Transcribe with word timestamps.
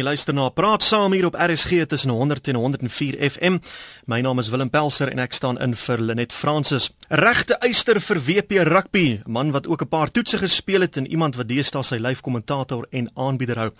Jy 0.00 0.06
luister 0.06 0.32
na 0.32 0.46
Praat 0.48 0.80
Saam 0.80 1.12
hier 1.12 1.26
op 1.28 1.34
RSG 1.36 1.82
tussen 1.84 2.08
100 2.10 2.48
en 2.48 2.56
104 2.56 3.18
FM. 3.20 3.58
My 4.08 4.22
naam 4.24 4.38
is 4.40 4.48
Willem 4.48 4.70
Pelser 4.72 5.10
en 5.12 5.20
ek 5.20 5.34
staan 5.36 5.58
in 5.60 5.74
vir 5.76 6.00
Lenet 6.00 6.32
Francis. 6.32 6.86
Regte 7.12 7.58
eyster 7.60 8.00
vir 8.00 8.20
WP 8.24 8.62
rugby, 8.64 9.20
man 9.28 9.52
wat 9.52 9.68
ook 9.68 9.82
'n 9.84 9.88
paar 9.88 10.08
toetse 10.10 10.38
gespeel 10.38 10.80
het 10.80 10.96
en 10.96 11.06
iemand 11.06 11.36
wat 11.36 11.48
deesdae 11.48 11.82
sy 11.84 11.98
lyf 12.00 12.20
kommentator 12.20 12.86
en 12.90 13.10
aanbieder 13.14 13.58
hou. 13.58 13.70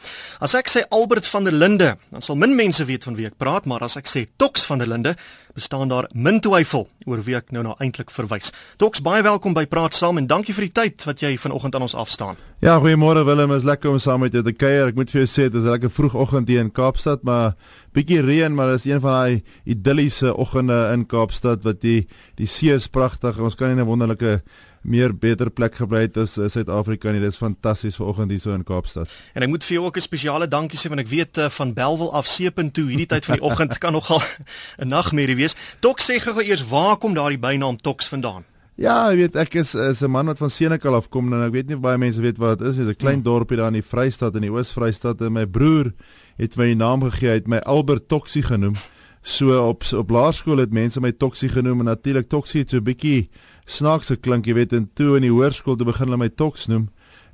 As 0.41 0.55
ek 0.55 0.69
sê 0.69 0.85
Albert 0.91 1.27
van 1.27 1.45
der 1.45 1.55
Linde, 1.55 1.97
dan 2.11 2.23
sal 2.23 2.37
min 2.37 2.55
mense 2.55 2.85
weet 2.85 3.05
van 3.05 3.15
wie 3.17 3.27
ek 3.27 3.39
praat, 3.39 3.65
maar 3.65 3.81
as 3.81 3.97
ek 3.97 4.09
sê 4.09 4.27
Tox 4.37 4.67
van 4.67 4.79
der 4.79 4.89
Linde, 4.89 5.17
bestaan 5.55 5.89
daar 5.89 6.11
min 6.13 6.41
twyfel 6.41 6.89
oor 7.07 7.23
wie 7.23 7.37
ek 7.37 7.51
nou 7.51 7.63
nou 7.63 7.75
eintlik 7.79 8.11
verwys. 8.11 8.53
Tox, 8.77 9.01
baie 9.01 9.23
welkom 9.23 9.55
by 9.55 9.67
Praat 9.67 9.95
Saam 9.95 10.19
en 10.19 10.27
dankie 10.27 10.55
vir 10.55 10.65
die 10.65 10.73
tyd 10.73 11.05
wat 11.05 11.21
jy 11.21 11.39
vanoggend 11.39 11.75
aan 11.75 11.83
ons 11.83 11.95
afstaan. 11.95 12.50
Ja, 12.61 12.75
goeiemôre 12.77 13.23
Willem, 13.25 13.55
is 13.57 13.65
lekker 13.65 13.89
om 13.89 13.97
saam 13.97 14.21
met 14.21 14.35
jou 14.37 14.43
te 14.45 14.53
kuier. 14.53 14.91
Ek 14.91 14.99
moet 14.99 15.09
vir 15.09 15.23
jou 15.23 15.29
sê 15.33 15.47
dit 15.49 15.55
is 15.57 15.65
'n 15.65 15.73
lekker 15.73 15.89
vroegoggend 15.89 16.49
hier 16.49 16.61
in 16.61 16.71
Kaapstad, 16.71 17.23
maar 17.25 17.55
bietjie 17.95 18.21
reën, 18.21 18.55
maar 18.55 18.69
dit 18.69 18.85
is 18.85 18.85
een 18.85 19.01
van 19.01 19.11
daai 19.11 19.43
idilliese 19.65 20.37
oggende 20.37 20.93
in 20.93 21.07
Kaapstad 21.07 21.65
wat 21.65 21.81
die 21.81 22.07
die 22.37 22.47
see 22.47 22.69
is 22.69 22.87
pragtig. 22.87 23.39
Ons 23.39 23.55
kan 23.55 23.75
nie 23.75 23.83
'n 23.83 23.87
wonderlike 23.87 24.43
meer 24.83 25.17
beter 25.17 25.51
plek 25.51 25.75
gebly 25.75 26.01
het 26.01 26.17
as 26.19 26.35
Suid-Afrika 26.35 27.11
nie. 27.11 27.21
Dit 27.21 27.33
is 27.33 27.39
fantasties 27.39 27.97
vanoggend 27.97 28.31
hier 28.31 28.41
so 28.41 28.53
in 28.53 28.65
Kaapstad. 28.65 29.09
En 29.35 29.43
ek 29.43 29.49
moet 29.49 29.65
vir 29.65 29.75
jou 29.77 29.87
ook 29.87 29.97
'n 29.97 30.01
spesiale 30.01 30.47
dankie 30.47 30.79
sê 30.79 30.89
want 30.89 31.01
ek 31.01 31.09
weet 31.09 31.39
uh, 31.39 31.49
van 31.49 31.73
Belwel 31.73 32.13
af 32.13 32.27
seepunt 32.27 32.75
toe 32.75 32.89
hierdie 32.89 33.07
tyd 33.07 33.25
van 33.25 33.37
die 33.37 33.45
oggend 33.45 33.79
kan 33.79 33.93
nogal 33.99 34.21
'n 34.79 34.89
nagmerrie 34.89 35.37
wees. 35.37 35.57
Tox 35.81 36.11
sê 36.11 36.21
gou 36.21 36.43
eers 36.43 36.69
waar 36.69 36.99
kom 36.99 37.15
daardie 37.15 37.39
bynaam 37.39 37.81
Tox 37.81 38.07
vandaan? 38.07 38.45
Ja, 38.81 39.11
ek 39.13 39.19
weet 39.19 39.35
ek 39.37 39.55
is 39.61 39.75
is 39.77 40.01
'n 40.01 40.09
man 40.11 40.27
wat 40.27 40.39
van 40.39 40.51
Senekal 40.51 40.95
afkom 40.95 41.33
en 41.33 41.43
ek 41.45 41.53
weet 41.53 41.69
nie 41.69 41.77
baie 41.77 41.99
mense 41.99 42.21
weet 42.21 42.39
wat 42.39 42.61
dit 42.61 42.69
is. 42.69 42.77
Dit 42.77 42.87
is 42.87 42.93
'n 42.93 42.97
klein 42.97 43.21
hmm. 43.21 43.29
dorpie 43.29 43.57
daar 43.57 43.69
in 43.69 43.77
die 43.77 43.85
Vrystaat 43.85 44.35
in 44.37 44.41
die 44.41 44.51
Oos-Vrystaat 44.51 45.21
en 45.21 45.33
my 45.33 45.45
broer 45.45 45.93
het 46.39 46.57
my 46.57 46.73
naam 46.73 47.03
gegee, 47.03 47.29
hy 47.29 47.35
het 47.35 47.49
my 47.49 47.59
Albert 47.59 48.09
Toxie 48.09 48.43
genoem. 48.43 48.75
So 49.23 49.69
op 49.69 49.85
op 49.93 50.11
laerskool 50.11 50.65
het 50.65 50.73
mense 50.73 51.01
my 51.01 51.13
Toxie 51.13 51.51
genoem 51.51 51.81
en 51.81 51.93
natuurlik 51.93 52.29
Toxie 52.29 52.61
het 52.61 52.71
so 52.71 52.79
'n 52.79 52.85
bietjie 52.85 53.29
snaakse 53.67 54.17
klink, 54.17 54.47
jy 54.47 54.55
weet, 54.55 54.73
en 54.73 54.89
toe 54.95 55.17
in 55.17 55.23
die 55.23 55.31
hoërskool 55.31 55.77
te 55.77 55.85
begin 55.85 56.07
hulle 56.07 56.17
my 56.17 56.29
Tox 56.29 56.67
noem. 56.67 56.89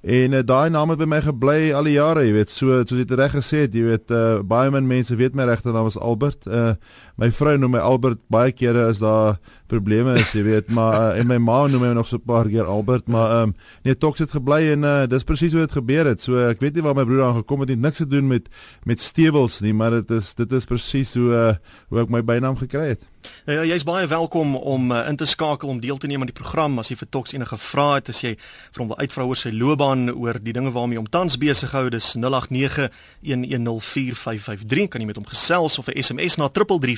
En 0.06 0.33
uh, 0.33 0.42
daai 0.44 0.70
naam 0.70 0.92
het 0.92 0.98
by 0.98 1.06
my 1.08 1.20
gebly 1.25 1.72
al 1.75 1.88
die 1.88 1.97
jare, 1.97 2.22
jy 2.27 2.34
weet, 2.36 2.50
so 2.53 2.83
soos 2.84 3.00
jy 3.00 3.16
reg 3.19 3.33
gesê 3.34 3.64
het, 3.64 3.75
jy 3.75 3.86
weet, 3.88 4.12
uh, 4.14 4.42
baie 4.47 4.70
min 4.70 4.86
mense 4.86 5.16
weet 5.16 5.34
my 5.34 5.47
regte 5.48 5.72
naam 5.75 5.88
is 5.91 5.98
Albert. 5.98 6.47
Uh, 6.47 6.75
my 7.17 7.31
vrou 7.33 7.56
noem 7.59 7.77
my 7.77 7.83
Albert 7.84 8.20
baie 8.33 8.53
kere 8.53 8.89
as 8.91 9.00
daar 9.00 9.39
probleme 9.67 10.14
is, 10.20 10.31
jy 10.36 10.45
weet, 10.47 10.69
maar 10.75 10.95
uh, 10.95 11.20
en 11.20 11.28
my 11.31 11.39
ma 11.42 11.59
noem 11.67 11.83
my 11.83 11.92
nog 11.97 12.06
so 12.06 12.17
'n 12.17 12.27
paar 12.27 12.48
keer 12.48 12.64
Albert, 12.64 13.09
maar 13.09 13.31
ehm 13.31 13.42
um, 13.42 13.55
nee, 13.83 13.97
Tox 13.97 14.19
het 14.19 14.31
gebly 14.31 14.70
en 14.72 14.84
uh, 14.84 15.06
dis 15.06 15.25
presies 15.25 15.53
hoe 15.53 15.61
dit 15.61 15.72
gebeur 15.72 16.06
het. 16.06 16.20
So 16.20 16.37
ek 16.39 16.61
weet 16.61 16.75
nie 16.75 16.83
waar 16.83 16.94
my 16.94 17.05
broer 17.05 17.25
aan 17.25 17.34
gekom 17.42 17.61
het, 17.61 17.69
het 17.69 17.78
niks 17.78 17.97
te 17.97 18.06
doen 18.06 18.27
met 18.27 18.48
met 18.84 19.00
stewels 19.00 19.61
nie, 19.61 19.75
maar 19.75 19.91
dit 19.91 20.11
is 20.11 20.34
dit 20.34 20.53
is 20.53 20.64
presies 20.64 21.14
hoe 21.14 21.33
uh, 21.33 21.55
hoe 21.89 22.00
ek 22.00 22.09
my 22.09 22.22
bynaam 22.22 22.56
gekry 22.56 22.89
het. 22.89 23.00
Ja, 23.47 23.64
jy's 23.64 23.84
baie 23.87 24.06
welkom 24.06 24.56
om 24.56 24.92
uh, 24.92 25.09
in 25.09 25.17
te 25.17 25.25
skakel 25.25 25.69
om 25.69 25.81
deel 25.81 25.97
te 25.97 26.06
neem 26.06 26.20
aan 26.20 26.27
die 26.31 26.41
program 26.41 26.78
as 26.78 26.89
jy 26.91 26.97
vir 26.97 27.09
Tox 27.11 27.33
enige 27.34 27.56
vrae 27.59 27.94
het, 27.98 28.09
as 28.09 28.22
jy 28.22 28.37
vir 28.37 28.83
hom 28.83 28.89
wil 28.92 28.98
uitvra 29.03 29.25
oor 29.27 29.37
sy 29.37 29.50
loopbaan, 29.50 30.11
oor 30.11 30.39
die 30.42 30.53
dinge 30.53 30.70
waarmee 30.70 30.98
hom 30.98 31.11
tans 31.11 31.39
besig 31.39 31.72
hou, 31.75 31.91
dis 31.91 32.17
0891104553 32.22 34.89
kan 34.92 35.00
jy 35.03 35.06
met 35.11 35.17
hom 35.19 35.27
gesels 35.27 35.78
of 35.78 35.89
'n 35.89 36.03
SMS 36.03 36.37
na 36.39 36.48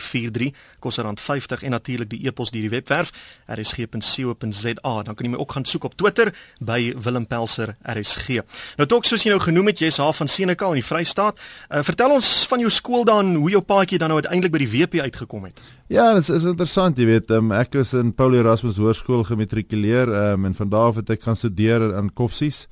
3343 0.08 0.52
kos 0.78 0.98
R50 0.98 1.64
en 1.64 1.70
natuurlik 1.70 2.10
die 2.10 2.20
e-pos 2.26 2.52
deur 2.54 2.66
die 2.66 2.72
webwerf 2.72 3.12
rsg.co.za. 3.46 4.94
Dan 5.02 5.14
kan 5.14 5.26
jy 5.26 5.32
my 5.32 5.40
ook 5.40 5.52
gaan 5.56 5.66
soek 5.68 5.88
op 5.88 5.96
Twitter 5.98 6.32
by 6.60 6.94
Willem 6.96 7.26
Pelser 7.26 7.74
RSG. 7.82 8.42
Nou 8.78 8.88
tog 8.88 9.06
soos 9.08 9.24
jy 9.24 9.32
nou 9.34 9.40
genoem 9.42 9.72
het, 9.72 9.82
jy's 9.82 10.00
haar 10.02 10.14
van 10.16 10.30
Senekal 10.30 10.76
in 10.76 10.82
die 10.82 10.86
Vrystaat. 10.86 11.40
Uh, 11.68 11.82
vertel 11.86 12.14
ons 12.14 12.28
van 12.50 12.62
jou 12.64 12.70
skool 12.72 13.06
dan, 13.08 13.34
hoe 13.38 13.50
jou 13.56 13.62
paadjie 13.62 14.00
dan 14.00 14.12
nou 14.12 14.20
uiteindelik 14.22 14.54
by 14.54 14.62
die 14.64 14.70
WP 14.72 15.02
uitgekom 15.08 15.48
het. 15.48 15.62
Ja, 15.92 16.12
dit 16.14 16.26
is, 16.26 16.30
is 16.42 16.48
interessant, 16.48 16.98
jy 17.00 17.08
weet, 17.08 17.32
um, 17.34 17.52
ek 17.56 17.78
is 17.80 17.94
in 17.96 18.12
Paul 18.16 18.36
Erasmus 18.36 18.78
Hoërskool 18.80 19.24
gematrikuleer 19.28 20.12
um, 20.32 20.48
en 20.48 20.54
van 20.54 20.72
daar 20.72 20.92
af 20.92 21.02
het 21.02 21.16
ek 21.16 21.26
gaan 21.26 21.38
studeer 21.38 21.90
aan 21.96 22.12
Koffsies. 22.12 22.66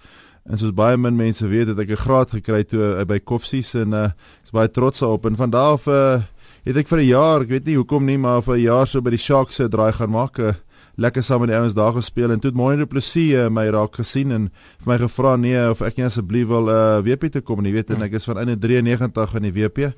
En 0.46 0.60
soos 0.60 0.74
baie 0.76 0.98
min 1.00 1.16
mense 1.18 1.46
weet, 1.50 1.72
het 1.72 1.80
ek 1.82 1.90
'n 1.90 2.04
graad 2.06 2.30
gekry 2.30 2.62
toe 2.64 3.00
uh, 3.00 3.04
by 3.04 3.18
Koffsies 3.18 3.74
en 3.74 3.92
uh, 3.92 4.04
ek 4.12 4.46
is 4.46 4.54
baie 4.54 4.70
trots 4.70 5.02
daarop 5.02 5.26
en 5.26 5.36
van 5.36 5.50
daar 5.50 5.74
af 5.74 5.86
uh, 5.86 6.22
het 6.66 6.76
ek 6.76 6.88
vir 6.90 6.98
'n 6.98 7.06
jaar, 7.06 7.42
ek 7.42 7.48
weet 7.48 7.66
nie 7.66 7.76
hoekom 7.76 8.04
nie, 8.04 8.18
maar 8.18 8.42
vir 8.42 8.56
'n 8.56 8.66
jaar 8.66 8.86
so 8.86 9.00
by 9.00 9.10
die 9.10 9.18
Sharks 9.22 9.56
se 9.56 9.68
draai 9.68 9.92
gaan 9.92 10.10
maak. 10.10 10.38
Uh, 10.38 10.52
lekker 10.96 11.22
saam 11.22 11.40
met 11.40 11.50
die 11.50 11.56
ouens 11.56 11.74
daar 11.74 11.92
gespeel 11.92 12.30
en 12.32 12.40
toe 12.40 12.50
het 12.50 12.56
Moenie 12.56 12.78
Duplessis 12.78 13.34
uh, 13.36 13.48
my 13.52 13.66
raak 13.68 13.94
gesien 13.94 14.32
en 14.32 14.50
vir 14.80 14.92
my 14.92 14.98
gevra 14.98 15.36
nee 15.36 15.70
of 15.70 15.82
ek 15.82 15.96
nie 15.96 16.06
asseblief 16.06 16.48
wil 16.48 16.70
uh, 16.72 17.02
WP 17.04 17.30
toe 17.32 17.42
kom 17.42 17.62
nie, 17.62 17.72
weet 17.72 17.90
en 17.90 18.02
ek 18.02 18.16
is 18.16 18.24
van 18.24 18.40
in 18.48 18.58
93 18.58 19.34
in 19.36 19.42
die 19.42 19.52
WP 19.52 19.92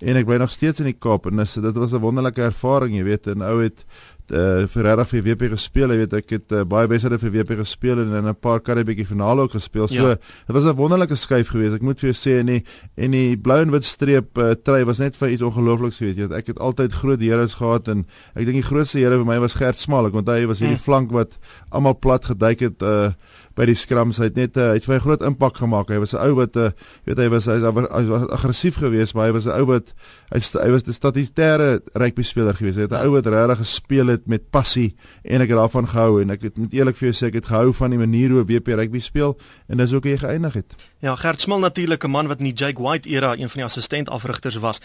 en 0.00 0.16
ek 0.16 0.26
bly 0.26 0.40
nog 0.40 0.50
steeds 0.50 0.80
in 0.80 0.88
die 0.90 0.96
Kaap 0.98 1.28
en 1.30 1.36
dis 1.42 1.54
dit 1.54 1.76
was 1.76 1.92
'n 1.92 2.02
wonderlike 2.02 2.42
ervaring, 2.42 2.96
jy 2.96 3.04
weet, 3.04 3.26
en 3.26 3.42
ou 3.42 3.60
het 3.62 3.84
uh, 4.32 4.66
vir 4.70 4.86
regtig 4.86 5.08
vir 5.10 5.22
WP 5.26 5.50
gespeel. 5.54 5.92
Jy 5.92 5.98
weet 6.02 6.16
ek 6.20 6.34
het 6.34 6.54
uh, 6.54 6.64
baie 6.68 6.88
wedstryde 6.90 7.18
vir 7.22 7.32
WP 7.34 7.58
gespeel 7.60 8.02
en 8.02 8.14
in 8.18 8.28
'n 8.30 8.34
paar 8.34 8.60
Karibietjie 8.60 9.06
finale 9.06 9.42
ook 9.46 9.56
gespeel. 9.56 9.88
So 9.88 10.08
ja. 10.08 10.16
dit 10.16 10.54
was 10.54 10.64
'n 10.64 10.76
wonderlike 10.76 11.14
skuif 11.14 11.48
geweest. 11.48 11.74
Ek 11.74 11.82
moet 11.82 12.00
vir 12.00 12.10
jou 12.12 12.16
sê 12.18 12.38
en 12.40 12.46
die 12.46 12.64
en 12.96 13.10
die 13.10 13.36
blou 13.36 13.60
en 13.60 13.70
wit 13.70 13.84
streep 13.84 14.38
uh, 14.38 14.52
trui 14.54 14.84
was 14.84 14.98
net 14.98 15.16
vir 15.16 15.28
iets 15.30 15.42
ongeloofliks 15.42 15.98
geweest. 15.98 16.16
Jy 16.18 16.28
weet 16.28 16.38
ek 16.38 16.46
het 16.46 16.58
altyd 16.58 16.92
groot 16.92 17.20
heroes 17.20 17.54
gehad 17.54 17.88
en 17.88 18.06
ek 18.34 18.44
dink 18.46 18.62
die 18.62 18.70
grootste 18.70 18.98
hero 18.98 19.18
vir 19.18 19.26
my 19.26 19.38
was 19.38 19.54
Gert 19.54 19.76
Smal. 19.76 20.06
Ek 20.06 20.14
onthou 20.14 20.36
hy 20.36 20.46
was 20.46 20.60
hierdie 20.60 20.76
hmm. 20.76 20.84
flank 20.84 21.10
wat 21.12 21.38
almal 21.70 21.94
plat 21.94 22.24
geduik 22.24 22.60
het 22.60 22.82
uh 22.82 23.12
by 23.58 23.66
die 23.66 23.74
skrams. 23.74 24.18
Hy 24.18 24.30
het 24.30 24.38
net 24.38 24.56
uh, 24.56 24.70
hy 24.70 24.78
het 24.78 24.86
vir 24.86 24.96
'n 24.96 25.04
groot 25.04 25.22
impak 25.22 25.56
gemaak. 25.56 25.90
Hy 25.90 25.98
was 25.98 26.14
'n 26.14 26.22
ou 26.22 26.34
wat 26.34 26.56
uh, 26.56 26.70
weet 27.04 27.18
hy 27.18 27.28
was 27.28 27.46
hy, 27.46 27.58
hy 27.60 28.04
was 28.06 28.28
aggressief 28.30 28.76
geweest, 28.78 29.14
maar 29.14 29.26
hy 29.26 29.32
was 29.32 29.46
'n 29.46 29.56
ou 29.58 29.66
wat 29.66 29.92
hy, 30.30 30.40
hy 30.40 30.70
was 30.70 30.86
'n 30.86 30.92
statistêre 30.92 31.80
rugby 31.94 32.22
speler 32.22 32.54
geweest. 32.54 32.76
Hy 32.76 32.82
het 32.82 32.92
'n 32.92 32.94
ja. 32.94 33.04
ou 33.04 33.12
wat 33.12 33.26
regtig 33.26 33.58
gespeel 33.58 34.06
het 34.06 34.26
met 34.26 34.50
passie 34.50 34.94
en 35.24 35.40
ek 35.40 35.48
het 35.48 35.58
daarvan 35.58 35.86
gehou 35.86 36.22
en 36.22 36.30
ek 36.30 36.42
het 36.42 36.58
met 36.58 36.72
eerlik 36.72 36.96
vir 36.96 37.10
jou 37.10 37.16
sê 37.16 37.26
ek 37.28 37.34
het 37.34 37.46
gehou 37.46 37.72
van 37.72 37.90
die 37.90 37.98
manier 37.98 38.30
hoe 38.30 38.44
WP 38.44 38.68
rugby 38.68 39.00
speel 39.00 39.38
en 39.68 39.76
dis 39.76 39.92
ook 39.92 40.04
hoe 40.04 40.12
hy 40.12 40.18
geëindig 40.18 40.54
het. 40.54 40.74
Ja, 41.00 41.16
Gert 41.16 41.40
Smal 41.40 41.58
natuurlik 41.58 42.04
'n 42.04 42.10
man 42.10 42.28
wat 42.28 42.38
in 42.38 42.44
die 42.44 42.54
Jake 42.54 42.82
White 42.82 43.08
era 43.08 43.32
een 43.32 43.48
van 43.48 43.60
die 43.60 43.64
assistent 43.64 44.08
afrigters 44.08 44.56
was. 44.56 44.80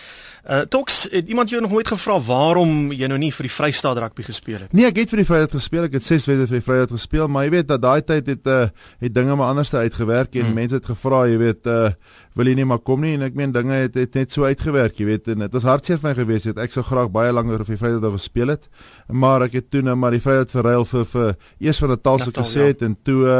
Uh 0.50 0.60
Tox, 0.60 1.08
het 1.12 1.28
iemand 1.28 1.50
jou 1.50 1.62
nog 1.62 1.72
nooit 1.72 1.88
gevra 1.88 2.20
waarom 2.20 2.92
jy 2.92 3.08
nou 3.08 3.18
nie 3.20 3.34
vir 3.34 3.44
die 3.44 3.56
Vrystaat 3.56 3.98
rugby 3.98 4.24
gespeel 4.24 4.60
het? 4.60 4.74
Nee, 4.74 4.86
ek 4.86 4.96
het 4.96 5.10
vir 5.10 5.18
die 5.18 5.26
Vrystaat 5.26 5.52
gespeel. 5.52 5.84
Ek 5.84 5.94
het 5.94 6.04
6 6.04 6.26
wedstryde 6.26 6.48
vir 6.48 6.60
die 6.60 6.66
Vrystaat 6.66 6.92
gespeel, 6.92 7.28
maar 7.28 7.44
jy 7.44 7.50
weet 7.50 7.68
dat 7.68 7.82
daai 7.82 8.02
tyd 8.02 8.28
het 8.28 8.48
uh 8.48 8.55
het 9.02 9.16
dinge 9.16 9.36
maar 9.36 9.54
anders 9.54 9.74
uitgewerk 9.74 10.36
en 10.36 10.50
hmm. 10.50 10.60
mense 10.62 10.80
het 10.80 10.86
gevra, 10.92 11.26
jy 11.32 11.42
weet, 11.42 11.72
uh 11.72 11.90
wil 12.36 12.50
jy 12.50 12.58
nie 12.58 12.66
maar 12.68 12.82
kom 12.84 13.00
nie 13.00 13.14
en 13.16 13.24
ek 13.30 13.36
meen 13.40 13.54
dinge 13.56 13.78
het, 13.86 13.96
het 13.96 14.18
net 14.18 14.34
so 14.34 14.44
uitgewerk, 14.44 14.98
jy 15.00 15.06
weet, 15.08 15.30
en 15.32 15.46
dit 15.46 15.54
was 15.56 15.68
hartseer 15.70 16.02
vir 16.02 16.10
my 16.10 16.16
gewees 16.18 16.48
het. 16.50 16.58
Ek 16.60 16.74
sou 16.74 16.84
graag 16.84 17.08
baie 17.16 17.32
langer 17.32 17.64
vir 17.64 17.78
die 17.78 17.80
Vrydag 17.80 18.18
gespeel 18.18 18.52
het, 18.52 18.68
maar 19.08 19.46
ek 19.48 19.56
het 19.62 19.70
toe 19.72 19.80
nou 19.88 19.96
maar 20.00 20.12
die 20.16 20.20
Vrydag 20.20 20.52
verruil 20.52 20.84
vir 20.90 21.08
vir 21.14 21.32
eers 21.64 21.80
van 21.80 21.94
Natal 21.94 22.20
so 22.26 22.36
gesê 22.36 22.68
het 22.74 22.84
ja. 22.84 22.90
en 22.90 22.98
toe 23.08 23.18
uh, 23.24 23.38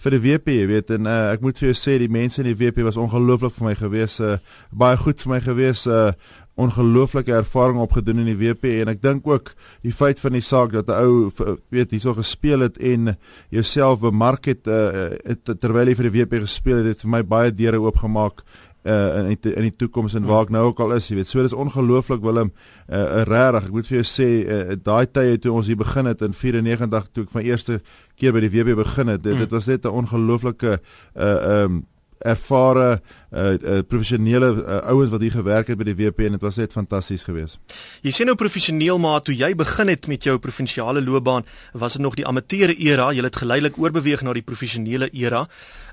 vir 0.00 0.16
die 0.16 0.22
WP, 0.24 0.56
jy 0.62 0.70
weet, 0.72 0.94
en 0.96 1.10
uh, 1.12 1.18
ek 1.34 1.44
moet 1.44 1.60
vir 1.60 1.68
jou 1.68 1.76
sê 1.76 1.98
die 2.00 2.08
mense 2.08 2.40
in 2.40 2.48
die 2.48 2.56
WP 2.56 2.88
was 2.88 2.96
ongelooflik 2.96 3.52
vir 3.58 3.68
my 3.68 3.76
gewees, 3.82 4.16
uh, 4.24 4.38
baie 4.72 4.96
goed 5.04 5.20
vir 5.26 5.34
my 5.34 5.42
gewees, 5.44 5.84
uh, 5.84 6.14
ongelooflike 6.58 7.32
ervaring 7.32 7.78
opgedoen 7.78 8.24
in 8.24 8.30
die 8.32 8.38
WP 8.38 8.72
en 8.82 8.90
ek 8.90 9.02
dink 9.02 9.26
ook 9.30 9.52
die 9.86 9.94
feit 9.94 10.18
van 10.20 10.34
die 10.34 10.42
saak 10.42 10.72
dat 10.74 10.90
'n 10.90 10.98
ou 11.06 11.30
weet 11.70 11.94
hierso 11.94 12.14
gespeel 12.14 12.66
het 12.66 12.78
en 12.78 13.16
jouself 13.50 14.00
bemark 14.00 14.44
het, 14.50 14.66
uh, 14.66 15.14
het 15.24 15.46
terwyl 15.60 15.86
jy 15.86 15.94
vir 15.94 16.10
die 16.10 16.16
WP 16.16 16.42
gespeel 16.42 16.82
het, 16.82 16.86
het 16.86 17.04
vir 17.06 17.10
my 17.10 17.22
baie 17.22 17.54
deure 17.54 17.80
oopgemaak 17.80 18.42
uh 18.88 19.18
in 19.18 19.36
die, 19.36 19.52
in 19.54 19.66
die 19.66 19.74
toekoms 19.76 20.14
en 20.14 20.26
waar 20.28 20.46
ek 20.46 20.52
nou 20.54 20.68
ook 20.70 20.80
al 20.80 20.94
is, 20.96 21.08
jy 21.10 21.18
weet. 21.18 21.28
So 21.28 21.42
dis 21.42 21.52
ongelooflik 21.52 22.22
Willem, 22.22 22.52
uh 22.86 23.24
regtig. 23.28 23.68
Ek 23.68 23.74
moet 23.74 23.90
vir 23.90 23.98
jou 23.98 24.06
sê 24.06 24.28
uh, 24.46 24.76
daai 24.82 25.06
tye 25.10 25.38
toe 25.42 25.52
ons 25.52 25.66
hier 25.66 25.76
begin 25.76 26.06
het 26.06 26.22
in 26.22 26.32
94 26.32 27.10
toe 27.12 27.26
ek 27.26 27.34
van 27.34 27.42
eerste 27.42 27.80
keer 28.16 28.32
by 28.32 28.44
die 28.46 28.52
WP 28.54 28.78
begin 28.78 29.12
het, 29.12 29.22
dit, 29.22 29.34
mm. 29.34 29.44
dit 29.44 29.56
was 29.56 29.66
net 29.66 29.84
'n 29.84 29.94
ongelooflike 30.02 30.78
uh 31.14 31.62
um 31.64 31.84
ervare 32.18 33.00
uh, 33.30 33.52
uh, 33.52 33.78
professionele 33.88 34.50
uh, 34.52 34.78
ouens 34.90 35.10
wat 35.10 35.20
hier 35.20 35.34
gewerk 35.34 35.70
het 35.70 35.78
by 35.78 35.86
die 35.90 35.96
WP 35.98 36.26
en 36.26 36.36
dit 36.36 36.44
was 36.44 36.56
net 36.56 36.72
fantasties 36.72 37.24
geweest. 37.28 37.58
Jy 38.02 38.12
sien 38.14 38.30
nou 38.30 38.36
professioneel 38.38 38.98
maar 39.02 39.22
toe 39.22 39.36
jy 39.36 39.52
begin 39.58 39.92
het 39.92 40.06
met 40.10 40.26
jou 40.26 40.38
provinsiale 40.42 41.02
loopbaan, 41.04 41.46
was 41.72 41.98
dit 41.98 42.02
nog 42.02 42.16
die 42.18 42.26
amateure 42.26 42.74
era, 42.76 43.10
jy 43.12 43.24
het 43.26 43.36
geleidelik 43.36 43.78
oorbeweeg 43.78 44.22
na 44.22 44.34
die 44.36 44.46
professionele 44.46 45.10
era. 45.12 45.46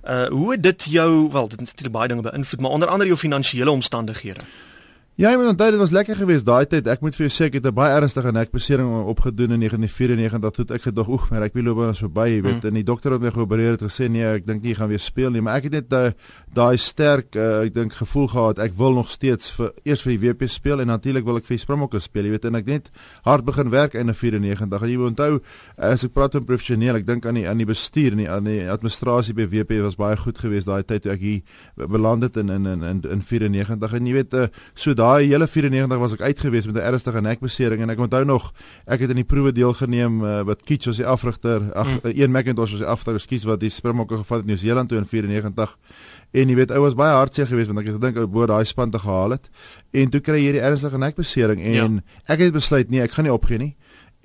Uh 0.06 0.27
hoe 0.30 0.51
het 0.51 0.63
dit 0.63 0.88
jou, 0.98 1.31
wel, 1.31 1.48
dit 1.50 1.60
het 1.66 1.92
baie 1.92 2.07
dinge 2.07 2.22
beïnvloed, 2.22 2.62
maar 2.62 2.71
onder 2.71 2.89
andere 2.89 3.10
jou 3.10 3.19
finansiële 3.19 3.71
omstandighede. 3.71 4.45
Ja, 5.15 5.29
ek 5.31 5.38
moet 5.39 5.47
onthou 5.47 5.69
dit 5.71 5.79
was 5.79 5.94
lekker 5.95 6.17
geweest 6.19 6.44
daai 6.44 6.65
tyd. 6.67 6.89
Ek 6.91 7.00
moet 7.00 7.15
vir 7.15 7.23
jou 7.23 7.31
sê 7.31 7.45
ek 7.47 7.53
het 7.56 7.65
'n 7.65 7.71
baie 7.71 7.95
ernstige 7.95 8.33
nekbesering 8.35 9.07
opgedoen 9.07 9.51
in 9.56 9.59
1994 9.63 10.65
toe 10.65 10.75
ek 10.75 10.81
gedog 10.81 11.07
oek 11.07 11.29
my 11.31 11.39
rugbyloopbaan 11.39 11.94
is 11.95 12.01
verby, 12.03 12.27
jy 12.27 12.41
weet. 12.41 12.63
Mm. 12.63 12.67
En 12.67 12.73
die 12.73 12.83
dokter 12.83 13.12
het 13.13 13.21
my 13.21 13.31
geopereer 13.31 13.71
het 13.71 13.81
gesê 13.81 14.09
nee, 14.12 14.25
ek 14.25 14.45
dink 14.45 14.62
nie 14.62 14.73
jy 14.73 14.75
gaan 14.75 14.89
weer 14.89 15.00
speel 15.00 15.31
nie, 15.31 15.41
maar 15.41 15.56
ek 15.56 15.63
het 15.63 15.71
net 15.71 15.94
uh, 15.94 16.12
daai 16.53 16.77
sterk 16.77 17.33
uh, 17.35 17.63
ek 17.63 17.73
dink 17.73 17.94
gevoel 17.94 18.27
gehad 18.27 18.59
ek 18.59 18.73
wil 18.75 18.91
nog 18.91 19.07
steeds 19.07 19.51
vir 19.56 19.71
eers 19.85 20.01
vir 20.01 20.17
die 20.17 20.19
WP 20.27 20.50
speel 20.50 20.81
en 20.81 20.88
natuurlik 20.88 21.23
wil 21.23 21.38
ek 21.38 21.45
vir 21.45 21.57
Springbokke 21.59 22.00
speel, 22.00 22.25
jy 22.25 22.31
weet. 22.31 22.45
En 22.45 22.56
ek 22.56 22.65
net 22.65 22.91
hard 23.23 23.45
begin 23.45 23.69
werk 23.69 23.94
in 23.94 24.13
94. 24.13 24.81
En 24.81 24.89
jy 24.89 24.97
moet 24.97 25.07
onthou 25.15 25.39
as 25.77 26.03
ek 26.03 26.11
praat 26.11 26.33
van 26.33 26.44
professioneel, 26.44 26.95
ek 26.95 27.07
dink 27.07 27.25
aan 27.25 27.35
die 27.35 27.47
aan 27.47 27.57
die 27.57 27.65
bestuur 27.65 28.11
en 28.11 28.18
die 28.18 28.29
aan 28.29 28.44
die 28.44 28.68
administrasie 28.68 29.33
by 29.33 29.47
WP 29.47 29.79
was 29.79 29.95
baie 29.95 30.18
goed 30.18 30.38
geweest 30.38 30.68
daai 30.68 30.83
tyd 30.83 31.03
toe 31.03 31.13
ek 31.13 31.21
hier 31.21 31.88
beland 31.88 32.21
het 32.23 32.35
in 32.35 32.50
in 32.50 32.65
in 32.65 32.83
in, 32.83 33.01
in 33.09 33.21
94 33.21 33.94
en 33.94 34.07
jy 34.07 34.13
weet 34.13 34.33
uh, 34.33 34.47
so 34.75 34.94
daai 34.94 35.05
hele 35.13 35.48
94 35.48 36.00
was 36.02 36.13
ek 36.13 36.22
uitgewees 36.22 36.66
met 36.66 36.75
'n 36.75 36.86
ernstige 36.92 37.22
nekbesering 37.22 37.81
en 37.81 37.90
ek 37.90 38.00
onthou 38.00 38.24
nog 38.25 38.54
ek 38.86 39.00
het 39.00 39.10
in 39.10 39.22
die 39.22 39.28
proewe 39.28 39.52
deelgeneem 39.52 40.24
uh, 40.24 40.42
wat 40.42 40.63
Kitch 40.63 40.86
was 40.86 40.98
die 40.98 41.06
afrigter 41.06 41.74
ag 41.74 41.88
mm. 41.88 42.12
een 42.16 42.31
McIntosh 42.31 42.72
was 42.72 42.84
die 42.84 42.88
afrigter 42.88 43.19
skies 43.19 43.44
wat 43.44 43.60
die 43.60 43.69
Springbokke 43.69 44.18
gevat 44.18 44.38
het 44.38 44.48
in 44.48 44.54
Nieu-Seeland 44.54 44.90
toe 44.90 44.98
in 44.98 45.06
94 45.06 45.78
en 46.31 46.50
jy 46.50 46.56
weet 46.56 46.72
ou 46.72 46.81
was 46.81 46.96
baie 46.96 47.16
hartseer 47.16 47.48
geweest 47.48 47.72
want 47.72 47.80
ek 47.80 47.92
het 47.92 47.96
gedink 47.96 48.18
ou 48.18 48.28
bo 48.28 48.46
daai 48.46 48.66
span 48.66 48.92
te 48.92 49.00
gehaal 49.00 49.38
het 49.38 49.50
en 49.92 50.10
toe 50.10 50.22
kry 50.22 50.40
jy 50.40 50.50
hierdie 50.50 50.63
ernstige 50.63 50.98
nekbesering 50.98 51.62
en 51.62 51.74
ja. 51.74 51.88
ek 52.34 52.40
het 52.40 52.54
besluit 52.54 52.90
nee 52.90 53.02
ek 53.02 53.12
gaan 53.12 53.30
nie 53.30 53.34
opgee 53.34 53.57
nie 53.57 53.75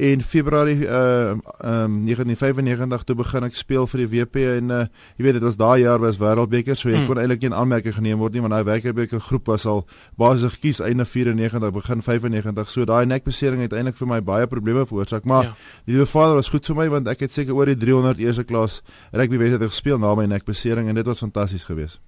en 0.00 0.22
Februarie 0.24 0.78
uh 0.86 1.36
um 1.60 1.96
1995 2.06 3.04
toe 3.04 3.16
begin 3.18 3.44
ek 3.44 3.56
speel 3.58 3.86
vir 3.90 4.02
die 4.04 4.08
WP 4.14 4.44
en 4.56 4.72
uh 4.72 4.80
jy 5.18 5.26
weet 5.26 5.38
dit 5.38 5.44
was 5.44 5.58
daai 5.60 5.82
jaar 5.82 6.00
was 6.00 6.20
wêreldbeker 6.20 6.78
so 6.78 6.88
jy 6.88 7.02
hmm. 7.02 7.10
kon 7.10 7.20
eintlik 7.20 7.44
nie 7.44 7.52
aanmerking 7.52 7.96
geneem 7.98 8.22
word 8.22 8.36
nie 8.36 8.44
want 8.44 8.56
daai 8.56 8.64
wêreldbeker 8.68 9.20
groep 9.28 9.50
was 9.52 9.66
al 9.68 9.84
basies 10.20 10.56
gekies 10.56 10.80
einde 10.84 11.04
94 11.04 11.74
begin 11.76 12.04
95 12.06 12.72
so 12.72 12.88
daai 12.88 13.04
nekbesering 13.06 13.60
het 13.66 13.76
eintlik 13.76 13.98
vir 14.00 14.08
my 14.08 14.20
baie 14.24 14.48
probleme 14.48 14.86
veroorsaak 14.88 15.28
maar 15.28 15.50
ja. 15.50 15.54
die 15.84 15.96
liewe 15.98 16.08
vader 16.08 16.40
was 16.40 16.48
goed 16.48 16.66
vir 16.66 16.80
my 16.80 16.88
want 16.96 17.10
ek 17.12 17.26
het 17.26 17.34
seker 17.34 17.54
oor 17.54 17.68
die 17.68 17.76
300 17.76 18.22
eerste 18.24 18.44
klas 18.44 18.80
rugby 19.12 19.36
wedstryd 19.40 19.68
gespeel 19.68 20.00
na 20.00 20.14
my 20.14 20.26
nekbesering 20.30 20.88
en 20.88 20.96
dit 20.96 21.06
was 21.06 21.20
fantasties 21.24 21.66
geweest. 21.68 22.00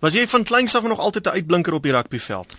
Was 0.00 0.16
jy 0.16 0.26
van 0.28 0.44
kleins 0.44 0.74
af 0.76 0.88
nog 0.88 0.98
altyd 0.98 1.26
'n 1.26 1.36
uitblinker 1.40 1.72
op 1.74 1.82
die 1.82 1.92
rugbyveld? 1.92 2.56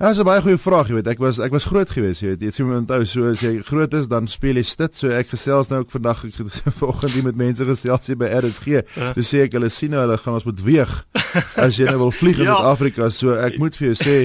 Ja, 0.00 0.08
dis 0.08 0.18
'n 0.18 0.24
baie 0.24 0.42
goeie 0.42 0.58
vraag, 0.58 0.88
jy 0.88 0.94
weet. 0.94 1.06
Ek 1.06 1.18
was 1.18 1.38
ek 1.38 1.52
was 1.52 1.64
groot 1.64 1.90
geweest, 1.90 2.20
jy 2.20 2.28
weet. 2.28 2.40
Jy 2.42 2.50
sien 2.50 2.66
my 2.68 2.76
onthou, 2.80 3.04
so 3.06 3.30
as 3.30 3.40
jy 3.40 3.62
groot 3.62 3.92
is, 3.94 4.08
dan 4.08 4.26
speel 4.26 4.56
jy 4.56 4.62
stit. 4.62 4.94
So 4.96 5.08
ek 5.08 5.28
gesels 5.28 5.68
nou 5.68 5.80
ook 5.80 5.90
vandag 5.90 6.24
ek 6.24 6.34
vanoggend 6.80 7.12
hier 7.12 7.22
met 7.24 7.36
mense 7.36 7.64
gesels 7.64 8.06
hier 8.06 8.16
by 8.16 8.26
RSG. 8.26 8.66
Ja. 8.96 9.12
Dis 9.12 9.28
sê 9.30 9.44
ek 9.46 9.52
hulle 9.52 9.70
sien 9.70 9.90
nou 9.90 10.00
hulle 10.00 10.18
gaan 10.18 10.34
ons 10.34 10.44
moet 10.44 10.62
weeg 10.64 11.04
as 11.56 11.76
jy 11.76 11.84
nou 11.84 11.98
wil 11.98 12.10
vlieg 12.10 12.38
in 12.38 12.44
ja. 12.50 12.56
Suid-Afrika. 12.56 13.10
So 13.10 13.36
ek 13.36 13.58
moet 13.58 13.76
vir 13.76 13.92
jou 13.92 13.96
sê 14.02 14.16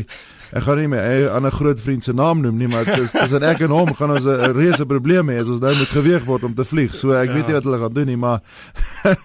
Ek 0.56 0.64
gaan 0.64 0.80
nie 0.80 0.88
my 0.88 1.00
ander 1.36 1.52
groot 1.52 1.80
vriend 1.82 2.06
se 2.06 2.14
naam 2.16 2.40
noem 2.44 2.56
nie, 2.56 2.68
maar 2.72 2.88
dis 2.88 3.12
dis 3.12 3.34
en 3.36 3.44
ek 3.44 3.66
en 3.66 3.74
hom 3.76 3.90
gaan 3.98 4.14
ons 4.16 4.26
'n 4.26 4.54
reuse 4.56 4.86
probleem 4.88 5.28
hê 5.28 5.42
as 5.42 5.50
ons 5.52 5.60
nou 5.60 5.74
moet 5.76 5.92
geweeg 5.92 6.24
word 6.24 6.44
om 6.48 6.54
te 6.56 6.64
vlieg. 6.64 6.96
So 6.96 7.12
ek 7.12 7.30
ja. 7.30 7.34
weet 7.36 7.48
nie 7.48 7.56
wat 7.58 7.64
hulle 7.68 7.80
gaan 7.82 7.94
doen 7.94 8.08
nie, 8.08 8.18
maar 8.18 8.40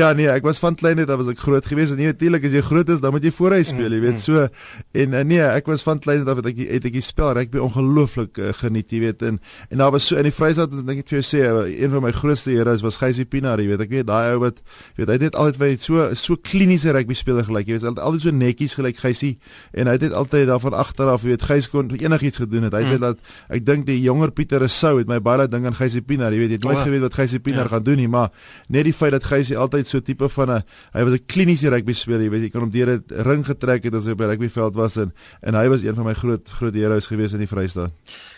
ja 0.00 0.12
nee, 0.12 0.28
ek 0.28 0.44
was 0.44 0.60
van 0.60 0.74
klein 0.76 0.96
net, 0.96 1.08
dan 1.08 1.16
was 1.18 1.30
ek 1.32 1.40
groot 1.40 1.64
geweest 1.64 1.96
en 1.96 2.02
natuurlik 2.02 2.44
as 2.44 2.52
jy 2.52 2.60
groot 2.60 2.88
is, 2.92 3.00
dan 3.00 3.14
moet 3.14 3.24
jy 3.24 3.32
vooruit 3.32 3.66
speel, 3.66 3.88
jy 3.88 4.00
weet. 4.04 4.18
Mm, 4.18 4.20
so 4.20 4.48
en 4.92 5.16
uh, 5.16 5.22
nee, 5.24 5.40
ek 5.40 5.66
was 5.66 5.82
van 5.86 5.98
klein 5.98 6.20
net 6.20 6.28
af 6.28 6.42
het 6.42 6.50
ek 6.52 6.60
het 6.60 6.88
ek 6.90 6.96
die 6.98 7.04
spel 7.04 7.32
rugby 7.38 7.62
ongelooflik 7.64 8.36
uh, 8.38 8.52
geniet, 8.60 8.92
jy 8.92 9.00
weet. 9.06 9.24
En 9.24 9.40
en 9.70 9.80
daar 9.80 9.94
was 9.96 10.06
so 10.10 10.20
in 10.20 10.28
die 10.28 10.34
Vrystaat 10.34 10.76
dink 10.76 11.00
ek 11.06 11.08
vir 11.08 11.20
jou 11.22 11.24
sê, 11.24 11.42
een 11.72 11.92
van 11.94 12.04
my 12.04 12.12
grootste 12.12 12.52
heroes 12.52 12.84
was 12.84 13.00
Gysie 13.00 13.24
Pinaar, 13.24 13.62
jy 13.64 13.72
weet. 13.72 13.86
Ek 13.86 13.96
weet 13.96 14.10
daai 14.10 14.34
ou 14.34 14.44
wat 14.44 14.60
weet 15.00 15.08
hy 15.08 15.18
het 15.18 15.26
net 15.30 15.40
altyd 15.40 15.56
vir 15.62 15.80
so 15.80 16.10
so 16.18 16.36
kliniese 16.36 16.92
rugby 16.92 17.16
speler 17.16 17.48
gelyk. 17.48 17.70
Jy 17.70 17.78
weet, 17.78 17.88
hy 17.88 17.94
het 17.96 18.04
altyd 18.04 18.28
so 18.28 18.36
netjies 18.36 18.76
gelyk 18.76 19.00
Gysie 19.00 19.36
en 19.72 19.88
hy 19.88 19.96
het 19.96 20.06
net 20.08 20.16
altyd 20.16 20.50
daar 20.52 20.60
van 20.66 20.76
agteraf, 20.76 21.24
jy 21.24 21.34
weet, 21.34 21.44
Gys 21.46 21.68
kon 21.72 21.90
enigiets 21.94 22.40
gedoen 22.42 22.66
het. 22.68 22.74
Hy 22.76 22.82
mm. 22.84 22.94
weet 22.94 23.04
dat 23.04 23.18
ek 23.56 23.64
dink 23.66 23.86
die 23.88 23.98
jonger 24.02 24.32
Pieter 24.34 24.62
Resou 24.62 24.96
het 24.98 25.10
my 25.10 25.20
baie 25.22 25.42
laat 25.42 25.52
dink 25.52 25.68
aan 25.70 25.76
Gysie 25.76 26.02
Pinaar. 26.02 26.34
Jy 26.34 26.42
weet, 26.42 26.54
jy 26.54 26.58
het 26.60 26.66
nooit 26.66 26.80
oh, 26.80 26.86
geweet 26.88 27.04
wat 27.06 27.18
Gysie 27.20 27.40
Pinaar 27.40 27.68
ja. 27.68 27.74
gaan 27.76 27.86
doen 27.86 28.00
nie, 28.02 28.08
maar 28.10 28.32
net 28.72 28.88
die 28.88 28.94
feit 28.96 29.14
dat 29.16 29.26
Gysie 29.28 29.58
altyd 29.60 29.90
so 29.90 30.02
tipe 30.04 30.28
van 30.36 30.50
'n 30.56 30.62
hy 30.96 31.04
was 31.06 31.14
'n 31.14 31.24
kliniese 31.26 31.70
rugby 31.70 31.92
speler, 31.92 32.26
jy 32.26 32.30
weet, 32.30 32.42
jy 32.48 32.50
kan 32.50 32.62
hom 32.66 32.70
deur 32.70 32.90
'n 32.96 33.04
ring 33.28 33.44
getrek 33.46 33.84
het 33.84 33.94
as 33.94 34.06
hy 34.06 34.14
by 34.14 34.30
rugbyveld 34.32 34.74
was 34.74 34.96
en 34.96 35.12
en 35.42 35.54
hy 35.54 35.68
was 35.68 35.82
een 35.82 35.94
van 35.94 36.04
my 36.04 36.14
groot 36.14 36.48
groot 36.48 36.74
heroes 36.74 37.06
gewees 37.06 37.32
in 37.32 37.38
die 37.38 37.50
Vrystaat. 37.50 37.92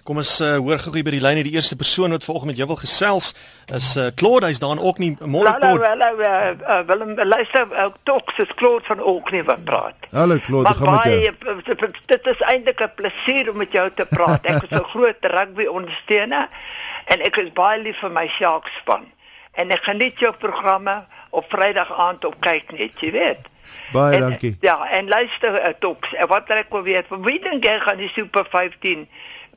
Kom 0.08 0.22
ons 0.22 0.38
uh, 0.40 0.54
hoor 0.64 0.80
gou 0.80 1.02
by 1.04 1.12
die 1.12 1.20
lyn 1.20 1.36
die 1.44 1.50
eerste 1.52 1.76
persoon 1.76 2.14
wat 2.14 2.24
vanoggend 2.24 2.54
met 2.54 2.60
jou 2.62 2.66
wil 2.70 2.78
gesels 2.80 3.34
is 3.76 3.88
uh, 4.00 4.06
Claude, 4.16 4.48
hy's 4.48 4.60
daar 4.62 4.72
in 4.72 4.80
Orkney. 4.80 5.10
Môre 5.20 5.52
Claude. 5.60 5.84
Hallo, 5.84 6.14
hallo, 6.16 6.22
uh, 6.24 6.54
uh, 6.64 6.78
Willem, 6.88 7.12
luister, 7.28 7.66
uh, 7.76 7.90
tog, 8.08 8.32
dis 8.38 8.54
Claude 8.56 8.88
van 8.88 9.02
Orkney 9.04 9.44
wat 9.44 9.66
praat. 9.68 10.08
Hallo 10.16 10.38
Claude, 10.46 10.72
gaan 10.78 10.96
met 11.04 11.36
jou. 11.36 11.92
Dit 12.08 12.32
is 12.32 12.40
eintlik 12.40 12.80
'n 12.80 12.94
plesier 12.96 13.52
om 13.52 13.60
met 13.60 13.76
jou 13.76 13.84
te 14.00 14.08
praat. 14.08 14.48
Ek 14.48 14.64
is 14.64 14.72
'n 14.72 14.88
groot 14.96 15.30
rugby 15.36 15.68
ondersteuner 15.68 16.48
en 17.12 17.20
ek 17.20 17.36
is 17.36 17.52
baie 17.52 17.82
lief 17.82 18.00
vir 18.00 18.10
my 18.10 18.26
Sharks 18.28 18.80
span. 18.80 19.04
En 19.60 19.70
ek 19.70 19.84
geniet 19.92 20.16
jou 20.18 20.32
programme 20.32 21.04
op 21.30 21.52
Vrydag 21.52 21.92
aand 21.92 22.24
op 22.24 22.40
kyk 22.40 22.72
net, 22.72 22.96
jy 22.96 23.12
weet. 23.12 23.44
Baie 23.92 24.16
en, 24.16 24.20
dankie. 24.20 24.56
Ja, 24.60 24.88
en 24.88 25.08
luister 25.08 25.52
uh, 25.52 25.76
toks. 25.78 26.16
Wat 26.28 26.48
ek 26.48 26.72
wil 26.72 26.82
weet, 26.82 27.12
wie 27.28 27.40
dink 27.40 27.64
jy 27.64 27.76
gaan 27.84 28.00
die 28.00 28.08
Super 28.08 28.48
15 28.48 29.04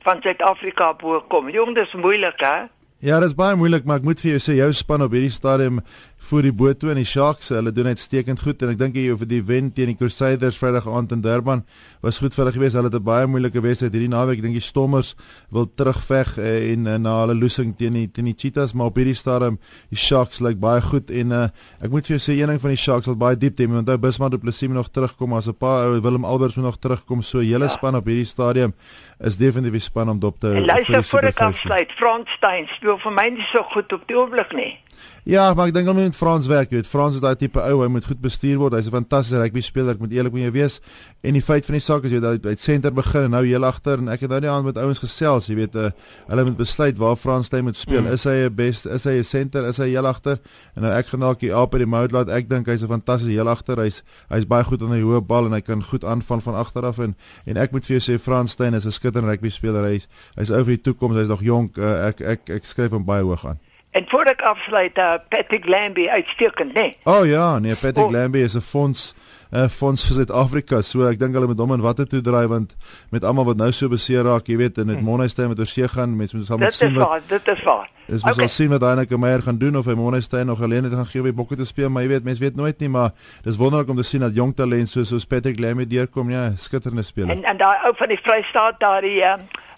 van 0.04 0.22
Suid-Afrika 0.22 0.92
bo 1.00 1.20
kom? 1.28 1.50
Jong, 1.50 1.74
dis 1.74 1.94
moeilik 1.94 2.40
hè. 2.40 2.56
Ja, 3.02 3.18
dit 3.18 3.32
is 3.32 3.34
baie 3.34 3.56
moeilik, 3.58 3.82
maar 3.84 3.98
ek 3.98 4.04
moet 4.06 4.20
vir 4.22 4.36
jou 4.36 4.40
sê 4.42 4.54
jou 4.60 4.68
span 4.78 5.02
op 5.02 5.14
hierdie 5.14 5.32
stadium 5.34 5.80
voor 6.22 6.46
die 6.46 6.52
boot 6.54 6.78
toe 6.78 6.92
en 6.92 6.98
die 7.00 7.08
Sharks, 7.08 7.50
hulle 7.52 7.72
doen 7.74 7.90
uitstekend 7.90 8.40
goed 8.44 8.62
en 8.62 8.70
ek 8.72 8.78
dink 8.78 8.96
jy 8.96 9.08
oor 9.10 9.26
die 9.28 9.40
wen 9.46 9.72
teen 9.74 9.90
die 9.90 9.96
Crusaders 9.98 10.58
Vrydag 10.60 10.86
aand 10.86 11.12
in 11.16 11.22
Durban 11.24 11.64
was 12.04 12.20
goed 12.22 12.36
vir 12.36 12.44
hulle 12.44 12.54
geweest. 12.54 12.76
Hulle 12.78 12.90
het 12.90 12.98
'n 12.98 13.04
baie 13.04 13.26
moeilike 13.26 13.60
wedstryd 13.60 13.92
hierdie 13.92 14.12
naweek. 14.12 14.38
Ek 14.38 14.42
dink 14.42 14.54
die 14.54 14.62
Stormers 14.62 15.14
wil 15.50 15.66
terugveg 15.66 16.38
eh, 16.38 16.72
en 16.72 16.86
uh, 16.86 16.96
na 16.96 17.20
hulle 17.22 17.34
losing 17.34 17.74
teen 17.76 17.94
die 17.94 18.06
teen 18.06 18.30
die 18.30 18.36
Cheetahs, 18.38 18.72
maar 18.72 18.86
op 18.86 18.96
hierdie 18.96 19.14
stadium 19.14 19.58
die 19.90 19.98
Sharks 19.98 20.40
lyk 20.40 20.60
baie 20.60 20.80
goed 20.80 21.10
en 21.10 21.32
uh, 21.32 21.48
ek 21.82 21.90
moet 21.90 22.06
vir 22.06 22.16
jou 22.16 22.22
sê 22.22 22.38
een 22.38 22.48
ding 22.48 22.60
van 22.60 22.70
die 22.70 22.80
Sharks 22.80 23.06
wat 23.06 23.18
baie 23.18 23.36
diep 23.36 23.58
want 23.58 23.88
hy 23.88 23.96
Bismarck 23.96 24.32
Du 24.32 24.38
Plessis 24.38 24.68
moet 24.68 24.78
nog 24.78 24.90
terugkom 24.90 25.34
as 25.34 25.48
'n 25.48 25.54
paar 25.54 25.86
ou 25.88 26.00
Willem 26.00 26.24
Alberts 26.24 26.56
moet 26.56 26.64
nog 26.64 26.78
terugkom. 26.78 27.22
So 27.22 27.40
hele 27.40 27.66
ja. 27.66 27.68
span 27.68 27.96
op 27.96 28.06
hierdie 28.06 28.24
stadium 28.24 28.74
is 29.20 29.36
definitief 29.36 29.74
'n 29.74 29.80
span 29.80 30.08
om 30.08 30.18
dop 30.18 30.40
te 30.40 30.46
hou. 30.46 30.64
Luister 30.64 31.04
voor 31.04 31.22
ek 31.22 31.40
afsluit. 31.40 31.92
Fransstein 31.92 32.68
speel 32.68 32.98
vir 32.98 33.12
my 33.12 33.28
nie 33.28 33.46
so 33.52 33.62
goed 33.62 33.92
op 33.92 34.06
die 34.06 34.16
oomblik 34.16 34.52
nie. 34.54 34.78
Ja, 35.22 35.54
maar 35.54 35.68
ek 35.70 35.74
dink 35.76 35.86
hom 35.86 36.00
met 36.00 36.16
Frans 36.18 36.48
werk, 36.50 36.72
jy 36.72 36.80
weet, 36.80 36.88
Frans 36.90 37.14
is 37.14 37.22
daai 37.22 37.36
tipe 37.38 37.60
ou, 37.62 37.76
hy 37.84 37.86
moet 37.94 38.06
goed 38.10 38.18
bestuur 38.18 38.56
word. 38.58 38.74
Hy's 38.74 38.88
'n 38.90 38.96
fantastiese 38.96 39.38
rugby 39.38 39.60
speler, 39.62 39.94
ek 39.94 40.00
moet 40.00 40.10
eerlik 40.10 40.32
met 40.32 40.42
jou 40.42 40.50
wees. 40.50 40.80
En 41.22 41.32
die 41.34 41.42
feit 41.42 41.64
van 41.64 41.74
die 41.74 41.80
saak 41.80 42.02
is 42.04 42.10
jy 42.10 42.18
dat 42.18 42.32
hy 42.32 42.38
by 42.42 42.54
center 42.58 42.90
begin 42.90 43.22
en 43.22 43.30
nou 43.30 43.44
heel 43.46 43.64
agter 43.64 43.98
en 43.98 44.08
ek 44.08 44.20
het 44.20 44.30
nou 44.30 44.40
nie 44.40 44.50
aan 44.50 44.64
met 44.64 44.76
ouens 44.76 44.98
gesels, 44.98 45.46
jy 45.46 45.54
weet, 45.54 45.76
uh, 45.76 45.90
hulle 46.26 46.44
moet 46.44 46.56
besluit 46.56 46.98
waar 46.98 47.14
Frans 47.16 47.50
hy 47.52 47.60
moet 47.60 47.76
speel. 47.76 48.02
Mm. 48.02 48.12
Is 48.12 48.24
hy 48.24 48.48
'n 48.48 48.54
best, 48.54 48.86
is 48.86 49.04
hy 49.04 49.18
'n 49.18 49.24
center, 49.24 49.64
is 49.64 49.76
hy 49.78 49.88
heel 49.94 50.06
agter? 50.06 50.40
En 50.74 50.82
nou 50.82 50.92
ek 50.92 51.06
gaan 51.06 51.20
dalk 51.20 51.38
die 51.38 51.54
aap 51.54 51.72
in 51.74 51.78
die 51.78 51.86
mouth 51.86 52.10
laat. 52.10 52.28
Ek 52.28 52.48
dink 52.48 52.66
hy's 52.66 52.82
'n 52.82 52.88
fantastiese 52.88 53.30
heel 53.30 53.48
agter. 53.48 53.78
Hy's 53.78 54.02
hy's 54.28 54.44
baie 54.44 54.64
goed 54.64 54.82
aan 54.82 54.90
die 54.90 55.04
hoë 55.04 55.24
bal 55.24 55.46
en 55.46 55.52
hy 55.52 55.60
kan 55.60 55.82
goed 55.84 56.04
aanval 56.04 56.40
van 56.40 56.54
agter 56.54 56.84
af 56.84 56.98
en 56.98 57.14
en 57.46 57.56
ek 57.56 57.70
moet 57.70 57.86
vir 57.86 58.00
jou 58.00 58.02
sê 58.16 58.18
Frans 58.18 58.50
Steyn 58.50 58.74
is 58.74 58.86
'n 58.86 58.90
skitterende 58.90 59.30
rugby 59.30 59.50
speler. 59.50 59.84
Hy's 59.84 60.08
hy's 60.36 60.50
ou 60.50 60.64
vir 60.64 60.76
die 60.76 60.82
toekoms. 60.82 61.14
Hy's 61.14 61.28
nog 61.28 61.42
jonk. 61.42 61.78
Uh, 61.78 62.08
ek 62.08 62.20
ek 62.20 62.50
ek 62.50 62.64
skryf 62.64 62.90
hom 62.90 63.04
baie 63.04 63.22
hoog 63.22 63.46
aan. 63.46 63.58
En 63.92 64.04
voor 64.08 64.24
ek 64.24 64.40
afsluit, 64.48 64.98
uh, 64.98 65.14
Patrick 65.28 65.68
Lambie 65.68 66.10
uitstekend, 66.10 66.72
né? 66.72 66.80
Nee. 66.80 66.96
O 67.04 67.18
oh, 67.18 67.26
ja, 67.26 67.58
nee, 67.58 67.74
Patrick 67.74 68.06
oh. 68.06 68.10
Lambie 68.10 68.42
is 68.42 68.54
'n 68.54 68.60
fonds 68.60 69.14
'n 69.52 69.58
uh, 69.58 69.68
fonds 69.68 70.06
vir 70.06 70.14
Suid-Afrika. 70.14 70.80
So 70.80 71.04
ek 71.04 71.18
dink 71.20 71.34
hulle 71.36 71.46
moet 71.46 71.58
hom 71.60 71.74
in 71.74 71.82
watter 71.84 72.06
toe 72.08 72.22
draai 72.24 72.46
want 72.48 72.72
met 73.12 73.24
almal 73.24 73.44
wat 73.44 73.58
nou 73.60 73.68
so 73.72 73.88
beseer 73.92 74.24
raak, 74.24 74.46
jy 74.48 74.56
weet, 74.56 74.78
in 74.80 74.86
dit 74.86 74.96
hmm. 74.96 75.04
Monestyn 75.04 75.50
met 75.52 75.58
oorsee 75.60 75.88
gaan, 75.88 76.14
mense 76.16 76.36
moet 76.36 76.46
saam 76.48 76.64
sien 76.72 76.96
wat 76.96 77.26
Dit 77.28 77.48
is 77.52 77.62
waar. 77.62 77.90
Dis 78.06 78.24
moet 78.24 78.32
okay. 78.32 78.48
sien 78.48 78.72
wat 78.72 78.86
net 78.96 79.10
Meyer 79.12 79.42
gaan 79.42 79.58
doen 79.58 79.76
of 79.76 79.84
hy 79.84 79.94
Monestyn 79.94 80.46
nog 80.46 80.62
alleen 80.62 80.88
het 80.88 80.94
gaan 80.96 81.06
gee 81.06 81.22
by 81.22 81.32
bokke 81.36 81.56
te 81.56 81.66
speel, 81.68 81.90
maar 81.90 82.02
jy 82.02 82.08
weet, 82.08 82.24
mense 82.24 82.40
weet 82.40 82.56
nooit 82.56 82.80
nie, 82.80 82.88
maar 82.88 83.12
dis 83.44 83.56
wonderlik 83.60 83.92
om 83.92 84.00
te 84.00 84.06
sien 84.08 84.24
dat 84.24 84.32
jong 84.34 84.56
talent 84.56 84.88
soos 84.88 85.12
soos 85.12 85.28
Patrick 85.28 85.60
Lambie 85.60 85.86
deurkom, 85.86 86.30
ja, 86.32 86.54
skitterende 86.56 87.04
speler. 87.04 87.36
En 87.36 87.44
en 87.44 87.60
daai 87.60 87.76
ou 87.84 87.92
van 87.96 88.08
die 88.08 88.18
Vrystaat 88.22 88.80
daar 88.80 89.04
die 89.04 89.20
uh, 89.20 89.34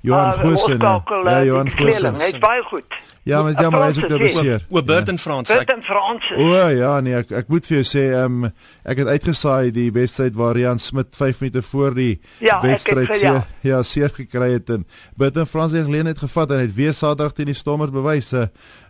Johan 0.06 0.32
Goosen. 0.38 0.78
Ja, 0.78 1.02
uh, 1.10 1.44
Johan 1.44 1.68
Goosen. 1.70 2.20
Hy's 2.20 2.38
baie 2.38 2.62
goed. 2.62 3.02
Ja, 3.24 3.42
maar 3.42 3.56
jammer 3.56 3.82
hy 3.82 3.88
is 3.90 3.98
ook 4.02 4.08
nou 4.12 4.20
beseer. 4.20 4.66
O, 4.68 4.82
Burton 4.82 5.16
ja. 5.16 5.20
Frans. 5.20 5.52
Burton 5.52 5.82
Frans. 5.82 6.30
O 6.36 6.48
ja, 6.68 7.00
nee, 7.00 7.16
ek 7.16 7.32
ek 7.40 7.48
moet 7.48 7.64
vir 7.70 7.78
jou 7.78 7.86
sê, 7.88 8.04
ehm 8.12 8.44
um, 8.44 8.50
ek 8.84 9.00
het 9.00 9.08
uitgesaai 9.16 9.72
die 9.72 9.88
wedstryd 9.96 10.36
waar 10.36 10.52
Rian 10.58 10.78
Smit 10.78 11.16
5 11.16 11.40
minute 11.40 11.62
voor 11.64 11.96
die 11.96 12.20
ja, 12.44 12.60
wedstryd 12.60 13.14
ja. 13.22 13.38
ja, 13.64 13.82
seer 13.82 14.12
gekry 14.12 14.50
het 14.58 14.70
en 14.76 14.84
Burton 15.16 15.48
Frans 15.48 15.72
het 15.72 15.88
geleentheid 15.88 16.20
gevat 16.20 16.52
en 16.52 16.66
het 16.66 16.74
weer 16.76 16.92
Saterdag 16.92 17.32
teen 17.32 17.48
die 17.48 17.56
Stormers 17.56 17.94
bewys. 17.94 18.32
Uh, 18.36 18.44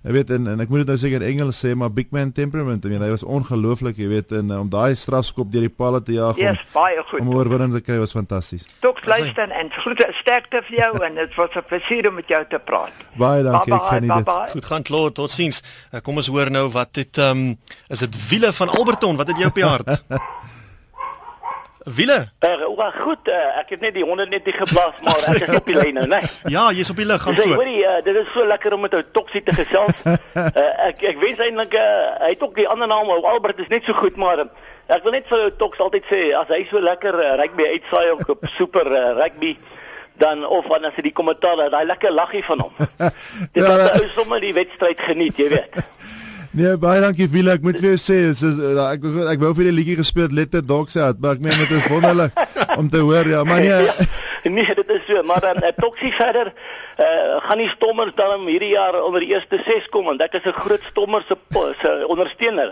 Jy 0.05 0.13
weet 0.13 0.31
en 0.37 0.51
en 0.53 0.61
ek 0.61 0.69
moet 0.69 0.83
dit 0.83 0.91
nou 0.93 0.99
seker 1.01 1.23
in 1.23 1.31
Engels 1.31 1.59
sê 1.65 1.71
maar 1.81 1.89
big 1.89 2.11
man 2.13 2.29
temperament. 2.37 2.85
Ek 2.85 2.93
meen 2.93 3.01
hy 3.01 3.09
was 3.09 3.23
ongelooflik, 3.25 3.97
jy 3.97 4.11
weet 4.11 4.35
en 4.37 4.53
om 4.53 4.69
daai 4.69 4.93
strafskop 5.01 5.49
deur 5.53 5.65
die 5.65 5.73
palle 5.73 6.03
te 6.05 6.19
jaag 6.19 6.37
yes, 6.37 6.61
om 6.61 6.75
baie 6.75 7.05
goed. 7.09 7.23
om 7.23 7.31
oorwinning 7.33 7.73
te 7.73 7.81
kry 7.81 7.97
was 8.03 8.13
fantasties. 8.13 8.67
Tot 8.85 9.01
luister 9.09 9.49
en 9.49 9.73
groete 9.73 10.11
sterkte 10.19 10.61
vir 10.69 10.77
jou 10.83 10.91
en 11.09 11.17
dit 11.23 11.39
was 11.41 11.57
'n 11.57 11.65
plesier 11.71 12.09
om 12.11 12.21
met 12.21 12.29
jou 12.29 12.43
te 12.53 12.61
praat. 12.61 12.93
Baie 13.17 13.43
dankie. 13.49 13.73
Bye, 13.73 13.79
bye, 13.79 13.81
ek 13.81 13.95
geniet 13.97 14.13
dit. 14.13 14.24
Goed 14.25 14.65
gaan 14.65 14.83
Claude, 14.83 15.13
totsiens. 15.13 15.63
Eh, 15.91 16.01
kom 16.03 16.17
ons 16.17 16.27
hoor 16.33 16.51
nou 16.51 16.69
wat 16.73 16.95
dit 16.95 17.19
ehm 17.19 17.31
um, 17.31 17.59
is 17.89 17.99
dit 17.99 18.17
wiele 18.29 18.53
van 18.53 18.69
Alberton, 18.69 19.17
wat 19.17 19.29
het 19.29 19.39
jy 19.39 19.47
op 19.47 19.55
die 19.55 19.65
hart? 19.65 20.03
Wiele. 21.85 22.31
Uh, 22.41 22.57
well, 22.77 22.93
goed, 22.97 23.29
uh, 23.29 23.59
ek 23.61 23.75
het 23.75 23.81
net 23.85 23.93
die 23.95 24.05
honde 24.05 24.25
net 24.27 24.47
nie 24.49 24.55
geblaas 24.57 25.01
maar 25.05 25.21
ek 25.35 25.43
is 25.45 25.57
op 25.59 25.67
die 25.69 25.77
lyn 25.77 25.99
nou, 25.99 26.07
né? 26.09 26.23
Nee. 26.23 26.53
Ja, 26.55 26.71
jy's 26.73 26.89
op 26.91 26.97
die 26.97 27.05
lug, 27.05 27.21
gaan 27.21 27.37
Sê, 27.37 27.45
voor. 27.45 27.61
hoorie, 27.61 27.83
uh, 27.85 27.99
dit 28.07 28.17
is 28.17 28.31
so 28.33 28.47
lekker 28.49 28.73
om 28.73 28.81
met 28.87 28.95
ou 28.97 29.03
Toksie 29.13 29.43
te 29.45 29.53
gesels. 29.53 30.01
uh, 30.09 30.63
ek 30.89 31.05
ek 31.11 31.21
wens 31.21 31.43
eintlik 31.45 31.77
uh, 31.77 31.85
hy 32.25 32.31
het 32.33 32.47
ook 32.47 32.57
die 32.57 32.69
ander 32.73 32.89
naam, 32.89 33.13
ou 33.13 33.21
Albert 33.29 33.61
is 33.61 33.69
net 33.69 33.85
so 33.85 33.93
goed, 34.01 34.17
maar 34.17 34.41
uh, 34.47 34.49
ek 34.97 35.05
wil 35.05 35.13
net 35.19 35.29
vir 35.29 35.45
ou 35.45 35.53
Toks 35.61 35.85
altyd 35.85 36.09
sê 36.09 36.23
as 36.41 36.49
hy 36.57 36.63
so 36.71 36.81
lekker 36.81 37.21
uh, 37.21 37.35
rugby 37.43 37.69
uitsaai 37.77 38.15
op, 38.17 38.25
op 38.33 38.49
super 38.57 38.89
uh, 38.89 39.05
rugby 39.21 39.53
dan 40.19 40.47
of 40.47 40.67
dan 40.71 40.85
as 40.85 40.95
hy 40.97 41.03
die 41.03 41.13
kommentaar 41.13 41.71
daai 41.71 41.85
lekker 41.87 42.13
laggie 42.13 42.45
van 42.45 42.61
hom. 42.61 42.73
Dit 43.55 43.63
Ja, 43.65 43.77
dat- 43.77 44.01
ou 44.01 44.09
sommer 44.15 44.41
die 44.41 44.55
wedstryd 44.55 45.01
geniet, 45.01 45.37
jy 45.37 45.49
weet. 45.49 45.81
Nee, 46.55 46.77
baie 46.79 47.01
dankie 47.03 47.27
Wiele. 47.27 47.57
Ek 47.59 47.65
moet 47.67 47.81
vir 47.83 47.89
jou 47.89 47.99
sê, 47.99 48.17
is, 48.31 48.39
is, 48.47 48.59
uh, 48.63 48.85
ek 48.93 49.03
ek 49.33 49.41
wou 49.43 49.49
vir 49.59 49.67
die 49.67 49.73
liedjie 49.75 49.97
gespeel 49.99 50.29
het, 50.29 50.35
Let 50.39 50.53
the 50.55 50.61
Dogs 50.63 50.95
Out, 50.95 51.19
maar 51.19 51.35
ek 51.35 51.41
meen 51.43 51.57
dit 51.59 51.73
is 51.75 51.89
wonderlik 51.91 52.37
om 52.81 52.87
te 52.93 53.01
hoor. 53.03 53.27
Ja, 53.27 53.41
maar 53.43 53.59
nee. 53.59 53.73
ja, 53.89 54.07
nee, 54.55 54.77
dit 54.79 54.93
is 54.95 55.03
so, 55.09 55.25
maar 55.27 55.43
dan 55.43 55.59
uh, 55.65 55.73
Toksie 55.83 56.13
verder 56.15 56.53
uh, 56.55 57.41
gaan 57.49 57.59
die 57.59 57.67
stommers 57.73 58.15
dan 58.15 58.47
hierdie 58.47 58.71
jaar 58.77 59.01
onder 59.03 59.25
die 59.27 59.33
eerste 59.35 59.59
6 59.67 59.91
kom 59.91 60.07
want 60.13 60.23
ek 60.23 60.39
is 60.39 60.47
'n 60.47 60.55
groot 60.61 60.87
stommer 60.93 61.27
se 61.27 61.35
se 61.83 61.97
ondersteuner. 62.07 62.71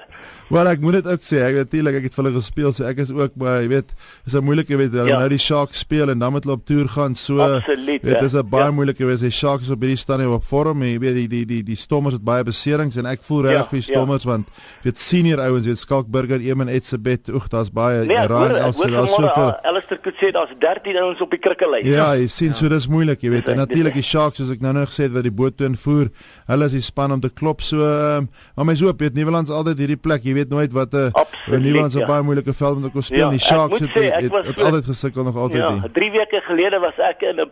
Wel 0.53 0.69
ek 0.69 0.81
moet 0.85 0.99
dit 1.01 1.07
ook 1.09 1.23
sê, 1.25 1.39
ek 1.49 1.55
natuurlik 1.63 1.95
ek 1.97 2.03
het 2.11 2.15
vir 2.15 2.25
hulle 2.25 2.37
gespeel, 2.37 2.73
so 2.77 2.85
ek 2.85 2.99
is 3.01 3.11
ook 3.11 3.37
maar 3.41 3.63
jy 3.63 3.69
weet, 3.73 3.95
is 4.27 4.35
'n 4.37 4.45
moeilike 4.45 4.77
weet 4.77 4.93
hulle 4.93 5.09
Ja. 5.09 5.19
nou 5.19 5.29
die 5.29 5.39
Sharks 5.39 5.79
speel 5.79 6.11
en 6.11 6.19
dan 6.19 6.33
moet 6.33 6.45
hulle 6.45 6.57
op 6.57 6.67
toer 6.67 6.89
gaan. 6.89 7.15
So 7.15 7.39
Absoluut, 7.41 8.03
weet 8.03 8.15
ja. 8.17 8.21
dis 8.21 8.35
'n 8.35 8.49
baie 8.49 8.65
Ja. 8.65 8.71
moeilike 8.71 9.05
wees. 9.07 9.21
Die 9.21 9.31
Sharks 9.31 9.65
is 9.65 9.71
op 9.71 9.81
hierdie 9.81 9.97
stadium 9.97 10.33
op 10.33 10.45
vorm 10.45 10.83
jy 10.83 10.99
weet 10.99 11.15
die 11.15 11.29
die 11.29 11.45
die 11.47 11.63
die 11.63 11.77
Stormers 11.77 12.15
het 12.15 12.25
baie 12.25 12.45
beserings 12.45 12.97
en 12.97 13.07
ek 13.07 13.23
voel 13.23 13.43
regtig 13.43 13.59
Ja, 13.63 13.69
vir 13.69 13.79
die 13.81 13.87
ja. 13.89 13.93
Stormers 13.95 14.25
want 14.25 14.47
weet 14.85 14.99
senior 14.99 15.41
ouens, 15.41 15.67
weet 15.67 15.79
Skalkburger, 15.79 16.41
Eamon 16.41 16.69
Etzebeth, 16.69 17.29
oeg, 17.29 17.49
daar's 17.49 17.71
baie 17.71 18.05
Nee, 18.07 18.17
Ryan 18.27 18.57
Elsie, 18.57 18.83
hoor 18.83 18.91
daar's 18.91 19.11
soveel. 19.11 19.49
uh, 19.49 19.69
Alistair 19.71 20.01
Coetzee 20.01 20.29
sê 20.29 20.33
daar's 20.33 20.51
13 20.59 20.97
ouens 20.97 21.21
op 21.21 21.31
die 21.31 21.39
krikkelys. 21.39 21.87
Ja, 21.87 22.13
jy 22.15 22.27
sien 22.29 22.55
so 22.55 22.69
dis 22.69 22.87
moeilik, 22.89 23.21
jy 23.23 23.31
weet. 23.31 23.45
Dis 23.45 23.53
En 23.55 23.59
reg, 23.59 23.67
natuurlik 23.69 23.95
reg. 23.95 24.03
die 24.03 24.09
Sharks 24.11 24.37
soos 24.37 24.51
ek 24.51 24.61
nou 24.61 24.73
nog 24.73 24.89
gesê 24.89 25.03
het 25.05 25.13
wat 25.13 25.23
die 25.23 25.33
boot 25.33 25.57
toe 25.57 25.67
invoer, 25.67 26.11
hulle 26.47 26.65
is 26.65 26.73
die 26.73 26.81
span 26.81 27.13
om 27.13 27.21
te 27.21 27.31
klop. 27.31 27.61
So 27.63 27.77
um, 27.77 28.29
maar 28.57 28.65
my 28.67 28.75
hoop, 28.77 29.01
weet 29.01 29.15
Nieuweland's 29.15 29.51
altyd 29.51 29.79
hierdie 29.79 29.97
plek, 29.97 30.23
jy 30.25 30.35
weet 30.35 30.42
nooit 30.49 30.73
wat 30.73 30.93
'n 30.93 31.13
Nieuweland's 31.47 31.95
'n 31.95 31.99
ja. 31.99 32.07
baie 32.07 32.23
moeilike 32.23 32.55
veld 32.55 32.83
te 32.83 32.91
kon 32.91 33.03
speel. 33.03 33.19
Ja, 33.19 33.31
die 33.31 33.41
Sharks 33.41 33.71
moet 33.71 33.81
het, 33.81 33.91
sê, 33.91 34.13
het, 34.15 34.33
het, 34.33 34.57
so- 34.57 34.63
altyd 34.65 34.85
gesukkel 34.85 35.23
nog 35.23 35.37
altyd 35.37 35.61
Ja, 35.61 35.71
nie. 35.71 35.91
3 35.93 36.11
weke 36.11 36.41
gelede 36.45 36.79
was 36.79 36.97
ek 36.97 37.21
in 37.23 37.41
'n 37.41 37.51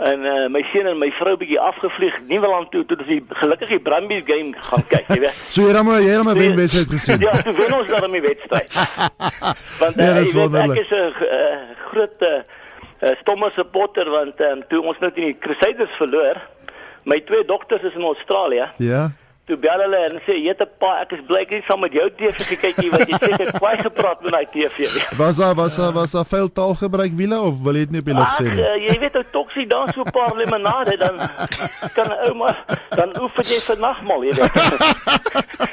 en 0.00 0.22
uh, 0.24 0.48
my 0.48 0.62
seun 0.72 0.86
en 0.86 0.98
my 0.98 1.10
vrou 1.12 1.36
bietjie 1.36 1.60
afgevlieg 1.60 2.20
Nieuweland 2.28 2.70
toe 2.70 2.84
toe 2.88 2.96
die 3.04 3.20
gelukkig 3.28 3.68
die 3.68 3.80
Brumbies 3.80 4.22
game 4.24 4.54
gaan 4.56 4.84
kyk, 4.88 5.08
jy 5.08 5.18
weet. 5.26 5.40
So 5.54 5.66
jy 5.66 5.72
dan 5.76 5.84
maar 5.84 6.00
jy 6.00 6.14
het 6.14 6.24
maar 6.24 6.38
wen 6.38 6.56
wedstryd 6.56 6.88
gesien. 6.94 7.20
Ja, 7.26 7.34
toe 7.42 7.54
wen 7.58 7.74
ons 7.78 7.88
dan 7.88 8.12
die 8.12 8.22
wedstryd. 8.24 8.72
Want 9.80 9.96
Nee, 9.96 10.08
uh, 10.08 10.14
dat 10.14 10.24
is 10.24 10.32
weet, 10.32 10.54
ek 10.54 10.78
is 10.84 10.90
'n 10.90 10.94
uh, 10.94 11.58
groot 11.90 12.16
uh, 12.20 12.40
uh, 13.00 13.16
stomme 13.20 13.50
supporter 13.54 14.10
want 14.10 14.40
um, 14.40 14.62
toe 14.68 14.82
ons 14.82 14.98
nou 14.98 15.12
teen 15.12 15.32
die 15.32 15.38
Crusaders 15.38 15.92
verloor, 16.00 16.40
my 17.04 17.20
twee 17.20 17.44
dogters 17.44 17.82
is 17.82 17.94
in 17.94 18.02
Australië. 18.02 18.70
Ja. 18.76 19.10
Toe 19.50 19.58
bel 19.58 19.80
hulle 19.82 19.98
en 20.06 20.20
sê, 20.22 20.36
"Jette 20.38 20.66
pa, 20.78 21.00
ek 21.02 21.12
is 21.16 21.22
bly 21.26 21.40
ek 21.42 21.50
het 21.50 21.64
saam 21.66 21.80
met 21.82 21.92
jou 21.92 22.04
TV 22.18 22.38
gekyk 22.50 22.76
nie 22.82 22.90
want 22.90 23.08
jy 23.10 23.18
seker 23.18 23.48
kwaai 23.58 23.76
gepraat 23.82 24.22
met 24.22 24.32
daai 24.32 24.46
TV." 24.52 24.86
Was 25.18 25.36
daar 25.42 25.54
was 25.58 25.76
daar 25.76 25.92
was 25.92 26.10
daar 26.14 26.24
veel 26.24 26.52
taalgebruik 26.52 27.12
wiele 27.16 27.40
of 27.40 27.58
wil 27.62 27.74
jy 27.74 27.80
dit 27.80 27.90
nie 27.90 28.00
op 28.00 28.06
die 28.06 28.14
Ag, 28.14 28.36
sê 28.38 28.44
nie? 28.46 28.62
uh, 28.62 28.76
jy 28.86 28.98
weet 29.00 29.16
ou 29.16 29.24
toksie 29.32 29.66
dan 29.66 29.90
so 29.94 30.02
'n 30.06 30.10
paar 30.10 30.36
limonade 30.36 30.96
dan 31.02 31.18
kan 31.96 32.06
'n 32.06 32.28
ou 32.28 32.34
maar 32.34 32.64
dan 32.94 33.10
oefen 33.22 33.44
jy 33.44 33.58
vir 33.66 33.78
nagmaal, 33.78 34.22
jy 34.24 34.34
weet. 34.38 34.54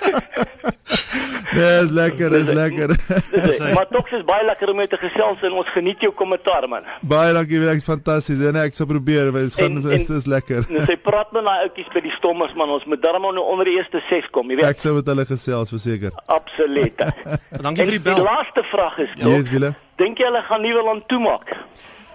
Nee, 1.58 1.84
is 1.84 1.90
lekker, 1.92 2.34
is 2.38 2.50
lekker. 2.54 2.94
Dis 3.46 3.60
maar 3.76 3.88
toksie 3.90 4.20
is 4.20 4.26
baie 4.30 4.46
lekker 4.46 4.70
om 4.72 4.78
mee 4.78 4.88
te 4.92 4.98
gesels 5.02 5.42
en 5.48 5.56
ons 5.62 5.70
geniet 5.74 6.02
jou 6.06 6.12
kommentaar 6.14 6.68
man. 6.70 6.86
Baie 7.02 7.34
dankie, 7.34 7.60
ek 7.72 7.82
is 7.82 7.88
fantasties. 7.88 8.38
Nee, 8.44 8.54
ek 8.70 8.78
sal 8.78 8.86
probeer, 8.90 9.32
want 9.36 9.50
dit 9.50 9.58
gaan 9.60 9.78
En- 9.78 9.82
dit 9.88 10.08
en- 10.10 10.18
is 10.22 10.26
lekker. 10.30 10.68
Nou 10.70 10.86
sy 10.86 10.98
praat 11.10 11.32
met 11.36 11.44
daai 11.50 11.66
ouetjies 11.66 11.90
by 11.96 12.04
die 12.06 12.14
stommers 12.16 12.54
man, 12.60 12.70
ons 12.78 12.86
moet 12.86 13.02
darm 13.02 13.26
nou 13.28 13.44
onder 13.44 13.66
die 13.66 13.76
eerste 13.80 14.02
6 14.10 14.30
kom, 14.36 14.50
jy 14.54 14.60
weet. 14.62 14.70
Ek 14.70 14.80
sou 14.84 14.94
met 15.00 15.10
hulle 15.10 15.26
gesels 15.26 15.74
verseker. 15.74 16.14
Absoluut. 16.28 17.02
Dankie 17.66 17.84
vir 17.86 17.98
die 17.98 18.00
Die 18.00 18.06
bel. 18.14 18.24
laaste 18.24 18.64
vraag 18.72 18.98
is 19.08 19.10
Yes, 19.18 19.26
tog, 19.48 19.52
wiele. 19.56 19.74
dink 19.98 20.20
jy 20.22 20.30
hulle 20.30 20.44
gaan 20.48 20.62
Nieuweland 20.62 21.08
toemaak? 21.10 21.56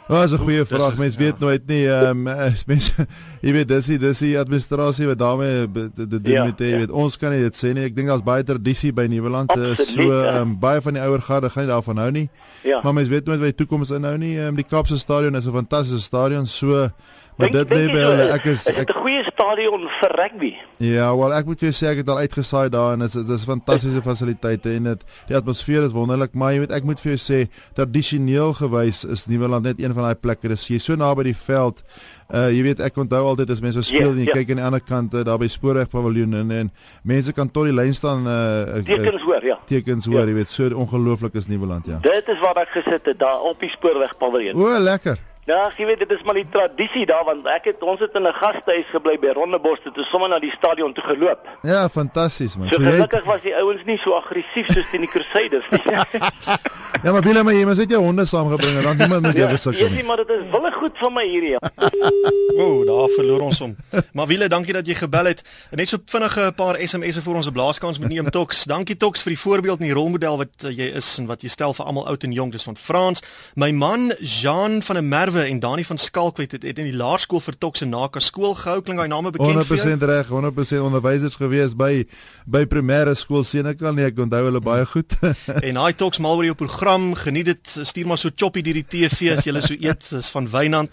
Oh, 0.08 0.22
dis 0.22 0.32
'n 0.32 0.38
goeie 0.38 0.64
vraag. 0.66 0.92
een- 0.92 0.98
Mense 0.98 1.18
weet 1.18 1.38
nooit 1.38 1.66
nie. 1.66 1.86
Ehm 1.88 2.26
um, 2.28 2.34
mense 2.66 2.92
jy 3.40 3.52
weet 3.52 3.68
dis 3.68 3.86
die 3.86 3.98
dis 3.98 4.18
die 4.18 4.38
administrasie 4.38 5.06
wat 5.06 5.18
daarmee 5.18 5.68
te 5.94 6.06
doen 6.06 6.20
Ja, 6.24 6.44
met 6.44 6.58
jy 6.58 6.66
ja. 6.66 6.76
weet 6.78 6.90
ons 6.90 7.16
kan 7.16 7.30
nie 7.30 7.40
dit 7.40 7.54
sê 7.56 7.72
nie. 7.72 7.84
Ek 7.84 7.94
dink 7.96 8.08
daar's 8.08 8.22
baie 8.22 8.42
tradisie 8.42 8.92
by 8.92 9.06
Nieuweland. 9.06 9.50
Eh, 9.56 9.74
So 9.76 10.02
ja. 10.02 10.32
ehm 10.34 10.40
um, 10.42 10.58
baie 10.58 10.80
van 10.80 10.92
die 10.94 11.02
ouer 11.02 11.20
garde 11.20 11.50
gaan 11.50 11.64
nie 11.66 11.72
daarvan 11.72 11.96
hou 11.96 12.10
nie. 12.10 12.28
Ja. 12.64 12.80
Maar 12.82 12.92
mense 12.94 13.10
weet 13.10 13.24
nooit 13.26 13.38
wat 13.40 13.56
die 13.56 13.66
toekoms 13.66 13.90
inhou 13.90 14.18
nie. 14.18 14.36
Ehm 14.38 14.48
um, 14.48 14.54
die 14.56 14.64
Kaapse 14.68 14.98
stadion 14.98 15.34
is 15.36 15.46
'n 15.46 15.52
fantastiese 15.52 16.02
stadion. 16.02 16.46
So 16.46 16.90
maar 17.42 17.54
dit 17.58 17.74
lê 17.76 17.82
by 17.92 18.02
so, 18.02 18.28
Ek 18.36 18.44
is 18.52 18.66
ek 18.72 18.90
'n 18.90 19.00
goeie 19.02 19.22
stadion 19.28 19.88
vir 20.00 20.14
rugby? 20.20 20.52
Ja, 20.82 21.10
wel 21.16 21.34
ek 21.34 21.46
moet 21.46 21.60
vir 21.60 21.70
jou 21.70 21.76
sê 21.78 21.90
ek 21.92 22.00
het 22.02 22.08
al 22.08 22.22
uitgesaai 22.24 22.68
daar 22.70 22.92
en 22.96 23.04
dit 23.04 23.14
is 23.14 23.26
dis 23.26 23.44
fantastiese 23.44 24.02
fasiliteite 24.02 24.72
en 24.76 24.84
dit 24.92 25.04
die 25.28 25.36
atmosfeer 25.36 25.82
is 25.86 25.92
wonderlik, 25.92 26.34
maar 26.34 26.52
jy 26.54 26.58
weet 26.64 26.72
ek 26.78 26.84
moet 26.88 27.00
vir 27.00 27.16
jou 27.16 27.20
sê 27.20 27.48
tradisioneel 27.76 28.52
gewys 28.54 29.04
is 29.04 29.26
Nieuweland 29.28 29.64
net 29.64 29.78
een 29.82 29.94
van 29.94 30.02
daai 30.08 30.14
plekke. 30.14 30.48
Dis 30.48 30.68
jy 30.68 30.78
so 30.78 30.94
naby 30.96 31.22
die 31.30 31.36
veld. 31.36 31.82
Uh 32.32 32.48
jy 32.48 32.62
weet 32.64 32.80
ek 32.80 32.96
onthou 32.96 33.26
altyd 33.28 33.50
as 33.50 33.60
mense 33.60 33.82
speel 33.82 34.08
Ja, 34.08 34.12
en 34.12 34.18
jy 34.22 34.24
ja. 34.30 34.32
kyk 34.32 34.50
aan 34.50 34.56
die 34.56 34.64
ander 34.64 34.80
kant 34.80 35.12
daar 35.12 35.38
by 35.38 35.48
Spoorweg 35.52 35.90
Paviljoen 35.92 36.32
en, 36.34 36.50
en 36.50 36.70
mense 37.04 37.32
kan 37.32 37.50
tot 37.50 37.64
die 37.68 37.74
lyn 37.74 37.92
staan 37.94 38.24
uh, 38.26 38.78
uh 38.78 38.84
Tekens 38.84 39.22
hoor, 39.22 39.44
ja. 39.44 39.58
tekens 39.68 40.06
hoor, 40.06 40.20
Ja. 40.22 40.26
jy 40.26 40.34
weet 40.34 40.48
so 40.48 40.64
ongelooflik 40.74 41.34
is 41.34 41.46
Nieuweland, 41.48 41.86
ja. 41.86 41.98
Dit 42.00 42.28
is 42.28 42.40
waar 42.40 42.56
ek 42.56 42.68
gesit 42.72 43.04
het 43.06 43.18
daar 43.18 43.40
op 43.40 43.60
die 43.60 43.68
spoorweg 43.70 44.16
paviljoen. 44.16 44.56
O, 44.56 44.78
lekker. 44.80 45.18
Ja, 45.44 45.72
jy 45.74 45.88
weet 45.88 45.98
dit 45.98 46.10
is 46.14 46.20
maar 46.22 46.36
die 46.38 46.46
tradisie 46.54 47.02
daar 47.10 47.24
want 47.26 47.48
ek 47.50 47.64
het 47.72 47.80
ons 47.82 47.98
het 47.98 48.14
in 48.14 48.22
'n 48.22 48.32
gastehuis 48.32 48.86
gebly 48.94 49.16
by 49.18 49.32
Rondebos 49.34 49.80
toe 49.82 49.92
toe 49.92 50.04
sommer 50.04 50.28
na 50.28 50.38
die 50.38 50.50
stadion 50.50 50.92
toe 50.92 51.02
geloop. 51.04 51.40
Ja, 51.62 51.88
fantasties 51.88 52.56
man. 52.56 52.68
So 52.68 52.76
So 52.76 52.82
jy 52.82 52.90
gelukkig 52.92 53.24
was 53.24 53.40
die 53.42 53.54
ouens 53.56 53.84
nie 53.84 53.98
so 53.98 54.14
aggressief 54.14 54.66
soos 54.70 54.90
teen 54.90 55.00
die 55.00 55.10
Crusaders 55.10 55.66
nie. 55.70 55.82
Ja, 57.02 57.10
maar 57.12 57.22
Willem, 57.22 57.48
jy 57.48 57.64
moet 57.66 57.76
net 57.76 57.90
jou 57.90 58.02
honde 58.02 58.24
saamgebring 58.24 58.76
en 58.76 58.82
dan 58.82 58.96
niemand 58.96 59.22
met 59.22 59.32
jou 59.36 59.46
ja, 59.48 59.54
gesukkel 59.54 59.80
Jessie, 59.80 59.96
nie. 59.96 60.04
maar 60.06 60.16
dit 60.16 60.28
is 60.30 60.42
wille 60.50 60.72
goed 60.72 60.98
van 60.98 61.12
my 61.12 61.24
hierdie. 61.26 61.56
O, 62.62 62.84
daar 62.84 63.08
verloor 63.16 63.40
ons 63.40 63.58
hom. 63.58 63.76
Maar 64.12 64.26
Wiele, 64.26 64.48
dankie 64.48 64.72
dat 64.72 64.86
jy 64.86 64.94
gebel 64.94 65.24
het. 65.24 65.42
Net 65.70 65.88
so 65.88 65.96
vinnige 66.06 66.40
'n 66.46 66.54
paar 66.54 66.76
SMS'e 66.78 67.22
vir 67.22 67.34
ons 67.34 67.50
blaaskans 67.50 67.98
met 67.98 68.08
neem 68.08 68.30
Tox. 68.30 68.64
Dankie 68.64 68.96
Tox 68.96 69.22
vir 69.22 69.30
die 69.32 69.38
voorbeeld 69.40 69.80
en 69.80 69.86
die 69.86 69.94
rolmodel 69.94 70.36
wat 70.36 70.64
uh, 70.64 70.70
jy 70.70 70.92
is 70.94 71.18
en 71.18 71.26
wat 71.26 71.42
jy 71.42 71.48
stel 71.48 71.74
vir 71.74 71.86
almal 71.86 72.06
oud 72.06 72.22
en 72.24 72.32
jonk. 72.32 72.52
Dis 72.52 72.62
van 72.62 72.76
Frans. 72.76 73.22
My 73.54 73.70
man 73.72 74.12
Jean 74.20 74.82
van 74.82 74.94
der 74.94 75.04
Merwe 75.04 75.31
en 75.36 75.60
Dani 75.60 75.84
van 75.84 75.98
Skalkwyk 75.98 76.52
het, 76.52 76.62
het 76.62 76.78
in 76.78 76.88
die 76.90 76.96
laerskool 76.96 77.40
vir 77.40 77.56
Tox 77.58 77.82
en 77.84 77.92
Naka 77.94 78.20
skool 78.20 78.54
gehou. 78.58 78.80
Klink 78.84 79.00
daai 79.00 79.08
name 79.08 79.32
bekend 79.34 79.56
vir 79.66 79.76
jou? 79.78 79.88
100% 79.96 80.06
reg, 80.10 80.30
100% 80.32 80.86
onderwysers 80.86 81.38
gewees 81.40 81.76
by 81.78 82.04
by 82.46 82.64
primêre 82.70 83.14
skool 83.18 83.44
Senekal 83.46 83.94
nie, 83.96 84.06
ek 84.08 84.20
onthou 84.22 84.44
hulle 84.48 84.62
baie 84.64 84.86
goed. 84.92 85.16
En 85.68 85.80
hy 85.80 85.92
talks 85.96 86.20
mal 86.22 86.40
oor 86.40 86.48
jou 86.50 86.56
program. 86.58 87.12
Geniet 87.18 87.50
dit. 87.52 87.76
Stuur 87.82 88.08
maar 88.10 88.20
so 88.20 88.30
choppy 88.34 88.62
deur 88.66 88.80
die 88.82 88.88
TV 88.88 89.32
as 89.32 89.46
jy 89.46 89.60
so 89.60 89.76
eet. 89.78 90.08
Dis 90.10 90.32
van 90.34 90.48
Wynand. 90.50 90.92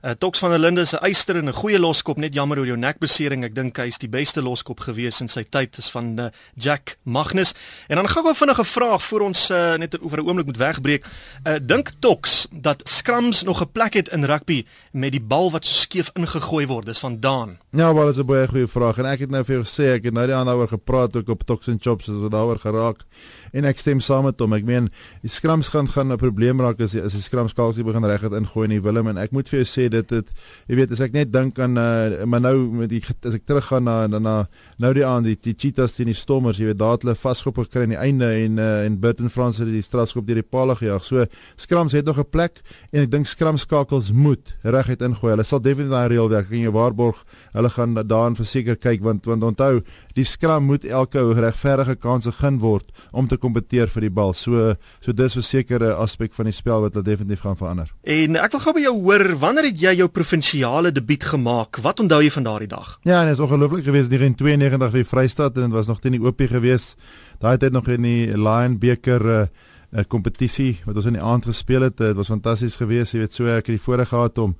Uh, 0.00 0.10
Tox 0.18 0.38
van 0.38 0.50
der 0.50 0.58
Linde 0.58 0.80
is 0.80 0.92
'n 0.92 1.04
eyster 1.04 1.36
en 1.36 1.48
'n 1.48 1.52
goeie 1.52 1.78
loskop, 1.78 2.16
net 2.16 2.34
jammer 2.34 2.58
oor 2.58 2.66
jou 2.66 2.76
nekbesering. 2.78 3.44
Ek 3.44 3.54
dink 3.54 3.76
hy 3.76 3.86
is 3.86 3.98
die 3.98 4.08
beste 4.08 4.42
loskop 4.42 4.80
gewees 4.80 5.20
in 5.20 5.28
sy 5.28 5.44
tyd. 5.44 5.76
Dis 5.76 5.90
van 5.90 6.18
uh, 6.18 6.26
Jack 6.54 6.96
Magnus. 7.02 7.54
En 7.88 7.96
dan 7.96 8.08
gou 8.08 8.28
'n 8.28 8.34
vinnige 8.34 8.64
vraag 8.64 9.02
voor 9.02 9.20
ons 9.20 9.50
uh, 9.50 9.74
net 9.76 9.98
oor 10.00 10.18
'n 10.18 10.26
oomblik 10.26 10.46
moet 10.46 10.56
wegbreek. 10.56 11.04
Uh, 11.44 11.54
dink 11.62 11.90
Tox 11.98 12.46
dat 12.50 12.88
scrums 12.88 13.42
nog 13.42 13.60
'n 13.60 13.70
plek 13.72 13.94
het 13.94 14.08
in 14.08 14.24
rugby 14.24 14.64
met 14.92 15.12
die 15.12 15.20
bal 15.20 15.50
wat 15.50 15.66
so 15.66 15.72
skeef 15.72 16.10
ingegooi 16.14 16.66
word? 16.66 16.86
Dis 16.86 16.98
van 16.98 17.20
Daan. 17.20 17.58
ja, 17.70 17.94
wel, 17.94 18.06
dit 18.06 18.14
is 18.14 18.22
'n 18.22 18.26
baie 18.26 18.48
goeie 18.48 18.66
vraag 18.66 18.98
en 18.98 19.04
ek 19.04 19.18
het 19.18 19.30
nou 19.30 19.44
vir 19.44 19.54
jou 19.54 19.64
gesê, 19.64 19.94
ek 19.94 20.04
het 20.04 20.14
nou 20.14 20.26
die 20.26 20.34
ander 20.34 20.54
daaroor 20.54 20.68
gepraat 20.68 21.16
ook 21.16 21.28
op 21.28 21.42
Tox 21.42 21.68
and 21.68 21.82
Chops, 21.82 22.06
het 22.06 22.30
daaroor 22.30 22.58
geraak. 22.58 23.04
En 23.52 23.64
ek 23.64 23.78
stem 23.78 24.00
saam 24.00 24.24
met 24.24 24.40
hom. 24.40 24.52
Ek 24.56 24.64
meen, 24.64 24.88
die 25.22 25.30
scrums 25.32 25.68
gaan 25.68 25.88
gaan 25.88 26.12
'n 26.12 26.18
probleem 26.18 26.60
raak 26.60 26.80
as 26.80 26.92
die, 26.92 27.02
as 27.02 27.12
die 27.12 27.22
scrums 27.22 27.54
kalsie 27.54 27.84
begin 27.84 28.04
reguit 28.04 28.32
ingooi 28.32 28.64
in 28.64 28.74
die 28.76 28.82
Willem 28.82 29.08
en 29.08 29.18
ek 29.18 29.32
moet 29.32 29.48
vir 29.48 29.60
jou 29.60 29.68
sê 29.68 29.88
dit 29.90 30.08
dit 30.08 30.26
jy 30.68 30.76
weet 30.76 30.92
as 30.92 31.00
ek 31.00 31.12
net 31.12 31.32
dink 31.32 31.58
aan 31.58 31.76
uh, 31.78 32.24
maar 32.24 32.40
nou 32.40 32.70
met 32.70 32.90
die 32.90 33.02
as 33.26 33.34
ek 33.34 33.46
teruggaan 33.46 33.84
na 33.84 34.06
na, 34.06 34.46
nou 34.78 34.92
die 34.94 35.04
aan 35.06 35.24
die, 35.24 35.36
die 35.36 35.54
cheetahs 35.54 35.96
teen 35.96 36.06
die 36.06 36.14
stommers, 36.14 36.58
jy 36.58 36.70
weet 36.70 36.78
daar 36.78 36.96
het 36.96 37.02
hulle 37.02 37.14
vasgop 37.14 37.58
gekry 37.58 37.82
aan 37.82 37.94
die 37.94 38.00
einde 38.00 38.28
en 38.44 38.58
uh, 38.58 38.84
en 38.86 38.98
Burton 39.00 39.30
Frans 39.30 39.58
het 39.58 39.68
die 39.70 39.82
strafskop 39.82 40.26
deur 40.26 40.40
die 40.40 40.46
paal 40.46 40.74
gejaag. 40.74 41.04
So 41.04 41.26
scrums 41.56 41.92
het 41.92 42.06
nog 42.06 42.18
'n 42.18 42.28
plek 42.30 42.60
en 42.92 43.02
ek 43.02 43.10
dink 43.10 43.26
scrums 43.26 43.62
skakels 43.62 44.12
moet 44.12 44.54
reguit 44.62 45.02
ingooi. 45.02 45.32
Hulle 45.32 45.44
sal 45.44 45.60
definitief 45.60 45.90
daai 45.90 46.08
reël 46.08 46.28
werk. 46.28 46.48
Kan 46.50 46.58
jy 46.58 46.70
waarborg 46.70 47.24
hulle 47.52 47.70
gaan 47.70 47.94
daarin 47.94 48.36
verseker 48.36 48.76
kyk 48.76 49.02
want 49.02 49.26
want 49.26 49.42
onthou 49.42 49.82
die 50.14 50.24
scrum 50.24 50.64
moet 50.64 50.84
elke 50.84 51.22
regverdige 51.34 51.96
kans 51.96 52.26
gegee 52.26 52.58
word 52.60 52.90
om 53.12 53.28
te 53.28 53.36
kompeteer 53.40 53.90
vir 53.90 54.06
die 54.06 54.12
bal. 54.12 54.34
So 54.36 54.74
so 55.00 55.12
dis 55.12 55.36
'n 55.36 55.42
sekere 55.42 55.94
aspek 55.94 56.34
van 56.34 56.44
die 56.44 56.54
spel 56.54 56.80
wat 56.80 56.94
hulle 56.94 57.04
definitief 57.04 57.40
gaan 57.40 57.56
verander. 57.56 57.90
En 58.04 58.36
ek 58.36 58.52
wil 58.52 58.60
gou 58.60 58.74
by 58.74 58.80
jou 58.80 58.94
hoor, 59.02 59.24
wanneer 59.38 59.64
het 59.64 59.80
jy 59.80 59.94
jou 59.96 60.08
provinsiale 60.08 60.92
debuut 60.92 61.24
gemaak? 61.24 61.80
Wat 61.82 62.00
onthou 62.00 62.22
jy 62.22 62.30
van 62.30 62.42
daardie 62.42 62.68
dag? 62.68 62.98
Ja, 63.02 63.20
en 63.20 63.26
dit 63.26 63.38
is 63.38 63.44
ongelooflik 63.44 63.84
geweest 63.84 64.10
hier 64.10 64.22
in 64.22 64.34
92 64.34 64.90
vir 64.90 65.04
Vrystaat 65.04 65.56
en 65.56 65.62
dit 65.62 65.72
was 65.72 65.86
nog 65.86 66.00
teen 66.00 66.12
die 66.12 66.26
OP 66.26 66.40
geweest. 66.40 66.96
Daai 67.40 67.56
tyd 67.56 67.72
nog 67.72 67.88
in 67.88 68.02
die 68.02 68.26
Lion 68.36 68.78
beker 68.78 69.26
uh, 69.26 69.46
'n 69.92 70.06
kompetisie 70.06 70.80
wat 70.86 70.96
ons 70.96 71.06
in 71.06 71.18
die 71.18 71.22
aand 71.22 71.44
gespeel 71.44 71.82
het. 71.82 71.96
Dit 71.96 72.16
was 72.16 72.30
fantasties 72.30 72.76
geweest. 72.76 73.12
Jy 73.12 73.24
weet, 73.24 73.34
so 73.34 73.46
ek 73.46 73.66
het 73.66 73.76
die 73.76 73.82
voorreg 73.82 74.08
gehad 74.08 74.38
om 74.38 74.54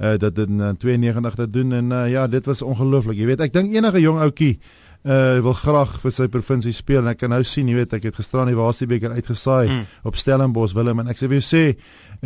uh, 0.00 0.16
dit 0.16 0.38
in 0.38 0.60
uh, 0.60 0.70
92 0.78 1.34
te 1.34 1.50
doen 1.50 1.72
en 1.72 1.90
uh, 1.90 2.10
ja, 2.10 2.26
dit 2.26 2.46
was 2.46 2.62
ongelooflik. 2.62 3.18
Jy 3.18 3.26
weet, 3.26 3.40
ek 3.40 3.52
dink 3.52 3.74
enige 3.74 4.00
jong 4.00 4.20
ouetjie 4.20 4.58
uh 5.06 5.38
wil 5.44 5.54
graag 5.54 5.92
vir 6.02 6.14
sy 6.14 6.26
provinsie 6.32 6.72
speel 6.74 7.04
en 7.04 7.12
ek 7.12 7.20
kan 7.20 7.30
nou 7.30 7.42
sien, 7.46 7.68
jy 7.70 7.76
weet, 7.78 7.92
ek 7.94 8.08
het 8.08 8.16
gister 8.18 8.42
aan 8.42 8.50
die 8.50 8.58
Wasiebeker 8.58 9.14
uitgesaai 9.14 9.68
mm. 9.68 9.84
op 10.10 10.18
Stellenbosch 10.18 10.74
Willem 10.74 11.04
en 11.04 11.12
ek 11.12 11.20
sê 11.20 11.28
vir 11.30 11.38
jou 11.38 11.46
sê 11.46 11.62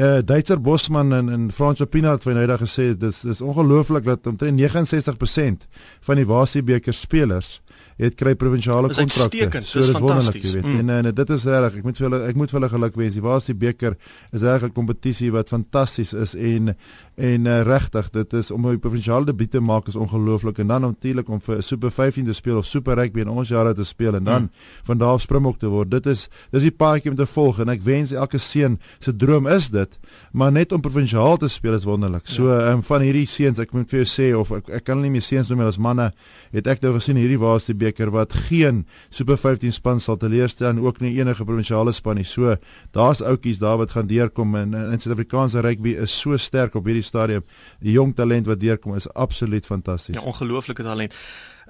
uh 0.01 0.23
Duitser 0.25 0.61
Bosman 0.65 1.13
en 1.13 1.29
en 1.35 1.49
Frans 1.53 1.83
Opinard 1.85 2.25
het 2.25 2.39
nou 2.39 2.59
gesê 2.63 2.95
dis 2.97 3.21
dis 3.27 3.45
ongelooflik 3.45 4.07
dat 4.09 4.27
omtrent 4.27 4.57
69% 4.61 5.69
van 6.09 6.21
die 6.23 6.27
Wasiebeker 6.27 6.97
spelers 6.97 7.59
het 8.01 8.17
kry 8.17 8.35
provinsiale 8.35 8.89
kontrakte. 8.89 9.61
So 9.67 9.83
dis 9.83 9.93
wonderlik, 9.93 10.41
jy 10.41 10.55
weet. 10.57 10.65
Mm. 10.65 10.79
En, 10.81 10.93
en 10.97 11.15
dit 11.15 11.33
is 11.37 11.45
reg, 11.45 11.77
ek 11.81 11.85
moet 11.85 12.01
vir 12.01 12.07
hulle 12.09 12.21
ek 12.31 12.39
moet 12.41 12.53
vir 12.53 12.59
hulle 12.61 12.71
geluk 12.73 12.97
wens. 13.01 13.17
Die 13.19 13.25
Wasie 13.25 13.57
beker 13.61 13.97
is 14.33 14.45
reg 14.47 14.65
'n 14.65 14.73
kompetisie 14.73 15.31
wat 15.35 15.53
fantasties 15.53 16.15
is 16.17 16.35
en 16.35 16.75
en 17.21 17.47
uh, 17.47 17.61
regtig, 17.69 18.11
dit 18.11 18.33
is 18.33 18.51
om 18.51 18.67
'n 18.67 18.79
provinsiale 18.81 19.27
debuut 19.27 19.51
te 19.51 19.61
maak 19.61 19.89
is 19.89 19.97
ongelooflik 19.97 20.59
en 20.59 20.67
dan 20.67 20.81
natuurlik 20.81 21.29
om 21.29 21.41
vir 21.41 21.63
Super 21.63 21.91
15 21.91 22.25
te 22.25 22.33
speel 22.33 22.57
of 22.57 22.65
Super 22.65 22.97
Rugby 22.97 23.21
in 23.21 23.29
ons 23.29 23.49
jare 23.49 23.75
te 23.75 23.85
speel 23.85 24.15
en 24.15 24.25
dan 24.25 24.43
mm. 24.43 24.49
van 24.85 24.99
daar 24.99 25.13
af 25.13 25.21
Springbok 25.21 25.59
te 25.59 25.67
word. 25.67 25.91
Dit 25.91 26.07
is 26.07 26.29
dis 26.51 26.63
die 26.63 26.71
paadjie 26.71 27.11
om 27.11 27.17
te 27.17 27.27
volg 27.27 27.61
en 27.61 27.69
ek 27.69 27.83
wens 27.83 28.13
elke 28.13 28.39
seun 28.39 28.79
se 28.99 29.17
droom 29.17 29.47
is 29.47 29.69
dit, 29.69 29.99
maar 30.33 30.53
net 30.53 30.73
om 30.73 30.81
provinsiaal 30.81 31.37
te 31.37 31.49
speel 31.49 31.75
is 31.75 31.85
wonderlik. 31.85 32.27
So 32.27 32.49
ja. 32.49 32.73
um, 32.73 32.83
van 32.83 33.01
hierdie 33.01 33.27
seuns, 33.27 33.59
ek 33.59 33.73
moet 33.73 33.91
vir 33.91 34.05
jou 34.05 34.09
sê 34.09 34.35
of 34.37 34.51
ek, 34.51 34.69
ek 34.69 34.85
kan 34.85 35.01
nie 35.01 35.11
meer 35.11 35.23
seuns 35.23 35.49
noem 35.49 35.61
as 35.61 35.79
manne, 35.79 36.13
het 36.51 36.67
ek 36.67 36.81
nou 36.81 36.95
gesien 36.95 37.17
hierdie 37.17 37.39
Wasie 37.39 37.75
beker 37.75 37.90
wat 37.99 38.33
geen 38.33 38.87
Super 39.11 39.39
15 39.39 39.73
span 39.73 40.01
sal 40.01 40.17
teleurstel 40.17 40.69
en 40.69 40.81
ook 40.81 41.01
nie 41.01 41.19
enige 41.19 41.45
provinsiale 41.45 41.93
span 41.93 42.17
nie. 42.17 42.25
So 42.25 42.57
daar's 42.91 43.21
oudjies 43.21 43.59
daar 43.59 43.77
wat 43.77 43.91
gaan 43.91 44.07
deurkom 44.07 44.55
en 44.57 44.75
in 44.75 45.01
Suid-Afrikaanse 45.01 45.61
rugby 45.61 45.97
is 45.97 46.21
so 46.21 46.37
sterk 46.37 46.75
op 46.75 46.85
hierdie 46.85 47.03
stadium. 47.03 47.45
Die 47.81 47.93
jong 47.93 48.15
talent 48.15 48.47
wat 48.47 48.61
deurkom 48.61 48.95
is 48.95 49.09
absoluut 49.15 49.67
fantasties. 49.67 50.15
Ja, 50.15 50.23
ongelooflike 50.23 50.83
talent. 50.83 51.15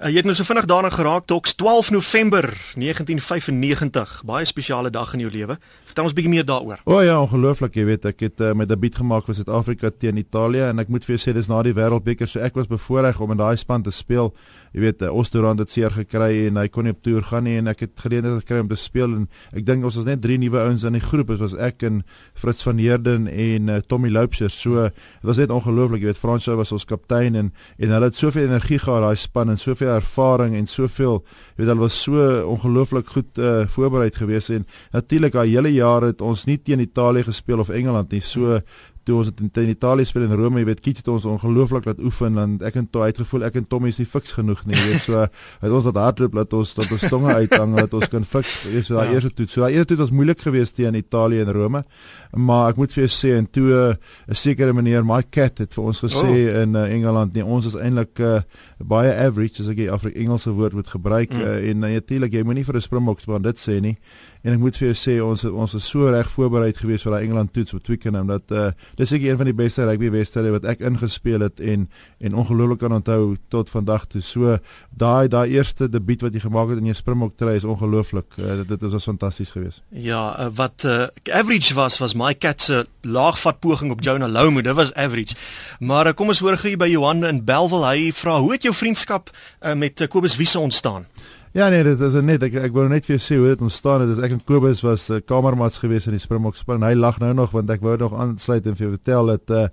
Uh, 0.01 0.09
jy 0.09 0.17
het 0.17 0.25
nou 0.25 0.33
so 0.33 0.47
vinnig 0.47 0.65
daarna 0.65 0.89
geraak, 0.89 1.27
Toks 1.29 1.53
12 1.59 1.91
November 1.93 2.47
1995. 2.73 4.13
Baie 4.25 4.47
spesiale 4.49 4.89
dag 4.89 5.11
in 5.13 5.21
jou 5.21 5.29
lewe. 5.29 5.59
Vertel 5.85 6.07
ons 6.07 6.15
bietjie 6.17 6.31
meer 6.31 6.47
daaroor. 6.47 6.79
O 6.89 6.95
oh 6.95 7.03
ja, 7.05 7.19
ongelooflik, 7.21 7.77
jy 7.77 7.85
weet, 7.85 8.07
ek 8.09 8.23
het 8.25 8.41
uh, 8.41 8.55
my 8.57 8.65
debuut 8.65 8.97
gemaak 8.97 9.29
vir 9.29 9.37
Suid-Afrika 9.37 9.91
teen 9.93 10.17
Italië 10.17 10.71
en 10.71 10.81
ek 10.81 10.89
moet 10.89 11.05
vir 11.05 11.13
jou 11.13 11.21
sê 11.21 11.35
dis 11.37 11.51
na 11.51 11.59
die 11.67 11.75
Wêreldbeker, 11.77 12.25
so 12.25 12.41
ek 12.41 12.57
was 12.57 12.71
bevoorreg 12.71 13.21
om 13.21 13.35
in 13.35 13.43
daai 13.43 13.53
span 13.61 13.85
te 13.85 13.93
speel. 13.93 14.33
Jy 14.71 14.83
weet, 14.85 15.01
uh, 15.03 15.11
Osterrand 15.11 15.59
het 15.59 15.71
seer 15.71 15.91
gekry 15.91 16.47
en 16.47 16.59
hy 16.61 16.67
kon 16.71 16.87
nie 16.87 16.95
op 16.95 17.01
toer 17.03 17.25
gaan 17.27 17.43
nie 17.47 17.57
en 17.59 17.67
ek 17.71 17.85
het 17.85 17.93
geleentheid 17.99 18.39
gekry 18.43 18.61
om 18.63 18.69
te 18.71 18.79
speel 18.79 19.17
en 19.17 19.27
ek 19.51 19.65
dink 19.67 19.85
ons 19.87 19.97
was 19.99 20.07
net 20.07 20.21
drie 20.23 20.37
nuwe 20.41 20.61
ouens 20.61 20.85
in 20.87 20.95
die 20.95 21.03
groep. 21.03 21.33
Dit 21.33 21.41
was 21.43 21.55
ek 21.59 21.83
en 21.87 22.01
Fritz 22.39 22.63
van 22.67 22.79
Heerden 22.79 23.27
en 23.27 23.69
uh, 23.69 23.79
Tommy 23.83 24.11
Loupser. 24.13 24.51
So 24.53 24.87
dit 24.87 25.27
was 25.27 25.41
net 25.41 25.51
ongelooflik. 25.51 26.05
Jy 26.05 26.13
weet, 26.13 26.21
Fransjo 26.21 26.55
was 26.59 26.71
ons 26.71 26.87
kaptein 26.87 27.35
en 27.35 27.51
en 27.81 27.91
hulle 27.95 28.09
het 28.09 28.17
soveel 28.17 28.47
energie 28.47 28.79
gehad 28.79 29.03
daai 29.03 29.17
span 29.19 29.51
en 29.51 29.59
soveel 29.59 29.93
ervaring 29.95 30.55
en 30.57 30.67
soveel 30.69 31.21
weet 31.57 31.67
hulle 31.67 31.83
was 31.83 31.97
so 32.05 32.27
ongelooflik 32.51 33.11
goed 33.15 33.41
uh, 33.41 33.65
voorberei 33.71 34.09
gewees 34.15 34.49
en 34.53 34.65
natuurlik 34.95 35.35
daai 35.35 35.49
hele 35.49 35.71
jaar 35.73 36.07
het 36.07 36.21
ons 36.25 36.45
nie 36.49 36.57
teen 36.61 36.83
Italië 36.83 37.25
gespeel 37.27 37.63
of 37.63 37.69
Engeland 37.69 38.11
nie 38.11 38.23
so 38.25 38.59
toe 39.07 39.17
ons 39.21 39.31
in, 39.31 39.49
in 39.63 39.71
Italië 39.73 40.05
speel 40.05 40.27
in 40.27 40.35
Rome, 40.37 40.61
jy 40.61 40.67
weet 40.69 40.81
Kitch 40.83 41.01
het 41.03 41.09
ons 41.11 41.25
ongelooflik 41.29 41.87
laat 41.89 42.01
oefen 42.05 42.37
en 42.41 42.57
ek 42.67 42.79
en 42.81 42.87
toe 42.91 43.05
uitgevoel 43.09 43.47
ek 43.49 43.59
en 43.61 43.67
Tommy 43.67 43.91
is 43.93 43.99
nie 44.01 44.07
fiks 44.09 44.35
genoeg 44.37 44.63
nie, 44.69 44.77
jy 44.77 44.87
weet 44.91 45.05
so 45.05 45.25
het 45.63 45.77
ons 45.77 45.89
dat 45.89 46.01
hardloop 46.01 46.37
laat 46.39 46.55
ons 46.57 46.73
dat 46.77 46.91
ons 46.91 47.07
tonge 47.09 47.35
uithang 47.41 47.75
dat 47.79 47.95
ons 47.97 48.11
kan 48.13 48.27
fiks, 48.27 48.57
jy 48.67 48.75
weet 48.77 48.89
so 48.89 48.99
daai 48.99 49.11
ja. 49.11 49.17
eerste 49.17 49.33
toets. 49.35 49.55
So 49.55 49.65
daai 49.65 49.77
eerste 49.77 49.93
toets 49.93 50.05
was 50.05 50.15
moeilik 50.15 50.41
geweest 50.41 50.77
teen 50.77 50.97
Italië 50.99 51.45
en 51.45 51.53
Rome. 51.55 51.83
Maar 52.31 52.71
ek 52.71 52.79
moet 52.79 52.93
vir 52.95 53.03
jou 53.03 53.11
sê 53.11 53.33
en 53.35 53.47
toe 53.51 53.67
eh, 53.67 53.91
'n 53.91 54.31
uh, 54.31 54.35
sekere 54.35 54.73
meneer 54.73 55.05
Mike 55.05 55.29
Cat 55.29 55.57
het 55.57 55.73
vir 55.73 55.83
ons 55.83 55.99
gesê 55.99 56.31
oh. 56.31 56.61
in 56.63 56.75
uh, 56.75 56.87
Engeland 56.87 57.33
nee, 57.33 57.45
ons 57.45 57.65
is 57.65 57.75
eintlik 57.75 58.19
uh, 58.19 58.41
baie 58.79 59.11
average 59.11 59.61
as 59.61 59.67
ek 59.67 59.77
die 59.77 59.91
Afrikaanse 59.91 60.51
woord 60.55 60.73
moet 60.73 60.87
gebruik 60.87 61.33
mm. 61.33 61.41
uh, 61.41 61.69
en 61.69 61.79
natuurlik 61.79 62.33
jy 62.33 62.43
moenie 62.43 62.65
vir 62.65 62.75
'n 62.75 62.81
Springbok 62.81 63.19
span 63.19 63.41
dit 63.41 63.57
sê 63.59 63.81
nie. 63.81 63.97
En 64.41 64.55
ek 64.55 64.61
moet 64.61 64.77
vir 64.77 64.87
jou 64.87 64.97
sê 64.97 65.15
ons 65.21 65.43
ons 65.45 65.73
is 65.77 65.85
so 65.85 66.09
reg 66.09 66.29
voorberei 66.33 66.71
geweest 66.73 67.05
vir 67.05 67.13
daai 67.13 67.25
Engeland 67.27 67.51
toets 67.53 67.75
op 67.77 67.83
Twickenham 67.85 68.27
dat 68.27 68.51
uh, 68.51 68.71
dis 68.97 69.11
ek 69.13 69.27
een 69.27 69.37
van 69.37 69.45
die 69.45 69.57
beste 69.57 69.85
rugby 69.85 70.09
wedstryde 70.09 70.53
wat 70.55 70.65
ek 70.65 70.81
ingespeel 70.81 71.45
het 71.45 71.59
en 71.59 71.87
en 72.19 72.37
ongelooflik 72.41 72.79
kan 72.81 72.95
onthou 72.95 73.35
tot 73.53 73.69
vandag 73.69 74.07
toe. 74.09 74.21
So 74.21 74.57
daai 74.89 75.27
daai 75.29 75.53
eerste 75.53 75.89
debuut 75.89 76.25
wat 76.25 76.33
jy 76.33 76.41
gemaak 76.47 76.73
het 76.73 76.81
in 76.81 76.89
jou 76.89 76.97
Springbok 76.97 77.35
try 77.37 77.53
is 77.59 77.67
ongelooflik. 77.67 78.33
Uh, 78.39 78.63
dit, 78.63 78.79
dit 78.79 78.87
is 78.89 79.03
fantasties 79.03 79.53
geweest. 79.53 79.83
Ja, 79.89 80.23
uh, 80.39 80.49
wat 80.57 80.87
uh, 80.89 81.11
average 81.29 81.75
was 81.77 81.99
was 82.01 82.17
my 82.21 82.33
cat 82.37 82.61
se 82.61 82.85
laagvat 83.01 83.59
poging 83.59 83.91
op 83.91 84.01
Jonah 84.05 84.29
Louw, 84.29 84.61
dit 84.61 84.75
was 84.75 84.93
average. 84.93 85.35
Maar 85.79 86.11
uh, 86.11 86.13
kom 86.13 86.29
ons 86.29 86.39
hoor 86.39 86.57
gou 86.61 86.75
by 86.77 86.89
Johan 86.91 87.25
in 87.25 87.43
Belwel. 87.45 87.85
Hy 87.87 88.11
vra 88.15 88.39
hoe 88.39 88.53
het 88.53 88.67
jou 88.67 88.73
vriendskap 88.75 89.31
uh, 89.33 89.73
met 89.73 90.01
uh, 90.01 90.09
Kobus 90.11 90.37
Wiese 90.37 90.59
ontstaan? 90.59 91.07
Ja 91.51 91.67
nee, 91.67 91.83
dit 91.83 91.99
is 91.99 92.13
net 92.23 92.45
ek 92.47 92.53
ek 92.69 92.71
wou 92.71 92.85
net 92.87 93.03
vir 93.03 93.17
jou 93.17 93.23
sê 93.25 93.37
hoe 93.39 93.49
dit 93.51 93.63
ontstaan 93.65 94.05
het. 94.05 94.13
Dis 94.13 94.21
ek 94.23 94.37
en 94.37 94.43
Kobus 94.47 94.83
was 94.85 95.09
'n 95.09 95.19
uh, 95.19 95.25
kamermaats 95.25 95.81
gewees 95.83 96.07
in 96.07 96.15
die 96.15 96.23
Springbok 96.23 96.55
span. 96.55 96.83
Hy 96.83 96.93
lag 96.95 97.19
nou 97.19 97.33
nog 97.33 97.51
want 97.51 97.69
ek 97.69 97.81
wou 97.83 97.97
nog 97.97 98.13
aansluit 98.15 98.65
en 98.65 98.77
vir 98.77 98.87
jou 98.87 98.93
vertel 98.95 99.25
dat 99.35 99.51
uh, 99.51 99.67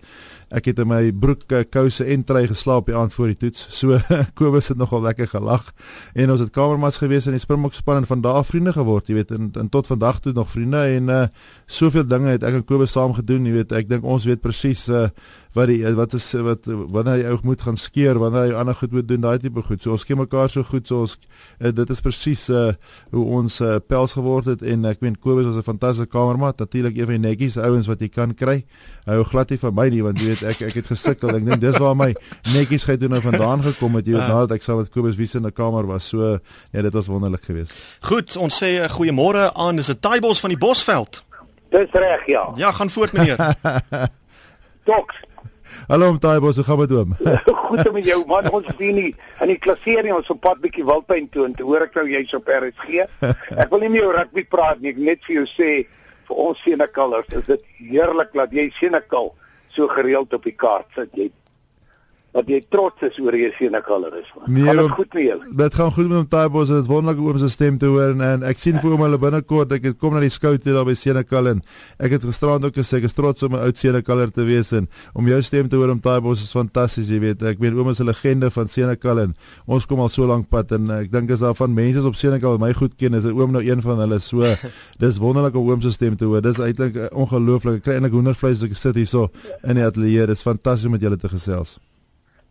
ek 0.55 0.71
het 0.71 0.79
in 0.81 0.89
my 0.89 1.01
broek 1.13 1.45
uh, 1.53 1.63
kouse 1.69 2.05
en 2.05 2.23
trui 2.25 2.47
geslaap 2.49 2.89
die 2.89 2.97
aand 2.97 3.13
voor 3.13 3.33
die 3.33 3.39
toets. 3.45 3.67
So 3.75 3.99
Kobus 4.39 4.71
het 4.73 4.79
nogal 4.81 5.03
lekker 5.05 5.29
gelag. 5.29 5.73
En 6.15 6.33
ons 6.33 6.41
het 6.41 6.53
kamermaats 6.55 7.01
gewees 7.03 7.29
in 7.29 7.37
die 7.37 7.43
Springbok 7.43 7.77
span 7.77 8.03
en 8.03 8.09
van 8.09 8.23
daardie 8.25 8.49
vriende 8.49 8.73
geword, 8.73 9.11
jy 9.11 9.19
weet, 9.19 9.35
en, 9.37 9.51
en 9.61 9.69
tot 9.69 9.91
vandag 9.91 10.23
toe 10.25 10.33
nog 10.33 10.49
vriende 10.51 10.81
en 10.95 11.11
uh, 11.13 11.25
soveel 11.67 12.07
dinge 12.09 12.37
het 12.37 12.47
ek 12.47 12.61
en 12.61 12.65
Kobus 12.65 12.95
saam 12.97 13.13
gedoen, 13.17 13.49
jy 13.49 13.59
weet. 13.59 13.75
Ek 13.77 13.91
dink 13.91 14.07
ons 14.09 14.25
weet 14.29 14.41
presies 14.45 14.87
uh, 14.89 15.09
wat 15.57 15.71
die 15.71 15.81
wat 15.97 16.15
is 16.17 16.27
wat 16.45 16.69
wanneer 16.69 17.23
jy 17.23 17.33
ou 17.33 17.39
moet 17.47 17.63
gaan 17.65 17.79
skeer, 17.81 18.19
wanneer 18.21 18.51
jy 18.51 18.57
ander 18.61 18.77
goed 18.79 18.95
moet 18.95 19.09
doen, 19.09 19.23
daai 19.25 19.39
tipe 19.43 19.63
goed. 19.65 19.83
So 19.83 19.95
ons 19.97 20.05
ken 20.07 20.21
mekaar 20.21 20.51
so 20.53 20.65
goed 20.67 20.89
so 20.89 21.05
ons 21.07 21.17
uh, 21.19 21.73
dit 21.73 21.93
is 21.95 22.03
presies 22.05 22.45
uh, 22.53 22.73
hoe 23.15 23.25
ons 23.41 23.61
uh, 23.65 23.79
pels 23.81 24.15
geword 24.17 24.53
het 24.53 24.63
en 24.63 24.89
ek 24.91 25.03
meen 25.05 25.17
Kobus 25.17 25.49
was 25.49 25.59
'n 25.59 25.67
fantastiese 25.67 26.11
kamermaat, 26.11 26.59
natuurlik 26.59 26.97
een 26.97 27.11
van 27.11 27.17
die 27.21 27.27
netjies 27.29 27.59
ouens 27.59 27.89
wat 27.89 28.01
jy 28.01 28.09
kan 28.09 28.35
kry. 28.35 28.65
Hy 29.07 29.19
hou 29.19 29.25
glad 29.25 29.51
nie 29.51 29.59
van 29.59 29.75
my 29.75 29.89
nie 29.89 30.03
want 30.03 30.21
jy 30.21 30.29
weet 30.29 30.38
ek 30.43 30.61
ek 30.69 30.75
het 30.81 30.87
gesukkel. 30.87 31.37
Ek 31.37 31.45
dink 31.45 31.61
dis 31.61 31.79
waar 31.79 31.97
my 31.97 32.11
netjies 32.55 32.85
geit 32.89 33.01
toe 33.01 33.09
nou 33.09 33.21
vandaan 33.25 33.63
gekom 33.63 33.99
het, 33.99 34.07
jy 34.07 34.17
weet 34.17 34.29
nadat 34.29 34.57
ek 34.59 34.67
saam 34.67 34.83
met 34.83 34.91
Kobus 34.95 35.17
wie 35.17 35.27
se 35.27 35.39
in 35.39 35.49
die 35.49 35.55
kamer 35.55 35.87
was. 35.87 36.09
So 36.09 36.39
ja, 36.73 36.83
dit 36.83 36.93
was 36.93 37.07
wonderlik 37.07 37.45
geweest. 37.45 37.75
Goed, 38.01 38.37
ons 38.37 38.63
sê 38.63 38.79
'n 38.83 38.89
goeiemôre 38.89 39.53
aan 39.55 39.77
dis 39.77 39.91
'n 39.91 40.01
Taaibos 40.01 40.41
van 40.41 40.51
die 40.51 40.59
Bosveld. 40.59 41.25
Dis 41.71 41.91
reg, 41.93 42.27
ja. 42.27 42.53
Ja, 42.57 42.73
gaan 42.73 42.91
voort 42.91 43.13
meneer. 43.13 43.37
Doks, 44.89 45.17
Hallo 45.89 46.09
om 46.13 46.19
Taibo, 46.19 46.53
so 46.53 46.63
gaan 46.63 46.79
dit 46.79 46.93
oom. 46.93 47.15
Goed 47.47 47.93
met 47.93 48.05
jou 48.05 48.19
man, 48.27 48.49
ons 48.53 48.67
sien 48.79 48.97
nie 48.97 49.11
in 49.43 49.53
die 49.53 49.59
klassering 49.61 50.15
ons 50.17 50.31
op 50.33 50.41
pad 50.45 50.61
bietjie 50.63 50.85
Wildtuin 50.87 51.29
toe 51.33 51.47
en 51.49 51.55
toe 51.57 51.67
hoor 51.69 51.87
ek 51.87 51.97
nou 51.99 52.07
jy's 52.11 52.35
op 52.37 52.49
RSG. 52.53 53.05
Ek 53.63 53.73
wil 53.73 53.85
nie 53.85 53.93
meer 53.93 54.09
oor 54.09 54.19
rugby 54.21 54.45
praat 54.49 54.83
nie, 54.83 54.95
ek 54.95 55.03
net 55.11 55.25
vir 55.27 55.41
jou 55.41 55.47
sê 55.55 55.71
vir 56.29 56.41
ons 56.45 56.63
Senekal 56.65 57.17
is 57.23 57.47
dit 57.47 57.69
heerlik 57.81 58.35
dat 58.37 58.53
jy 58.53 58.69
Senekal 58.77 59.33
so 59.79 59.87
gereeld 59.89 60.35
op 60.35 60.47
die 60.47 60.57
kaart 60.59 60.91
sit. 60.99 61.15
Jy 61.15 61.31
dat 62.39 62.51
jy 62.53 62.61
trots 62.71 63.03
is 63.07 63.19
oor 63.23 63.35
kaler 63.83 64.15
is. 64.21 64.29
Nee, 64.47 64.65
gaan 64.65 64.77
dit 64.77 64.95
goed 64.95 65.15
met 65.15 65.25
jou? 65.25 65.39
Dit 65.57 65.75
gaan 65.75 65.93
goed 65.93 66.09
met 66.09 66.17
hom 66.19 66.29
Taibos. 66.29 66.71
Dit 66.71 66.83
is 66.83 66.91
wonderlik 66.91 67.21
om 67.23 67.39
sy 67.41 67.51
stem 67.53 67.79
te 67.81 67.89
hoor 67.91 68.15
en, 68.15 68.23
en 68.25 68.45
ek 68.47 68.61
sien 68.63 68.79
vir 68.79 68.95
hom 68.95 69.03
hulle 69.07 69.19
binnekort. 69.21 69.73
Ek 69.75 69.89
kom 69.99 70.15
na 70.15 70.23
die 70.23 70.33
skout 70.33 70.67
hier 70.67 70.77
daar 70.79 70.87
by 70.87 70.95
Senekal 70.99 71.51
en 71.55 71.63
ek 71.99 72.17
het 72.17 72.27
gisterand 72.29 72.67
ook 72.69 72.79
gesê 72.79 73.01
ek 73.01 73.09
is 73.09 73.17
trots 73.17 73.47
om 73.47 73.57
'n 73.57 73.65
oud 73.67 73.81
Senekaler 73.81 74.31
te 74.35 74.45
wees 74.47 74.73
en 74.77 74.89
om 75.15 75.27
jou 75.27 75.41
stem 75.43 75.69
te 75.69 75.77
hoor 75.81 75.91
om 75.95 76.01
Taibos 76.01 76.45
is 76.45 76.55
fantasties, 76.55 77.11
jy 77.11 77.21
weet. 77.25 77.43
Ek 77.43 77.59
weet 77.63 77.75
oom 77.75 77.91
is 77.91 78.01
'n 78.01 78.07
legende 78.07 78.51
van 78.51 78.69
Senekal 78.69 79.19
en 79.27 79.35
ons 79.67 79.87
kom 79.87 80.01
al 80.01 80.09
so 80.09 80.27
lank 80.27 80.49
pad 80.49 80.73
en 80.73 80.91
ek 80.91 81.11
dink 81.13 81.31
as 81.31 81.41
daar 81.41 81.55
van 81.55 81.75
mense 81.75 82.07
op 82.07 82.15
Senekal 82.15 82.59
my 82.59 82.73
goed 82.73 82.95
ken, 82.97 83.15
is 83.15 83.25
oom 83.25 83.53
nou 83.53 83.63
een 83.65 83.83
van 83.83 83.99
hulle. 83.99 84.21
So 84.21 84.45
dis 85.03 85.19
wonderlik 85.19 85.57
om 85.57 85.71
oom 85.71 85.81
se 85.83 85.91
stem 85.91 86.17
te 86.17 86.25
hoor. 86.25 86.43
Dis 86.43 86.59
eintlik 86.59 87.11
ongelooflik. 87.13 87.77
Ek 87.79 87.83
kry 87.83 87.95
eintlik 87.99 88.13
hoendervleis 88.13 88.59
as 88.59 88.71
ek 88.71 88.77
sit 88.77 88.95
hier 88.95 89.07
so 89.07 89.31
in 89.65 89.77
die 89.77 89.85
ateljee. 89.85 90.27
Dit 90.27 90.37
is 90.37 90.43
fantasties 90.43 90.87
om 90.87 90.93
met 90.93 91.03
julle 91.03 91.17
te 91.17 91.29
gesels. 91.29 91.79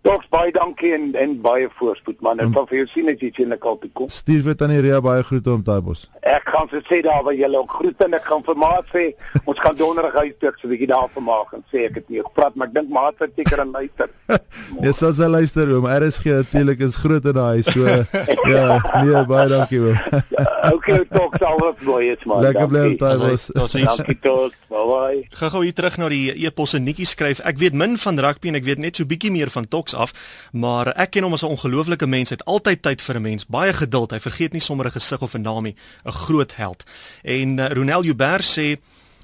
Doks 0.07 0.27
baie 0.31 0.51
dankie 0.55 0.93
en 0.95 1.09
en 1.19 1.33
baie 1.43 1.67
voorspoed 1.79 2.21
man. 2.23 2.39
Ek 2.39 2.53
kan 2.55 2.67
vir 2.69 2.77
jou 2.77 2.87
sien 2.93 3.09
as 3.11 3.19
jy 3.19 3.27
sien 3.35 3.51
ek 3.51 3.65
al 3.67 3.75
toe 3.81 3.89
kom. 3.97 4.07
Stuur 4.13 4.45
vir 4.45 4.55
tannie 4.55 4.79
Ria 4.85 5.01
baie 5.03 5.23
groete 5.27 5.51
om 5.51 5.63
Taibos. 5.67 6.05
Ek 6.23 6.47
gaan 6.47 6.69
vir 6.71 6.83
sê 6.87 7.01
daar 7.03 7.25
waar 7.25 7.35
jy 7.35 7.49
ook 7.51 7.75
groete 7.79 8.07
en 8.07 8.15
ek 8.15 8.23
gaan 8.29 8.45
vir 8.47 8.57
Maat 8.61 8.87
sê 8.93 9.03
ons 9.49 9.59
gaan 9.59 9.75
donderdag 9.75 10.15
huis 10.21 10.37
toe 10.39 10.53
so 10.55 10.67
'n 10.67 10.71
bietjie 10.71 10.87
daar 10.93 11.09
vermaak 11.11 11.51
en 11.57 11.65
sê 11.73 11.83
ek 11.89 11.99
het 11.99 12.07
nie 12.09 12.23
gepraat 12.23 12.55
maar 12.55 12.69
ek 12.71 12.77
dink 12.77 12.89
Maat 12.89 13.19
het 13.19 13.35
seker 13.35 13.59
aan 13.65 13.75
luister. 13.75 14.07
Ja, 14.83 14.91
sal 14.93 15.13
sy 15.15 15.27
luister 15.27 15.69
oom. 15.75 15.87
RSG 15.87 16.25
natuurlik 16.43 16.81
is 16.83 16.97
groot 16.99 17.25
in 17.25 17.35
daai 17.35 17.63
so 17.63 17.83
ja, 18.53 18.79
nee 19.03 19.25
baie 19.27 19.47
dankie 19.51 19.79
oom. 19.81 19.99
ja, 20.31 20.47
okay, 20.71 21.03
Doks 21.11 21.43
al 21.43 21.59
wat 21.59 21.83
mooi 21.83 22.11
is 22.13 22.23
man. 22.25 22.43
Lekker 22.47 22.67
bly 22.71 22.95
Taibos. 22.99 23.49
Dankie 23.55 24.19
Doks. 24.23 24.55
Bye 24.71 24.87
bye. 24.87 25.21
Gaan 25.39 25.51
gou 25.51 25.63
hier 25.63 25.73
terug 25.73 25.97
na 25.97 26.09
die 26.11 26.31
e-posse 26.47 26.79
netjies 26.79 27.15
skryf. 27.15 27.39
Ek 27.47 27.59
weet 27.59 27.75
min 27.75 27.95
van 27.97 28.19
rugby 28.19 28.51
en 28.51 28.59
ek 28.59 28.67
weet 28.67 28.83
net 28.83 28.99
so 28.99 29.07
bietjie 29.07 29.31
meer 29.31 29.51
van 29.51 29.67
Toks 29.67 29.95
af, 29.97 30.13
maar 30.51 30.93
ek 30.95 31.11
ken 31.11 31.23
hom 31.23 31.33
as 31.33 31.43
'n 31.43 31.53
ongelooflike 31.55 32.07
mens. 32.07 32.29
Hy 32.29 32.35
het 32.39 32.45
altyd 32.45 32.81
tyd 32.81 33.01
vir 33.01 33.15
'n 33.15 33.21
mens, 33.21 33.45
baie 33.45 33.73
geduld. 33.73 34.11
Hy 34.11 34.19
vergeet 34.19 34.53
nie 34.53 34.61
sommer 34.61 34.85
'n 34.85 34.91
gesig 34.91 35.21
of 35.21 35.33
'n 35.33 35.41
naam 35.41 35.63
nie. 35.63 35.75
'n 36.05 36.11
Groot 36.11 36.55
held. 36.55 36.83
En 37.23 37.57
uh, 37.57 37.67
Ronel 37.67 38.03
Joubert 38.03 38.45
sê 38.45 38.77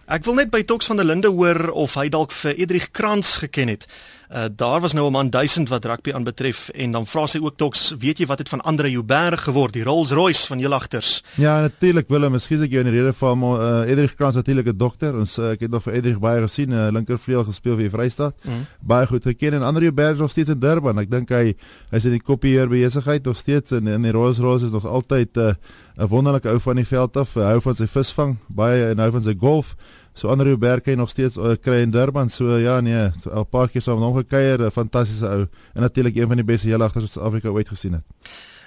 Ek 0.03 0.25
wil 0.27 0.35
net 0.35 0.49
by 0.51 0.59
Tox 0.67 0.85
van 0.85 0.97
der 0.99 1.05
Linde 1.07 1.29
hoor 1.31 1.69
of 1.71 1.93
hy 1.95 2.09
dalk 2.11 2.33
vir 2.35 2.57
Edrich 2.59 2.89
Krans 2.91 3.37
geken 3.39 3.71
het. 3.71 3.85
Uh, 4.33 4.45
daar 4.55 4.81
was 4.81 4.93
nou 4.93 5.07
'n 5.07 5.11
man 5.11 5.29
1000 5.29 5.69
wat 5.69 5.85
rugby 5.85 6.11
aanbetref 6.11 6.69
en 6.69 6.91
dan 6.91 7.05
vra 7.05 7.27
sy 7.27 7.37
ook 7.37 7.53
Tox, 7.55 7.95
weet 7.99 8.17
jy 8.17 8.25
wat 8.25 8.37
het 8.37 8.49
van 8.49 8.61
Andre 8.61 8.91
Joubert 8.91 9.39
geword, 9.39 9.73
die 9.73 9.83
Rolls-Royce 9.83 10.47
van 10.47 10.59
julle 10.59 10.75
agters? 10.75 11.23
Ja, 11.35 11.61
natuurlik 11.61 12.07
Willem, 12.07 12.31
miskien 12.31 12.61
ek 12.61 12.71
jou 12.71 12.83
in 12.83 12.91
die 12.91 12.99
rede 12.99 13.13
van 13.13 13.39
maar 13.39 13.59
uh, 13.59 13.91
Edrich 13.91 14.15
Krans 14.15 14.35
natuurlik 14.35 14.65
'n 14.65 14.77
dokter. 14.77 15.17
Ons 15.17 15.37
uh, 15.37 15.51
ek 15.51 15.59
het 15.59 15.71
nog 15.71 15.83
vir 15.83 15.93
Edrich 15.93 16.19
baie 16.19 16.41
gesien, 16.41 16.71
uh, 16.71 16.87
linkervleuel 16.91 17.43
gespeel 17.43 17.75
vir 17.75 17.83
die 17.83 17.89
Vrystaat. 17.89 18.35
Mm. 18.43 18.65
Baie 18.81 19.07
goed 19.07 19.23
geken 19.23 19.53
en 19.53 19.61
Andre 19.61 19.83
Joubert 19.83 20.13
is 20.13 20.19
nog 20.19 20.29
steeds 20.29 20.49
in 20.49 20.59
Durban. 20.59 20.97
Ek 20.97 21.11
dink 21.11 21.29
hy 21.29 21.53
hy's 21.91 22.05
in 22.05 22.11
die 22.11 22.21
kopieer 22.21 22.67
besigheid 22.67 23.25
nog 23.25 23.37
steeds 23.37 23.71
en 23.71 23.87
in 23.87 24.01
die 24.01 24.11
Rolls-Royce 24.11 24.65
is 24.65 24.71
nog 24.71 24.85
altyd 24.85 25.37
'n 25.37 25.39
uh, 25.39 25.53
'n 25.97 26.07
wonderlike 26.07 26.49
ou 26.49 26.59
van 26.59 26.75
die 26.75 26.87
veld 26.87 27.17
af, 27.17 27.33
hou 27.33 27.61
van 27.61 27.75
sy 27.75 27.85
visvang, 27.85 28.37
baie 28.47 28.89
en 28.89 28.97
hou 28.97 29.11
van 29.11 29.21
sy 29.21 29.35
golf. 29.37 29.75
So 30.13 30.29
Andre 30.29 30.49
Rubert 30.49 30.83
kan 30.83 30.97
nog 30.97 31.09
steeds 31.09 31.37
uh, 31.37 31.55
kry 31.61 31.81
in 31.81 31.91
Durban. 31.91 32.29
So 32.29 32.57
ja 32.57 32.79
nee, 32.81 33.11
so 33.21 33.29
'n 33.29 33.49
paar 33.49 33.69
keer 33.69 33.81
saam 33.81 33.99
met 33.99 34.05
hom 34.05 34.15
gekuier, 34.15 34.61
'n 34.61 34.71
fantastiese 34.71 35.27
ou 35.27 35.47
en 35.73 35.81
natuurlik 35.81 36.15
een 36.15 36.27
van 36.27 36.35
die 36.35 36.45
beste 36.45 36.67
heelagters 36.67 37.03
wat 37.03 37.11
Suid-Afrika 37.13 37.49
ooit 37.49 37.67
gesien 37.67 37.93
het. 37.93 38.05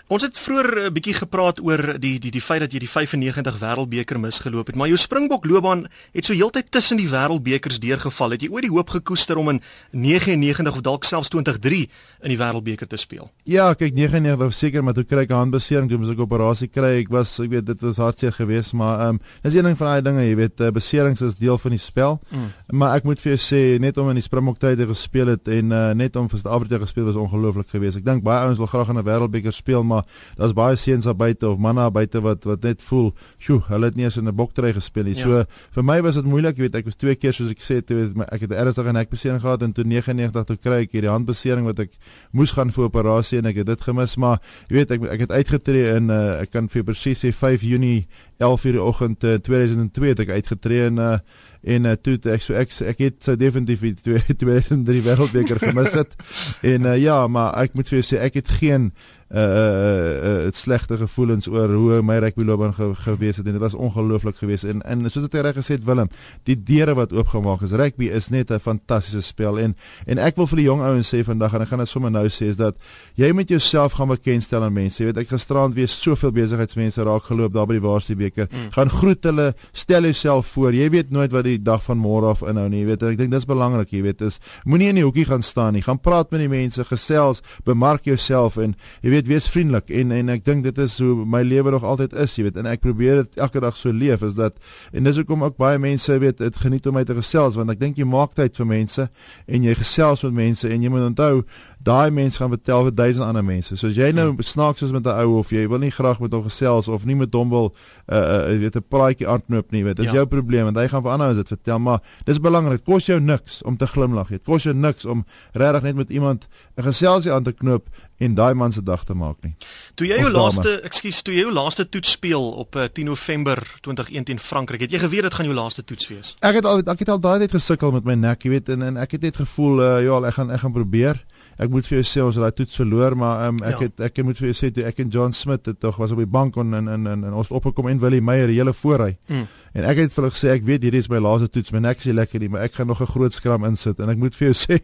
Ons 0.07 0.23
het 0.23 0.39
vroeër 0.39 0.69
'n 0.71 0.87
uh, 0.87 0.91
bietjie 0.95 1.15
gepraat 1.19 1.59
oor 1.59 1.99
die 1.99 2.21
die 2.23 2.31
die 2.31 2.41
feit 2.41 2.61
dat 2.61 2.71
jy 2.71 2.79
die 2.79 2.89
95 2.89 3.59
Wêreldbeker 3.59 4.21
misgeloop 4.23 4.67
het, 4.67 4.77
maar 4.77 4.87
jou 4.87 4.97
Springbok 4.97 5.45
loopbaan 5.45 5.89
het 6.15 6.25
so 6.25 6.33
heeltyd 6.33 6.71
tussen 6.71 6.97
die 6.97 7.09
Wêreldbekers 7.09 7.81
deurgeval. 7.83 8.31
Het 8.31 8.43
jy 8.43 8.49
ooit 8.49 8.63
die 8.63 8.71
hoop 8.71 8.91
gekoester 8.91 9.37
om 9.37 9.49
in 9.49 9.61
99 9.91 10.75
of 10.75 10.81
dalk 10.81 11.05
selfs 11.05 11.29
2003 11.29 11.91
in 12.23 12.31
die 12.31 12.39
Wêreldbeker 12.39 12.87
te 12.87 12.97
speel? 12.97 13.31
Ja, 13.43 13.75
kyk 13.75 13.95
99 13.95 14.53
seker, 14.55 14.85
maar 14.85 14.95
toe 14.95 15.03
kry 15.05 15.27
ek 15.27 15.31
'n 15.31 15.35
handbesering, 15.35 15.89
toe 15.89 15.99
moes 15.99 16.11
ek 16.11 16.21
operasie 16.21 16.69
kry. 16.69 17.01
Ek 17.03 17.11
was 17.11 17.41
ek 17.41 17.51
weet 17.51 17.67
dit 17.67 17.81
was 17.81 17.97
hartseer 17.97 18.33
geweest, 18.33 18.75
maar 18.75 19.01
ehm 19.01 19.09
um, 19.09 19.21
dis 19.43 19.55
een 19.55 19.65
ding 19.65 19.77
van 19.77 19.87
daai 19.87 20.03
dinge, 20.03 20.23
jy 20.23 20.37
weet, 20.37 20.61
uh, 20.61 20.71
beserings 20.71 21.21
is 21.23 21.35
deel 21.35 21.59
van 21.59 21.71
die 21.71 21.83
spel. 21.83 22.21
Mm. 22.31 22.53
Maar 22.79 22.97
ek 22.97 23.05
moet 23.05 23.21
vir 23.21 23.35
jou 23.35 23.41
sê, 23.43 23.81
net 23.81 23.99
om 23.99 24.09
in 24.09 24.15
die 24.15 24.23
Springbok 24.23 24.59
tye 24.59 24.77
gespeel 24.77 25.27
het 25.27 25.49
en 25.49 25.73
uh, 25.73 25.93
net 25.95 26.17
om 26.17 26.29
vir 26.29 26.39
Suid-Afrika 26.39 26.79
gespeel 26.79 27.05
was 27.05 27.17
ongelooflik 27.17 27.69
geweest. 27.69 27.97
Ek 27.97 28.05
dink 28.05 28.23
baie 28.23 28.47
ouens 28.47 28.59
wil 28.59 28.67
graag 28.67 28.89
in 28.89 28.99
'n 28.99 29.05
Wêreldbeker 29.05 29.53
speel, 29.53 29.83
maar 29.83 29.96
daar's 30.37 30.55
baie 30.57 30.77
seuns 30.77 31.05
daar 31.05 31.17
buite 31.17 31.49
of 31.49 31.59
manne 31.59 31.81
daar 31.81 31.93
buite 31.93 32.21
wat 32.25 32.45
wat 32.45 32.63
net 32.63 32.83
voel, 32.83 33.13
"Sjoe, 33.39 33.61
hulle 33.69 33.85
het 33.85 33.97
nie 33.97 34.05
eens 34.05 34.17
in 34.17 34.29
'n 34.29 34.35
boktry 34.35 34.73
gespeel 34.73 35.05
nie." 35.05 35.15
Ja. 35.15 35.23
So 35.23 35.45
vir 35.71 35.85
my 35.85 36.01
was 36.03 36.15
dit 36.15 36.25
moeilik, 36.25 36.57
jy 36.57 36.63
weet, 36.63 36.75
ek 36.75 36.85
was 36.85 36.97
twee 36.97 37.15
keer 37.15 37.33
soos 37.33 37.51
ek 37.51 37.61
sê, 37.61 37.85
toe 37.85 38.13
ek 38.29 38.41
het 38.41 38.53
ernstige 38.53 38.93
nekbesering 38.93 39.41
gehad 39.41 39.63
en 39.63 39.73
toe 39.73 39.85
99 39.85 40.45
toe 40.45 40.57
kry 40.57 40.83
ek 40.83 40.93
hierdie 40.93 41.11
handbesering 41.11 41.65
wat 41.65 41.79
ek 41.79 41.91
moes 42.33 42.53
gaan 42.53 42.71
vir 42.71 42.85
operasie 42.85 43.39
en 43.39 43.47
ek 43.47 43.57
het 43.57 43.67
dit 43.67 43.81
gemis, 43.81 44.17
maar 44.17 44.41
jy 44.69 44.77
weet, 44.77 44.91
ek 44.91 45.03
ek 45.03 45.21
het 45.21 45.31
uitgetree 45.31 45.97
in 45.97 46.11
uh, 46.11 46.41
ek 46.41 46.51
kan 46.51 46.69
vir 46.69 46.85
presies 46.85 47.25
sê 47.25 47.33
5 47.33 47.63
Junie 47.63 48.07
11:00 48.39 48.73
die 48.73 48.83
oggend 48.83 49.25
uh, 49.25 49.35
2002 49.35 50.09
het 50.09 50.21
ek 50.21 50.31
uitgetree 50.31 50.87
in 50.87 50.99
uh, 50.99 51.19
en 51.67 51.89
uh, 51.89 51.95
toe 51.99 52.17
ek 52.31 52.45
so 52.45 52.57
ek 52.59 52.73
ek 52.93 53.03
het 53.03 53.19
so 53.27 53.37
definitief 53.39 53.83
die 53.83 53.95
2003 54.05 55.03
wêreldbeker 55.09 55.61
gemis 55.63 55.97
het 55.99 56.15
en 56.75 56.87
uh, 56.93 56.97
ja 57.01 57.19
maar 57.27 57.57
ek 57.65 57.77
moet 57.79 57.91
vir 57.91 58.01
jou 58.01 58.07
sê 58.13 58.23
ek 58.27 58.41
het 58.43 58.53
geen 58.61 58.91
uh 59.35 59.41
uh 59.41 60.47
uh 60.47 60.53
slegte 60.55 60.97
gevoelens 60.97 61.49
oor 61.49 61.73
hoe 61.75 62.03
my 62.03 62.19
rugbyloopbaan 62.23 62.75
ge, 62.75 62.93
gewees 62.95 63.37
het 63.37 63.47
en 63.47 63.53
dit 63.53 63.61
was 63.61 63.75
ongelooflik 63.75 64.37
geweest 64.39 64.65
en 64.65 64.83
en 64.87 65.11
soos 65.11 65.27
ek 65.27 65.35
reg 65.43 65.57
gesê 65.59 65.75
het 65.75 65.85
Willem 65.85 66.09
die 66.47 66.55
deure 66.55 66.95
wat 66.95 67.13
oopgemaak 67.13 67.65
is 67.67 67.75
rugby 67.75 68.07
is 68.07 68.29
net 68.31 68.51
'n 68.51 68.61
fantastiese 68.63 69.23
spel 69.27 69.59
en 69.59 69.75
en 70.07 70.19
ek 70.19 70.37
wil 70.37 70.47
vir 70.47 70.57
die 70.57 70.67
jong 70.67 70.81
ouens 70.81 71.11
sê 71.11 71.25
vandag 71.25 71.55
en 71.55 71.63
ek 71.63 71.69
gaan 71.69 71.83
dit 71.83 71.89
sommer 71.89 72.11
nou 72.11 72.27
sê 72.29 72.47
is 72.47 72.57
dat 72.57 72.77
jy 73.17 73.33
met 73.33 73.49
jouself 73.49 73.93
gaan 73.93 74.09
bekendstel 74.09 74.63
aan 74.63 74.73
mense. 74.73 75.03
Jy 75.03 75.07
weet 75.11 75.19
ek 75.19 75.29
gisterand 75.29 75.75
weer 75.75 75.89
soveel 75.89 76.33
besigheidsmense 76.33 77.03
raak 77.03 77.25
geloop 77.25 77.53
daar 77.53 77.67
by 77.67 77.81
die 77.81 77.87
Waarstebeker 77.87 78.47
mm. 78.51 78.71
gaan 78.71 78.89
groet 78.89 79.25
hulle 79.25 79.55
stel 79.73 80.03
jouself 80.03 80.47
voor 80.47 80.73
jy 80.73 80.89
weet 80.91 81.11
nooit 81.11 81.33
wat 81.33 81.45
die 81.45 81.59
dag 81.59 81.83
van 81.83 81.99
môre 81.99 82.31
af 82.31 82.43
inhou 82.43 82.69
nie 82.69 82.81
jy 82.81 82.87
weet 82.87 83.03
ek 83.03 83.19
dink 83.19 83.31
dis 83.31 83.45
belangrik 83.45 83.91
jy 83.91 84.03
weet 84.03 84.23
is 84.23 84.39
moenie 84.65 84.89
in 84.89 85.01
die 85.01 85.05
hoekie 85.05 85.27
gaan 85.27 85.43
staan 85.43 85.75
nie. 85.75 85.83
Gaan 85.83 85.99
praat 85.99 86.31
met 86.31 86.41
die 86.41 86.49
mense 86.49 86.85
gesels 86.85 87.43
bemark 87.65 88.05
jouself 88.05 88.57
en 88.57 88.77
jy 89.03 89.11
weet, 89.11 89.16
weet 89.17 89.31
wees 89.31 89.49
vriendelik. 89.51 89.91
En 89.91 90.13
en 90.13 90.35
ek 90.37 90.45
dink 90.47 90.65
dit 90.67 90.79
is 90.85 90.99
hoe 91.03 91.25
my 91.25 91.43
lewe 91.47 91.73
nog 91.75 91.85
altyd 91.85 92.15
is, 92.23 92.37
jy 92.37 92.47
weet, 92.49 92.61
en 92.61 92.69
ek 92.71 92.85
probeer 92.85 93.23
dit 93.25 93.41
elke 93.47 93.61
dag 93.63 93.77
so 93.79 93.93
leef 93.93 94.25
is 94.27 94.37
dat 94.39 94.59
en 94.93 95.07
dis 95.07 95.17
hoekom 95.21 95.45
ook 95.47 95.57
baie 95.61 95.79
mense 95.81 96.19
weet 96.23 96.43
dit 96.43 96.61
geniet 96.63 96.87
om 96.87 96.97
my 96.99 97.05
te 97.07 97.17
gesels 97.17 97.57
want 97.59 97.73
ek 97.73 97.81
dink 97.81 98.01
jy 98.01 98.07
maak 98.09 98.35
tyd 98.37 98.57
vir 98.59 98.69
mense 98.69 99.09
en 99.47 99.67
jy 99.67 99.75
gesels 99.79 100.25
met 100.27 100.37
mense 100.43 100.69
en 100.69 100.85
jy 100.85 100.93
moet 100.93 101.09
onthou 101.11 101.45
daai 101.87 102.11
mense 102.11 102.41
gaan 102.41 102.51
vertel 102.51 102.89
vir 102.89 102.95
duisend 102.99 103.25
ander 103.27 103.45
mense. 103.47 103.77
So 103.79 103.91
as 103.91 103.99
jy 103.99 104.11
nou 104.15 104.27
ja. 104.33 104.47
snaaks 104.47 104.83
is 104.83 104.93
met 104.95 105.07
'n 105.07 105.15
ou 105.23 105.39
of 105.39 105.51
jy 105.55 105.67
wil 105.71 105.79
nie 105.79 105.91
graag 105.91 106.19
met 106.21 106.33
hom 106.33 106.43
gesels 106.49 106.89
of 106.89 107.05
nie 107.05 107.17
met 107.17 107.33
hom 107.35 107.51
wil 107.51 107.75
uh 108.11 108.17
uh 108.17 108.59
weet 108.59 108.77
'n 108.77 108.85
praatjie 108.89 109.29
aanknoop 109.29 109.71
nie, 109.71 109.85
weet, 109.85 109.97
dis 109.97 110.11
ja. 110.11 110.19
jou 110.21 110.27
probleem 110.27 110.65
want 110.65 110.77
hy 110.77 110.89
gaan 110.89 111.03
vir 111.03 111.13
ander 111.13 111.35
dit 111.35 111.49
vertel, 111.49 111.79
maar 111.79 112.01
dis 112.25 112.41
belangrik. 112.41 112.85
Kos 112.85 113.07
jou 113.07 113.21
niks 113.21 113.63
om 113.63 113.77
te 113.77 113.87
glimlag, 113.87 114.29
weet. 114.29 114.43
Kos 114.45 114.63
jou 114.63 114.75
niks 114.75 115.05
om 115.05 115.25
regtig 115.53 115.83
net 115.83 115.95
met 115.95 116.11
iemand 116.11 116.47
'n 116.77 116.83
geselsie 116.83 117.33
aan 117.33 117.43
te 117.43 117.53
knoop 117.53 117.89
en 118.19 118.35
daai 118.35 118.55
man 118.55 118.73
se 118.73 118.83
dag 118.83 119.05
te 119.05 119.15
maak 119.15 119.37
nie. 119.43 119.55
Toe 119.95 120.07
jy 120.07 120.19
jou 120.19 120.31
laaste, 120.31 120.81
ekskuus, 120.83 121.23
toe 121.23 121.35
jy 121.35 121.41
jou 121.41 121.53
laaste 121.53 121.89
toets 121.89 122.11
speel 122.11 122.51
op 122.53 122.77
uh, 122.77 122.89
10 122.93 123.05
November 123.05 123.57
2021 123.81 124.25
teen 124.25 124.39
Frankryk, 124.39 124.81
het 124.81 124.91
jy 124.91 124.99
geweet 124.99 125.23
dit 125.23 125.35
gaan 125.35 125.47
jou 125.47 125.55
laaste 125.55 125.85
toets 125.85 126.09
wees? 126.09 126.35
Ek 126.41 126.55
het 126.55 126.65
al 126.65 126.79
ek 126.79 126.99
het 126.99 127.09
al 127.09 127.21
daai 127.21 127.39
tyd 127.39 127.53
gesukkel 127.53 127.93
met 127.93 128.05
my 128.05 128.15
nek, 128.15 128.43
jy 128.43 128.51
weet, 128.51 128.69
en, 128.69 128.83
en 128.83 128.97
ek 128.97 129.19
het 129.19 129.23
net 129.29 129.37
gevoel 129.37 129.83
uh, 129.83 130.05
ja, 130.05 130.21
ek 130.29 130.35
gaan 130.35 130.51
ek 130.51 130.61
gaan 130.65 130.73
probeer 130.73 131.25
ek 131.59 131.71
moet 131.73 131.87
vir 131.89 131.99
jou 131.99 132.07
sê 132.07 132.25
ons 132.25 132.37
het 132.37 132.45
daai 132.45 132.57
toets 132.61 132.81
verloor 132.81 133.17
maar 133.17 133.47
um, 133.49 133.61
ek 133.65 133.81
ja. 133.81 133.89
het 133.89 134.01
ek 134.09 134.23
moet 134.25 134.39
vir 134.41 134.51
jou 134.51 134.57
sê 134.59 134.71
toe 134.75 134.85
ek 134.89 135.01
en 135.05 135.13
John 135.13 135.33
Smith 135.33 135.67
het 135.67 135.81
tog 135.81 135.97
was 136.01 136.13
op 136.13 136.21
die 136.21 136.29
bank 136.29 136.57
en 136.61 136.75
en 136.75 136.89
en, 136.89 137.07
en, 137.07 137.25
en 137.31 137.39
ons 137.43 137.51
opgekom 137.51 137.89
en 137.89 138.01
Willie 138.03 138.21
Meyer 138.21 138.53
hele 138.53 138.73
voorry. 138.77 139.17
Mm. 139.29 139.47
En 139.77 139.89
ek 139.91 140.03
het 140.03 140.15
vir 140.15 140.25
hulle 140.25 140.35
gesê 140.35 140.53
ek 140.55 140.67
weet 140.67 140.87
hierdie 140.87 141.03
is 141.05 141.11
my 141.13 141.21
laaste 141.21 141.49
toets, 141.53 141.73
my 141.73 141.83
nek 141.85 142.01
is 142.01 142.09
lekker 142.13 142.41
nie, 142.41 142.49
maar 142.53 142.67
ek 142.69 142.79
gaan 142.79 142.89
nog 142.93 143.03
'n 143.03 143.13
groot 143.13 143.33
skram 143.33 143.65
insit 143.65 144.01
en 144.01 144.11
ek 144.11 144.19
moet 144.19 144.35
vir 144.35 144.49
jou 144.49 144.57
sê 144.67 144.81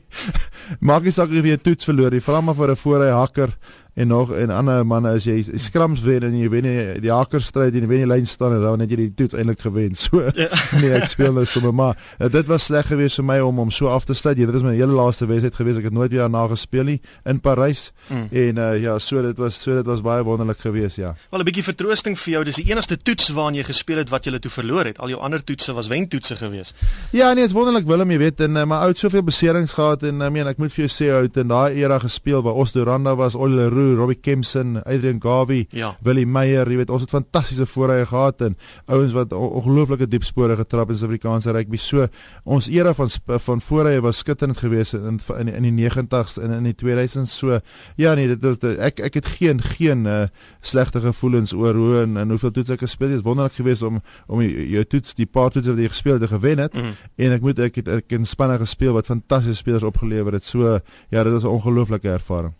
maak 0.80 1.04
nie 1.04 1.12
saak 1.12 1.30
of 1.30 1.46
jy 1.46 1.56
'n 1.56 1.64
toets 1.64 1.84
verloor 1.84 2.10
nie, 2.12 2.20
vra 2.20 2.40
maar 2.40 2.54
vir 2.54 2.72
'n 2.72 2.76
voorry 2.76 3.10
hakker 3.10 3.56
en 3.94 4.08
nog 4.08 4.32
en 4.32 4.50
ander 4.50 4.86
manne 4.86 5.10
as 5.12 5.26
jy 5.28 5.42
skrams 5.60 6.00
wen 6.06 6.24
en 6.24 6.36
jy 6.36 6.48
wen 6.52 6.68
die 7.02 7.12
haker 7.12 7.42
stryd 7.44 7.76
en 7.76 7.84
jy 7.84 7.90
wen 7.90 8.02
nie 8.04 8.08
lyn 8.08 8.28
staan 8.28 8.54
en 8.56 8.62
dan 8.64 8.84
het 8.84 8.92
jy 8.92 8.98
die 9.02 9.10
toets 9.16 9.36
eintlik 9.36 9.60
gewen. 9.60 9.96
So 10.02 10.18
ja. 10.34 10.48
nee, 10.82 10.90
ek 10.96 11.06
speel 11.12 11.32
nou 11.36 11.44
sommer 11.46 11.74
maar 11.76 11.98
uh, 12.18 12.26
dit 12.32 12.48
was 12.50 12.64
sleg 12.66 12.88
geweest 12.88 13.20
vir 13.20 13.26
my 13.28 13.38
om 13.44 13.60
om 13.62 13.70
so 13.70 13.90
af 13.92 14.06
te 14.08 14.16
sluit. 14.18 14.40
Dit 14.40 14.54
is 14.54 14.64
my 14.64 14.72
hele 14.74 14.96
laaste 14.96 15.28
wedstryd 15.30 15.54
geweest. 15.54 15.78
Ek 15.82 15.86
het 15.90 15.94
nooit 15.94 16.10
weer 16.10 16.24
daarna 16.24 16.46
gespeel 16.50 16.88
nie 16.88 16.98
in 17.28 17.40
Parys. 17.40 17.90
Mm. 18.08 18.26
En 18.30 18.58
uh, 18.64 18.70
ja, 18.82 18.96
so 18.98 19.22
dit 19.22 19.38
was 19.38 19.60
so 19.60 19.76
dit 19.76 19.86
was 19.86 20.02
baie 20.02 20.24
wonderlik 20.26 20.60
geweest, 20.64 20.98
ja. 20.98 21.14
Wel 21.30 21.40
'n 21.40 21.48
bietjie 21.48 21.64
vertroosting 21.64 22.18
vir 22.18 22.32
jou. 22.32 22.44
Dis 22.44 22.58
die 22.58 22.68
enigste 22.72 22.96
toets 22.96 23.30
waarna 23.36 23.60
jy 23.60 23.68
gespeel 23.70 24.02
het 24.02 24.10
wat 24.10 24.24
jy 24.24 24.38
toe 24.38 24.50
verloor 24.50 24.90
het. 24.90 24.98
Al 24.98 25.12
jou 25.12 25.20
ander 25.20 25.44
toetse 25.44 25.72
was 25.72 25.88
wentoetse 25.88 26.36
geweest. 26.36 26.74
Ja, 27.12 27.32
nee, 27.32 27.44
dit's 27.44 27.54
wonderlik 27.54 27.86
Willem, 27.86 28.10
jy 28.10 28.18
weet 28.18 28.40
en 28.40 28.56
uh, 28.56 28.64
maar 28.64 28.88
oud 28.88 28.98
soveel 28.98 29.22
beserings 29.22 29.74
gehad 29.74 30.02
en 30.02 30.22
I 30.22 30.30
mean 30.30 30.48
ek 30.48 30.58
moet 30.58 30.72
vir 30.72 30.86
jou 30.86 30.90
sê 30.90 31.12
oud 31.12 31.36
in 31.36 31.48
daai 31.48 31.76
era 31.76 31.98
gespeel 31.98 32.42
by 32.42 32.50
Osdoranda 32.50 33.14
was 33.16 33.34
Oliver 33.34 33.81
Roux, 33.82 33.98
Robbie 33.98 34.18
Kempson 34.20 34.76
Adrian 34.84 35.18
Garvey, 35.22 35.66
ja. 35.70 35.92
Willie 36.06 36.26
Meyer, 36.26 36.68
jy 36.70 36.78
weet 36.82 36.90
ons 36.94 37.02
het 37.04 37.12
fantastiese 37.12 37.66
voorrye 37.66 38.06
gehad 38.06 38.42
en 38.46 38.56
ouens 38.86 39.14
wat 39.16 39.34
ongelooflike 39.34 40.06
diep 40.10 40.26
spore 40.26 40.56
getrap 40.58 40.92
in 40.92 40.98
Suid-Afrikaanse 41.00 41.54
rugby. 41.56 41.80
So 41.80 42.06
ons 42.44 42.68
era 42.72 42.94
van 42.96 43.10
van 43.42 43.62
voorrye 43.64 44.02
was 44.04 44.22
skitterend 44.22 44.60
geweest 44.62 44.94
in 44.98 45.18
in 45.38 45.52
in 45.52 45.68
die 45.68 45.88
90s 45.90 46.38
en 46.42 46.54
in 46.58 46.70
die 46.70 46.76
2000s. 46.78 47.32
So 47.32 47.60
ja 48.00 48.14
nee, 48.14 48.30
dit 48.34 48.44
is 48.52 48.62
ek 48.78 49.02
ek 49.10 49.20
het 49.20 49.30
geen 49.38 49.62
geen 49.62 50.06
uh, 50.06 50.24
slegte 50.60 51.02
gevoelens 51.02 51.52
oor 51.52 51.74
hoe 51.74 52.02
en, 52.02 52.16
en 52.16 52.34
hoeveel 52.34 52.50
toets 52.50 52.76
ek 52.76 52.86
gespeel 52.86 53.10
het. 53.10 53.18
Dit 53.18 53.24
is 53.24 53.28
wonderlik 53.28 53.58
geweest 53.58 53.82
om 53.82 54.00
om 54.26 54.42
jou 54.42 54.84
toets 54.84 55.14
die 55.18 55.26
paar 55.26 55.50
toets 55.50 55.70
wat 55.72 55.78
jy 55.78 55.90
gespeel 55.90 56.20
het 56.20 56.30
gewen 56.30 56.66
het. 56.66 56.74
Mm. 56.74 56.96
En 57.16 57.36
ek 57.38 57.44
moet 57.44 57.66
ek 57.68 57.82
het 57.82 57.92
ek 58.00 58.18
in 58.18 58.26
spanne 58.28 58.58
gespeel 58.62 58.94
wat 58.96 59.10
fantastiese 59.10 59.58
spelers 59.58 59.86
opgelewer 59.86 60.38
het. 60.38 60.44
So 60.44 60.78
ja, 61.10 61.22
dit 61.24 61.32
was 61.32 61.44
'n 61.44 61.54
ongelooflike 61.58 62.08
ervaring. 62.08 62.54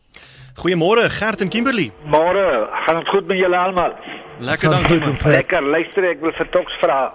Goeiemôre 0.55 1.09
Gert 1.11 1.41
en 1.41 1.49
Kimberley. 1.49 1.93
Môre, 2.05 2.69
gaan 2.85 2.99
dit 3.01 3.09
goed 3.09 3.27
met 3.27 3.39
julle 3.39 3.57
almal? 3.57 3.95
Lekker 4.39 4.71
dankie. 4.71 5.01
Lekker. 5.25 5.63
Luister, 5.63 6.05
ek 6.05 6.21
wil 6.21 6.35
vir 6.37 6.49
Toks 6.53 6.75
vra. 6.83 7.15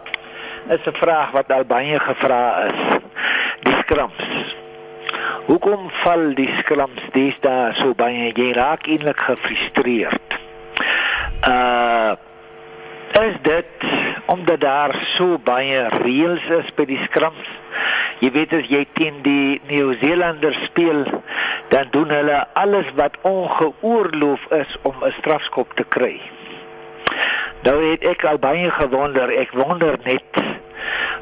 Is 0.73 0.85
'n 0.85 0.93
vraag 0.93 1.31
wat 1.31 1.51
Albanje 1.51 1.99
gevra 1.99 2.41
is. 2.67 2.81
Die 3.63 3.75
skrams. 3.81 4.55
Hoekom 5.45 5.89
val 6.03 6.33
die 6.33 6.49
skrams 6.57 7.01
daar 7.41 7.75
so 7.75 7.93
baie? 7.93 8.31
Jy 8.35 8.51
raak 8.53 8.87
eintlik 8.87 9.19
gefrustreerd. 9.19 10.39
Uh 11.47 12.15
is 13.11 13.35
dit 13.41 13.85
omdat 14.25 14.59
daar 14.59 14.95
so 15.15 15.37
baie 15.37 15.87
reëls 16.03 16.45
is 16.59 16.71
by 16.75 16.85
die 16.85 16.99
skrams? 17.03 17.49
Jy 18.19 18.31
weet 18.31 18.53
as 18.53 18.67
jy 18.67 18.85
teen 18.97 19.21
die 19.21 19.61
Nieu-Seelanders 19.69 20.57
speel, 20.65 21.05
dan 21.69 21.91
doen 21.91 22.09
hulle 22.09 22.39
alles 22.57 22.89
wat 22.97 23.17
ongeoorloof 23.21 24.47
is 24.57 24.77
om 24.81 24.95
'n 25.03 25.13
strafskop 25.19 25.73
te 25.73 25.83
kry. 25.83 26.21
Nou 27.63 27.77
het 27.91 28.03
ek 28.03 28.25
al 28.25 28.37
baie 28.37 28.69
gewonder, 28.71 29.29
ek 29.29 29.51
wonder 29.51 29.99
net 30.03 30.31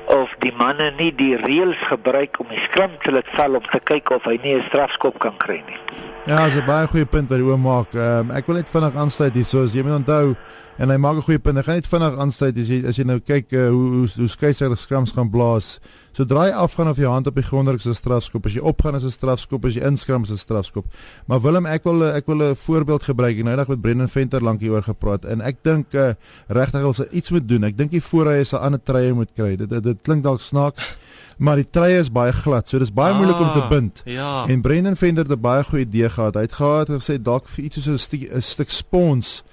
of 0.05 0.35
die 0.39 0.53
manne 0.57 0.91
nie 0.97 1.11
die 1.15 1.35
reëls 1.35 1.79
gebruik 1.89 2.39
om 2.39 2.47
die 2.51 2.61
skram 2.67 2.91
te 3.03 3.11
laat 3.11 3.29
val 3.33 3.55
om 3.55 3.65
te 3.71 3.79
kyk 3.79 4.09
of 4.09 4.23
hy 4.23 4.39
nie 4.43 4.55
'n 4.55 4.63
strafskop 4.67 5.19
kan 5.19 5.37
kry 5.37 5.63
nie. 5.67 5.79
Ja, 6.25 6.45
dis 6.45 6.55
'n 6.55 6.65
baie 6.65 6.87
goeie 6.87 7.05
punt 7.05 7.29
wat 7.29 7.39
jy 7.39 7.45
oom 7.45 7.61
maak. 7.61 7.93
Um, 7.93 8.31
ek 8.31 8.45
wil 8.45 8.55
net 8.55 8.69
vinnig 8.69 8.95
aansluit 8.95 9.33
hier 9.33 9.45
soos 9.45 9.73
jy 9.73 9.83
moet 9.83 9.99
onthou 9.99 10.35
en 10.77 10.91
hy 10.91 10.97
maak 10.97 11.17
'n 11.17 11.27
goeie 11.27 11.39
punt. 11.39 11.57
Ek 11.57 11.65
gaan 11.65 11.75
net 11.75 11.87
vinnig 11.87 12.17
aansluit 12.19 12.57
as 12.57 12.67
jy 12.67 12.79
as 12.87 12.97
jy 12.97 13.05
nou 13.05 13.19
kyk 13.19 13.53
uh, 13.53 13.69
hoe 13.69 13.87
hoe 13.95 14.07
hoe 14.07 14.27
skeiersers 14.27 14.81
skrams 14.81 15.11
gaan 15.11 15.29
blaas. 15.29 15.79
Sodra 16.15 16.45
jy 16.47 16.53
afgaan 16.55 16.87
of 16.87 16.97
jou 16.97 17.11
hand 17.11 17.27
op 17.27 17.35
die 17.35 17.43
grond 17.43 17.67
druk 17.67 17.79
is 17.79 17.87
'n 17.87 17.93
strafskop. 17.93 18.45
As 18.45 18.53
jy 18.53 18.61
opgaan 18.61 18.95
is 18.95 19.03
'n 19.03 19.11
strafskop, 19.11 19.65
as 19.65 19.73
jy 19.75 19.83
inskram 19.83 20.23
is 20.23 20.31
'n 20.31 20.37
strafskop. 20.37 20.85
Maar 21.27 21.41
Willem, 21.41 21.65
ek 21.65 21.83
wil 21.83 22.03
ek 22.03 22.25
wil 22.25 22.41
'n 22.41 22.55
voorbeeld 22.55 23.03
gebruik. 23.03 23.37
Nou 23.37 23.49
eendag 23.49 23.67
met 23.67 23.81
Brendan 23.81 24.09
Venter 24.09 24.43
lank 24.43 24.59
hieroor 24.59 24.83
gepraat 24.83 25.25
en 25.25 25.41
ek 25.41 25.63
dink 25.63 25.93
uh, 25.93 26.13
regtig 26.47 26.81
hulle 26.81 26.93
sal 26.93 27.07
iets 27.11 27.31
moet 27.31 27.47
doen. 27.47 27.63
Ek 27.63 27.77
dink 27.77 27.91
die 27.91 28.01
voorhy 28.01 28.39
is 28.39 28.53
'n 28.53 28.57
ander 28.57 28.83
treie 28.83 29.13
moet 29.13 29.31
kry. 29.33 29.55
Dit 29.55 29.69
dit, 29.69 29.83
dit 29.83 29.97
klink 30.01 30.23
dalk 30.23 30.39
snaaks. 30.39 30.97
Maar 31.37 31.55
die 31.55 31.69
treie 31.69 31.99
is 31.99 32.11
baie 32.11 32.31
glad, 32.31 32.69
so 32.69 32.79
dis 32.79 32.93
baie 32.93 33.11
ah, 33.11 33.17
moeilik 33.17 33.39
om 33.39 33.51
te 33.53 33.67
bind. 33.69 34.01
Ja. 34.05 34.47
En 34.47 34.61
Brendan 34.61 34.95
Venter 34.95 35.23
het 35.23 35.37
'n 35.37 35.41
baie 35.41 35.63
goeie 35.63 35.85
idee 35.85 36.09
gehad. 36.09 36.35
Hy 36.35 36.41
het 36.41 36.53
gehad 36.53 36.89
gesê 36.89 37.21
dalk 37.21 37.47
vir 37.47 37.63
iets 37.65 37.83
soos 37.83 38.07
'n 38.11 38.41
stuk 38.41 38.69
spons 38.69 39.43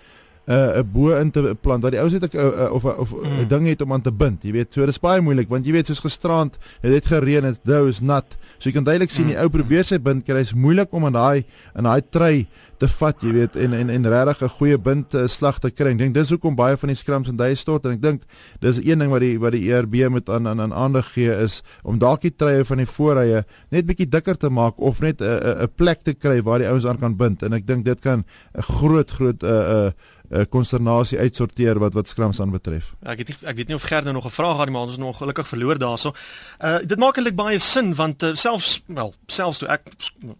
'n 0.47 0.53
uh, 0.53 0.83
bo 0.83 1.15
in 1.15 1.31
te 1.31 1.55
plant 1.61 1.83
wat 1.83 1.93
die 1.95 2.01
ou 2.03 2.09
sê 2.11 2.19
ek 2.19 2.35
uh, 2.35 2.43
uh, 2.43 2.73
of 2.75 2.85
of 2.85 3.13
'n 3.15 3.43
mm. 3.45 3.49
ding 3.49 3.67
het 3.67 3.83
om 3.83 3.93
aan 3.93 4.03
te 4.03 4.11
bind. 4.11 4.43
Jy 4.43 4.53
weet, 4.53 4.75
so 4.75 4.87
dis 4.87 4.99
baie 4.99 5.21
moeilik 5.21 5.49
want 5.49 5.67
jy 5.67 5.73
weet 5.73 5.87
soos 5.87 6.01
gisterand 6.03 6.59
het 6.83 6.91
dit 6.91 7.07
gereën, 7.07 7.43
dit 7.43 7.61
dou 7.65 7.87
is 7.89 8.01
nat. 8.01 8.27
So 8.59 8.69
jy 8.69 8.75
kan 8.75 8.85
duidelik 8.85 9.11
sien 9.11 9.27
die 9.27 9.39
ou 9.39 9.47
mm. 9.47 9.55
probeer 9.55 9.85
sy 9.85 9.99
bind 9.99 10.25
kry, 10.25 10.41
is 10.41 10.55
moeilik 10.55 10.93
om 10.93 11.07
aan 11.07 11.13
daai 11.13 11.45
in 11.79 11.85
daai 11.85 12.03
trei 12.11 12.49
te 12.83 12.89
vat, 12.89 13.23
jy 13.23 13.33
weet, 13.33 13.57
en 13.57 13.73
en 13.73 13.91
en 13.91 14.07
regtig 14.11 14.43
'n 14.43 14.49
goeie 14.59 14.79
bind 14.79 15.15
uh, 15.15 15.27
slag 15.29 15.61
te 15.61 15.71
kry. 15.71 15.93
Ek 15.95 15.99
dink 15.99 16.15
dis 16.15 16.31
hoekom 16.31 16.57
baie 16.57 16.77
van 16.77 16.89
die 16.89 16.99
skrams 16.99 17.29
en 17.29 17.37
duie 17.37 17.55
stort 17.55 17.87
en 17.87 17.93
ek 17.93 18.03
dink 18.03 18.23
dis 18.61 18.81
een 18.83 18.99
ding 18.99 19.11
wat 19.11 19.21
die 19.21 19.39
wat 19.39 19.53
die 19.53 19.71
ERB 19.71 20.11
moet 20.11 20.29
aan 20.29 20.49
aan 20.49 20.61
aan 20.61 20.73
aandag 20.73 21.13
gee 21.15 21.31
is 21.31 21.63
om 21.85 21.99
dalk 21.99 22.21
die 22.23 22.35
treie 22.35 22.65
van 22.65 22.83
die 22.83 22.87
voorrye 22.87 23.45
net 23.71 23.87
bietjie 23.87 24.09
dikker 24.09 24.37
te 24.37 24.51
maak 24.51 24.75
of 24.79 25.01
net 25.01 25.21
'n 25.21 25.25
'n 25.25 25.63
'n 25.63 25.71
plek 25.77 26.03
te 26.03 26.15
kry 26.15 26.43
waar 26.43 26.59
die 26.59 26.69
ouens 26.69 26.87
aan 26.87 26.99
kan 26.99 27.17
bind 27.17 27.43
en 27.43 27.53
ek 27.53 27.67
dink 27.67 27.85
dit 27.85 28.01
kan 28.01 28.25
'n 28.55 28.63
groot 28.63 29.11
groot 29.11 29.43
'n 29.43 29.47
uh, 29.47 29.63
'n 29.63 29.87
uh, 29.87 29.91
uh, 30.33 30.45
konsternasie 30.49 31.19
uitsorteer 31.19 31.79
wat 31.83 31.95
wat 31.95 32.09
skrams 32.09 32.41
aan 32.41 32.51
betref. 32.51 32.93
Ja, 33.03 33.13
ek 33.13 33.23
weet 33.23 33.33
nie, 33.33 33.37
ek 33.49 33.57
weet 33.57 33.69
nie 33.69 33.77
of 33.77 33.87
Gerde 33.89 34.13
nog 34.13 34.27
'n 34.27 34.31
vraag 34.31 34.57
gehad 34.57 34.71
maar 34.71 34.83
ons 34.83 34.93
is 34.93 34.99
nog 34.99 35.17
gelukkig 35.19 35.49
verloor 35.49 35.79
daaroor. 35.79 36.17
Uh 36.61 36.79
dit 36.87 36.99
maak 36.99 37.17
eintlik 37.17 37.37
baie 37.37 37.59
sin 37.59 37.95
want 37.95 38.23
uh, 38.23 38.35
selfs 38.35 38.83
wel 38.87 39.15
selfs 39.27 39.59
toe 39.59 39.69
ek 39.69 39.83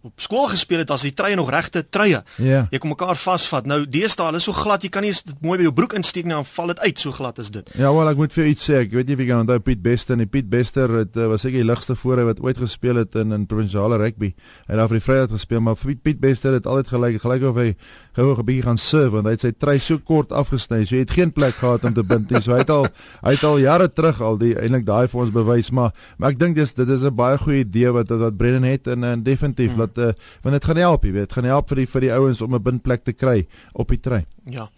op 0.01 0.19
skool 0.21 0.47
gespeel 0.47 0.83
het 0.83 0.89
as 0.89 1.01
die 1.01 1.13
treie 1.13 1.35
nog 1.35 1.49
regte 1.49 1.85
treie. 1.89 2.23
Ja. 2.37 2.67
Jy 2.71 2.77
kom 2.77 2.89
mekaar 2.89 3.15
vasvat. 3.15 3.65
Nou 3.65 3.85
deesdae 3.89 4.35
is 4.35 4.43
so 4.43 4.53
glad 4.53 4.83
jy 4.83 4.89
kan 4.89 5.03
nie 5.03 5.11
dit 5.11 5.41
mooi 5.41 5.57
by 5.57 5.63
jou 5.63 5.73
broek 5.73 5.93
insteek 5.93 6.25
nie 6.25 6.33
dan 6.33 6.45
val 6.45 6.67
dit 6.67 6.79
uit 6.79 6.99
so 6.99 7.11
glad 7.11 7.39
is 7.39 7.51
dit. 7.51 7.69
Ja, 7.77 7.93
wel 7.93 8.09
ek 8.09 8.17
moet 8.17 8.33
vir 8.33 8.45
iets 8.45 8.69
sê. 8.69 8.81
Ek 8.83 8.91
weet 8.91 9.07
nie 9.07 9.15
of 9.15 9.19
jy 9.19 9.27
kan 9.27 9.43
onthou 9.45 9.59
Piet 9.59 9.81
Bester 9.81 10.17
nie. 10.17 10.25
Piet 10.25 10.49
Bester 10.49 10.89
het 10.89 11.17
uh, 11.17 11.27
was 11.27 11.41
seker 11.41 11.61
die 11.61 11.67
ligste 11.67 11.95
voorhou 11.95 12.25
wat 12.25 12.41
ooit 12.41 12.57
gespeel 12.57 12.95
het 12.95 13.15
in 13.15 13.31
in 13.31 13.45
provinsiale 13.45 13.97
rugby. 13.97 14.33
Hy 14.67 14.73
het 14.73 14.77
daar 14.81 14.89
vir 14.91 14.99
die 14.99 15.05
Vryheid 15.05 15.31
gespeel, 15.31 15.61
maar 15.61 15.75
Piet, 15.75 16.01
Piet 16.01 16.19
Bester 16.19 16.53
het 16.53 16.67
altyd 16.67 16.87
gelyk 16.87 17.21
gelyk 17.21 17.43
of 17.49 17.59
hy 17.59 17.69
gou 18.13 18.35
'n 18.35 18.45
bietjie 18.45 18.63
gaan 18.63 18.77
serve 18.77 19.15
want 19.15 19.25
hy 19.25 19.31
het 19.31 19.41
sy 19.41 19.51
treie 19.51 19.79
so 19.79 19.97
kort 19.97 20.31
afgesny. 20.31 20.85
So 20.85 20.95
hy 20.95 21.01
het 21.01 21.11
geen 21.11 21.31
plek 21.31 21.55
gehad 21.55 21.83
om 21.85 21.93
te 21.93 22.03
bind 22.03 22.29
nie. 22.31 22.41
So 22.41 22.53
hy 22.53 22.59
het 22.59 22.69
al 22.69 22.87
hy 23.23 23.31
het 23.31 23.43
al 23.43 23.59
jare 23.59 23.87
terug 23.93 24.21
al 24.21 24.37
die 24.37 24.53
eintlik 24.55 24.85
daai 24.85 25.07
vir 25.07 25.21
ons 25.21 25.31
bewys, 25.31 25.71
maar 25.71 25.91
maar 26.17 26.31
ek 26.31 26.39
dink 26.39 26.55
dis 26.55 26.73
dit 26.73 26.89
is 26.89 27.03
'n 27.03 27.15
baie 27.15 27.37
goeie 27.37 27.65
idee 27.65 27.91
wat 27.91 28.09
wat 28.09 28.37
Brennan 28.37 28.63
het 28.63 28.87
en, 28.87 29.03
en 29.03 29.23
definitief 29.23 29.73
hmm. 29.73 29.79
dat 29.79 29.97
uh, 29.97 30.13
want 30.43 30.53
dit 30.53 30.65
gaan 30.65 30.77
help, 30.77 31.03
jy 31.03 31.11
weet, 31.11 31.27
dit 31.29 31.33
gaan 31.33 31.45
help 31.45 31.69
vir 31.69 31.77
die 31.77 31.87
vir 31.87 32.01
die 32.01 32.13
ouens 32.13 32.41
om 32.41 32.55
'n 32.55 32.63
bindplek 32.63 33.03
te 33.03 33.13
kry 33.13 33.47
op 33.73 33.89
die 33.89 33.99
trein. 33.99 34.25
Ja. 34.45 34.69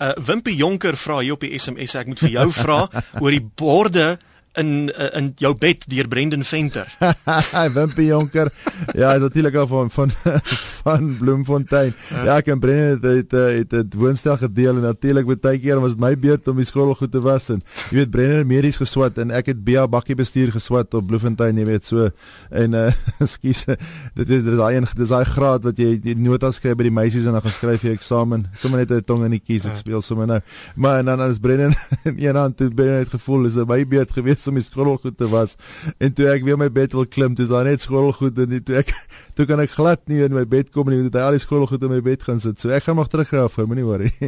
Uh 0.00 0.12
Wimpie 0.26 0.56
Jonker 0.56 0.96
vra 0.96 1.18
hier 1.18 1.32
op 1.32 1.40
die 1.40 1.58
SMS 1.58 1.94
ek 1.94 2.06
moet 2.06 2.18
vir 2.18 2.30
jou 2.30 2.50
vra 2.52 2.88
oor 3.22 3.30
die 3.30 3.46
borde 3.56 4.18
in 4.58 4.90
uh, 4.90 5.08
in 5.18 5.32
jou 5.38 5.54
bed 5.58 5.86
deur 5.90 6.08
Brendan 6.08 6.44
Venter. 6.44 6.88
Wimpie 7.76 8.08
Jonker. 8.10 8.50
Ja, 8.94 9.14
is 9.14 9.22
natuurlik 9.24 9.54
al 9.54 9.66
van 9.66 9.90
van 9.90 10.10
van 10.82 11.16
Bloemfontein. 11.18 11.94
Ja, 12.10 12.38
ek 12.38 12.50
en 12.54 12.60
Brendan 12.62 13.16
het 13.16 13.32
het 13.32 13.70
het 13.76 13.94
woonstel 13.94 14.36
gedeel 14.40 14.80
en 14.80 14.86
natuurlik 14.88 15.28
baie 15.40 15.60
keer 15.60 15.80
was 15.80 15.94
dit 15.94 16.02
my 16.02 16.14
beurt 16.18 16.48
om 16.48 16.58
die 16.58 16.66
skool 16.66 16.94
goed 16.98 17.12
te 17.12 17.22
was 17.22 17.48
en 17.54 17.62
jy 17.90 18.00
weet 18.00 18.10
Brendan 18.14 18.42
het 18.42 18.50
medies 18.50 18.80
geswat 18.80 19.18
en 19.22 19.32
ek 19.34 19.52
het 19.52 19.62
Bea 19.64 19.86
bakkie 19.90 20.16
bestuur 20.18 20.52
geswat 20.54 20.94
op 20.98 21.06
Bloemfontein, 21.06 21.58
jy 21.58 21.66
weet 21.68 21.86
so 21.86 22.08
en 22.50 22.74
uh 22.74 22.86
skus 23.34 23.64
dit 23.68 24.24
is 24.24 24.42
dit 24.44 24.52
is 24.52 24.58
daai 24.58 24.78
een 24.78 24.88
dis 24.98 25.12
daai 25.12 25.24
graad 25.28 25.66
wat 25.68 25.78
jy 25.78 25.94
die 26.02 26.16
notas 26.18 26.58
skryf 26.58 26.78
by 26.78 26.88
die 26.88 26.94
meisies 26.94 27.28
en 27.28 27.36
dan 27.36 27.44
gaan 27.44 27.54
skryf 27.54 27.84
jy 27.86 27.94
eksamen. 27.96 28.48
Sommige 28.54 28.86
net 28.86 28.90
'n 28.98 29.06
tong 29.06 29.24
in 29.26 29.36
die 29.36 29.42
kies 29.42 29.66
ek 29.66 29.76
speel 29.76 30.02
sommer 30.02 30.26
nou. 30.26 30.40
Maar 30.76 30.98
en 31.00 31.04
dan 31.12 31.20
as 31.20 31.38
Brendan 31.38 31.74
in 32.04 32.18
een 32.18 32.36
hand 32.36 32.56
toe 32.56 32.70
Brendan 32.70 33.04
het 33.04 33.14
gevoel 33.14 33.46
is 33.46 33.54
dit 33.54 33.68
my 33.68 33.84
beurt 33.86 34.10
gewees 34.10 34.47
om 34.48 34.58
die 34.58 34.64
skottelgoed 34.64 35.18
te 35.18 35.28
was 35.30 35.56
en 35.98 36.14
toe 36.16 36.28
ek 36.32 36.46
weer 36.46 36.58
my 36.60 36.70
bed 36.72 36.96
wil 36.96 37.06
klim, 37.06 37.36
dis 37.38 37.50
daar 37.52 37.68
net 37.68 37.84
skottelgoed 37.84 38.38
en 38.44 38.56
toe 38.64 38.78
ek 38.82 38.92
toe 39.38 39.46
kan 39.48 39.60
ek 39.64 39.74
glad 39.76 40.04
nie 40.10 40.22
in 40.26 40.34
my 40.36 40.46
bed 40.48 40.72
kom 40.74 40.90
nie, 40.90 41.00
want 41.04 41.18
hy 41.18 41.26
al 41.26 41.36
die 41.36 41.44
skottelgoed 41.44 41.84
in 41.88 41.94
my 41.96 42.02
bed 42.04 42.24
gaan 42.26 42.40
sit. 42.42 42.58
So 42.60 42.72
ek 42.74 42.88
gaan 42.88 42.98
maar 42.98 43.10
teruggraaf, 43.12 43.60
moenie 43.68 43.86
worry. 43.88 44.12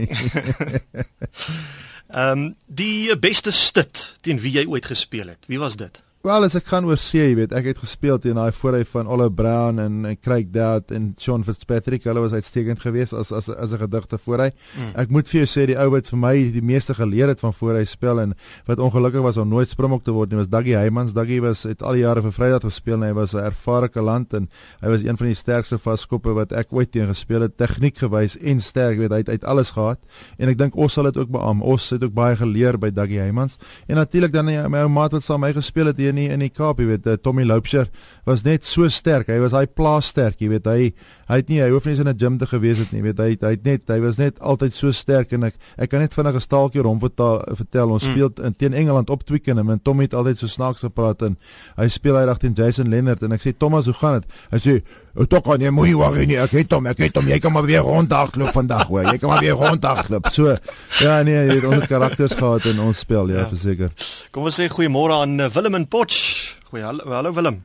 Ehm 2.10 2.30
um, 2.30 2.46
die 2.66 3.14
beste 3.22 3.52
stut 3.54 4.16
teen 4.26 4.40
wie 4.42 4.50
jy 4.56 4.64
ooit 4.66 4.86
gespeel 4.90 5.28
het. 5.30 5.46
Wie 5.46 5.60
was 5.62 5.76
dit? 5.78 6.00
Wel 6.20 6.44
as 6.44 6.52
ek 6.52 6.66
gaan 6.68 6.84
oor 6.84 6.98
see, 7.00 7.22
jy 7.30 7.36
weet, 7.38 7.52
ek 7.56 7.70
het 7.70 7.78
gespeel 7.80 8.18
teen 8.20 8.36
daai 8.36 8.52
voorhy 8.52 8.82
van 8.90 9.06
Oliver 9.08 9.32
Brown 9.38 9.78
en, 9.80 9.94
en 10.04 10.16
Craig 10.20 10.50
Dowd 10.52 10.90
en 10.92 11.06
Sean 11.16 11.40
Fitzpatrick. 11.46 12.02
Hulle 12.04 12.20
was 12.20 12.34
uitstekend 12.36 12.82
geweest 12.84 13.14
as 13.16 13.30
as 13.32 13.48
as 13.48 13.72
'n 13.72 13.80
gedigte 13.80 14.18
voorhy. 14.20 14.50
Mm. 14.76 14.90
Ek 15.00 15.08
moet 15.08 15.24
vir 15.32 15.38
jou 15.40 15.48
sê 15.48 15.64
die 15.70 15.78
ou 15.80 15.88
wat 15.94 16.10
vir 16.12 16.20
my 16.20 16.34
die 16.52 16.60
meeste 16.60 16.92
geleer 16.92 17.32
het 17.32 17.40
van 17.40 17.54
voorhy 17.56 17.86
spel 17.88 18.20
en 18.20 18.34
wat 18.68 18.78
ongelukkig 18.84 19.22
was 19.24 19.38
om 19.40 19.48
nooit 19.48 19.68
Springbok 19.72 20.04
te 20.04 20.12
word 20.12 20.28
nie, 20.30 20.36
was 20.36 20.48
Dougie 20.52 20.76
Heymans. 20.76 21.14
Dougie 21.14 21.40
was 21.40 21.62
het 21.62 21.80
al 21.80 21.96
die 21.96 22.04
jare 22.04 22.20
vir 22.20 22.32
Vrydag 22.36 22.68
gespeel 22.68 23.00
en 23.00 23.08
hy 23.08 23.14
was 23.14 23.32
'n 23.32 23.40
ervare 23.40 23.88
kaland 23.88 24.34
en 24.34 24.50
hy 24.82 24.88
was 24.88 25.02
een 25.02 25.16
van 25.16 25.26
die 25.26 25.34
sterkste 25.34 25.78
vaskoppe 25.78 26.34
wat 26.34 26.52
ek 26.52 26.68
ooit 26.70 26.92
teen 26.92 27.08
gespeel 27.08 27.48
het, 27.48 27.56
tegniek 27.56 27.96
gewys 27.96 28.36
en 28.36 28.60
sterk, 28.60 28.98
weet 28.98 29.10
hy 29.10 29.24
het 29.24 29.30
uit 29.30 29.44
alles 29.44 29.70
gehad. 29.70 29.98
En 30.36 30.50
ek 30.50 30.58
dink 30.58 30.76
ons 30.76 30.92
sal 30.92 31.04
dit 31.04 31.16
ook 31.16 31.30
beam. 31.30 31.62
Ons 31.62 31.90
het 31.90 32.04
ook 32.04 32.12
baie 32.12 32.36
geleer 32.36 32.76
by 32.76 32.90
Dougie 32.90 33.20
Heymans. 33.20 33.56
En 33.88 33.96
natuurlik 33.96 34.32
dan 34.32 34.44
my 34.44 34.84
ou 34.84 34.88
maat 34.88 35.12
wat 35.12 35.22
saam 35.22 35.40
my 35.40 35.52
gespeel 35.52 35.86
het 35.86 36.09
in 36.10 36.18
die, 36.20 36.28
in 36.30 36.42
die 36.42 36.50
Kaap, 36.52 36.80
jy 36.82 36.88
weet, 36.90 37.06
uh, 37.08 37.16
Tommy 37.20 37.46
Loubser 37.46 37.88
was 38.28 38.44
net 38.44 38.66
so 38.68 38.88
sterk. 38.92 39.30
Hy 39.32 39.38
was 39.42 39.54
hy 39.56 39.64
plaas 39.66 40.10
sterk, 40.12 40.40
jy 40.42 40.50
weet, 40.52 40.68
hy 40.68 40.90
hy 41.30 41.38
het 41.38 41.50
nie 41.50 41.60
hy 41.62 41.68
hoef 41.70 41.86
nie 41.86 41.94
eens 41.94 42.02
in 42.02 42.10
'n 42.10 42.18
gym 42.18 42.38
te 42.38 42.46
gewees 42.50 42.78
het 42.82 42.92
nie, 42.92 43.00
jy 43.00 43.06
weet, 43.06 43.20
hy 43.22 43.36
hy 43.40 43.52
het 43.54 43.64
net 43.64 43.88
hy 43.88 44.00
was 44.02 44.18
net 44.18 44.40
altyd 44.40 44.74
so 44.74 44.90
sterk 44.90 45.32
en 45.32 45.44
ek 45.44 45.54
ek 45.78 45.90
kan 45.90 46.00
net 46.00 46.14
vinnig 46.14 46.34
'n 46.34 46.40
staaltjie 46.40 46.82
rond 46.82 47.00
vertel, 47.00 47.40
vertel 47.54 47.90
ons 47.90 48.04
mm. 48.04 48.10
speel 48.10 48.30
in 48.46 48.54
teen 48.56 48.74
Engeland 48.74 49.10
op 49.10 49.22
Twickenham 49.24 49.70
en 49.70 49.82
Tommy 49.82 50.04
het 50.04 50.14
altyd 50.14 50.38
so 50.38 50.46
snaaks 50.46 50.82
gepraat 50.82 51.22
en 51.22 51.36
hy 51.76 51.88
speel 51.88 52.16
hy 52.16 52.26
dag 52.26 52.38
teen 52.38 52.54
Jason 52.54 52.88
Leonard 52.88 53.22
en 53.22 53.32
ek 53.32 53.40
sê 53.40 53.56
Thomas, 53.56 53.86
hoe 53.86 53.94
gaan 53.94 54.20
dit? 54.20 54.26
Hy 54.50 54.58
sê, 54.58 54.82
"O 55.14 55.26
tog 55.26 55.56
nee, 55.58 55.70
mooi 55.70 55.94
worry 55.94 56.26
nie. 56.26 56.38
Ek 56.38 56.50
het 56.50 56.72
hom, 56.72 56.86
ek 56.86 56.98
het 56.98 57.16
hom. 57.16 57.26
Jy 57.28 57.38
kan 57.38 57.52
maar 57.52 57.66
weer 57.66 57.80
rondhardloop 57.80 58.52
vandag, 58.52 58.86
hoor. 58.86 59.02
Jy 59.02 59.18
kan 59.18 59.28
maar 59.30 59.40
weer 59.40 59.58
rondhardloop." 59.58 60.26
So, 60.30 60.56
ja 61.00 61.22
nee, 61.22 61.46
jy 61.46 61.54
het 61.54 61.64
ons 61.64 61.86
karakters 61.86 62.32
gehad 62.34 62.64
in 62.64 62.80
ons 62.80 62.98
spel, 62.98 63.28
ja, 63.28 63.38
ja. 63.44 63.48
verseker. 63.48 63.90
Kom 64.30 64.44
ons 64.44 64.60
sê 64.60 64.68
goeiemôre 64.68 65.12
aan 65.22 65.40
uh, 65.40 65.50
Willem 65.50 65.74
en 65.74 65.88
Potch. 65.88 66.56
Goeie 66.70 66.84
hallo, 66.84 67.10
hallo 67.10 67.32
Willem. 67.32 67.62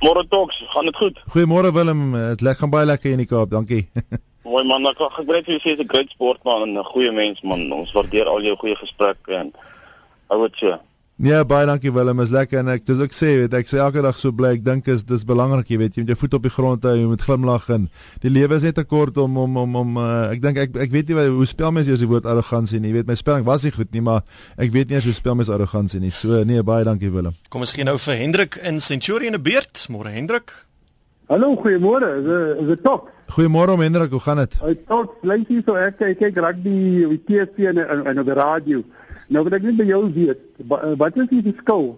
Môre 0.00 0.24
toks, 0.28 0.64
gaan 0.72 0.84
dit 0.88 0.96
goed? 0.96 1.18
Goeiemôre 1.34 1.72
Willem, 1.72 2.12
dit 2.12 2.40
lê 2.40 2.54
gaan 2.56 2.70
baie 2.72 2.86
lekker 2.88 3.12
in 3.12 3.20
die 3.20 3.28
Kaap, 3.28 3.50
dankie. 3.52 3.84
Mooi 4.48 4.64
man, 4.64 4.86
ek 4.88 4.96
gaan 4.96 5.12
gebruik 5.12 5.44
vir 5.44 5.58
jy 5.58 5.60
sê 5.60 5.72
'n 5.76 5.88
great 5.88 6.08
sportman 6.10 6.62
en 6.64 6.78
'n 6.78 6.84
goeie 6.92 7.12
mens 7.12 7.42
man. 7.44 7.68
Ons 7.72 7.92
waardeer 7.92 8.24
al 8.26 8.40
jou 8.40 8.56
goeie 8.56 8.76
gesprekke 8.76 9.36
en 9.36 9.52
hou 10.32 10.48
dit 10.48 10.56
so. 10.56 10.78
Ja, 11.20 11.42
baie 11.44 11.66
dankie 11.68 11.90
Willem, 11.92 12.22
is 12.24 12.30
lekker 12.32 12.62
en 12.62 12.70
ek 12.72 12.86
dis 12.88 12.96
ook 12.96 13.12
sê, 13.12 13.34
weet 13.42 13.52
ek 13.58 13.66
sê 13.68 13.76
elke 13.84 14.00
dag 14.00 14.16
so 14.16 14.32
bly, 14.32 14.54
ek 14.56 14.62
dink 14.64 14.86
is 14.88 15.02
dis 15.04 15.26
belangrik, 15.28 15.68
jy 15.68 15.76
weet, 15.82 15.98
jy 15.98 16.04
moet 16.06 16.12
jou 16.14 16.16
voet 16.22 16.36
op 16.38 16.46
die 16.46 16.52
grond 16.54 16.86
hou, 16.88 16.94
jy 16.96 17.08
moet 17.10 17.24
glimlag 17.26 17.66
en 17.74 17.82
die 18.22 18.30
lewe 18.32 18.56
is 18.56 18.64
net 18.64 18.78
te 18.80 18.86
kort 18.88 19.18
om 19.20 19.36
om 19.42 19.58
om 19.60 19.74
om 19.82 19.98
uh, 20.00 20.06
ek 20.32 20.40
dink 20.40 20.60
ek 20.62 20.78
ek 20.86 20.94
weet 20.94 21.10
nie 21.12 21.18
wat, 21.18 21.28
hoe 21.34 21.48
spel 21.50 21.74
mens 21.76 21.90
eers 21.92 22.00
die 22.00 22.08
woord 22.08 22.24
arrogansie 22.24 22.80
nie. 22.80 22.88
Jy 22.88 23.02
weet 23.02 23.10
my 23.12 23.18
spelling 23.20 23.44
was 23.44 23.66
nie 23.68 23.72
goed 23.74 23.92
nie, 23.92 24.00
maar 24.06 24.24
ek 24.56 24.72
weet 24.72 24.88
nie 24.88 24.96
as 24.96 25.04
hoe 25.10 25.12
spel 25.12 25.36
mens 25.36 25.52
arrogansie 25.52 26.00
nie. 26.00 26.08
So 26.08 26.40
nee, 26.48 26.62
baie 26.64 26.86
dankie 26.88 27.12
Willem. 27.12 27.36
Kom 27.52 27.68
ons 27.68 27.76
gee 27.76 27.84
nou 27.84 27.98
vir 28.00 28.16
Hendrik 28.16 28.56
in 28.64 28.80
Centurion 28.80 29.36
'n 29.36 29.44
beurt. 29.44 29.84
Môre 29.92 30.14
Hendrik. 30.16 30.56
Hallo, 31.28 31.52
goeiemôre. 31.60 32.14
Is 32.16 32.24
dit 32.24 32.62
is 32.64 32.68
dit 32.72 32.82
top? 32.82 33.12
Goeiemôre 33.36 33.76
Hendrik, 33.76 34.16
hoe 34.16 34.24
gaan 34.24 34.40
dit? 34.40 34.56
Hy 34.64 34.72
tot 34.88 35.20
lykie 35.20 35.60
so 35.68 35.76
ek 35.76 36.00
kyk 36.00 36.40
rugby 36.40 37.04
op 37.04 37.12
die 37.12 37.22
TV 37.28 37.68
en 37.74 37.84
en 37.84 38.24
op 38.24 38.32
die 38.32 38.40
radio. 38.40 38.80
Nou 39.30 39.44
wat 39.46 39.58
ek 39.60 39.66
net 39.68 39.76
by 39.78 39.86
jou 39.86 40.04
weet, 40.14 40.46
wat 40.98 41.18
is 41.22 41.28
die 41.30 41.42
verskil 41.46 41.92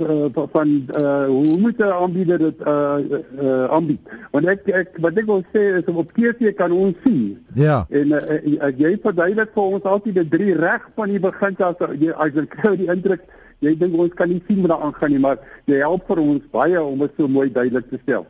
uh, 0.00 0.28
van 0.54 0.70
uh, 0.88 1.26
hoe 1.28 1.58
moet 1.60 1.78
'n 1.78 1.92
aanbieder 1.92 2.38
dit 2.38 2.62
uh, 2.66 2.96
uh, 3.40 3.64
aanbied? 3.76 4.00
Want 4.30 4.48
ek 4.48 4.70
ek 4.80 4.96
wat 5.04 5.18
ek 5.20 5.28
wil 5.28 5.44
sê 5.52 5.64
is 5.78 5.92
op 5.92 6.12
TV 6.16 6.54
kan 6.56 6.72
ons 6.72 6.96
sien. 7.04 7.36
Ja. 7.54 7.84
En 7.90 8.16
uh, 8.16 8.40
uh, 8.40 8.72
jy 8.78 8.96
verduidelik 9.02 9.52
vir 9.52 9.62
ons 9.62 9.84
altyd 9.84 10.14
die 10.14 10.28
drie 10.28 10.56
reg 10.56 10.88
van 10.96 11.12
die 11.12 11.20
begin 11.20 11.60
as 11.60 11.76
jy 12.00 12.10
as 12.16 12.32
jy 12.32 12.46
kry 12.56 12.76
die 12.76 12.88
indruk 12.88 13.20
jy 13.62 13.74
dink 13.78 13.98
ons 13.98 14.14
kan 14.18 14.30
nie 14.30 14.42
sien 14.48 14.62
wat 14.64 14.74
daar 14.74 14.86
aangaan 14.88 15.14
nie, 15.14 15.22
maar 15.22 15.40
jy 15.70 15.80
help 15.82 16.06
vir 16.10 16.22
ons 16.22 16.46
baie 16.54 16.78
om 16.82 17.04
dit 17.04 17.18
so 17.18 17.30
mooi 17.30 17.48
duidelik 17.52 17.88
te 17.90 18.00
stel. 18.02 18.26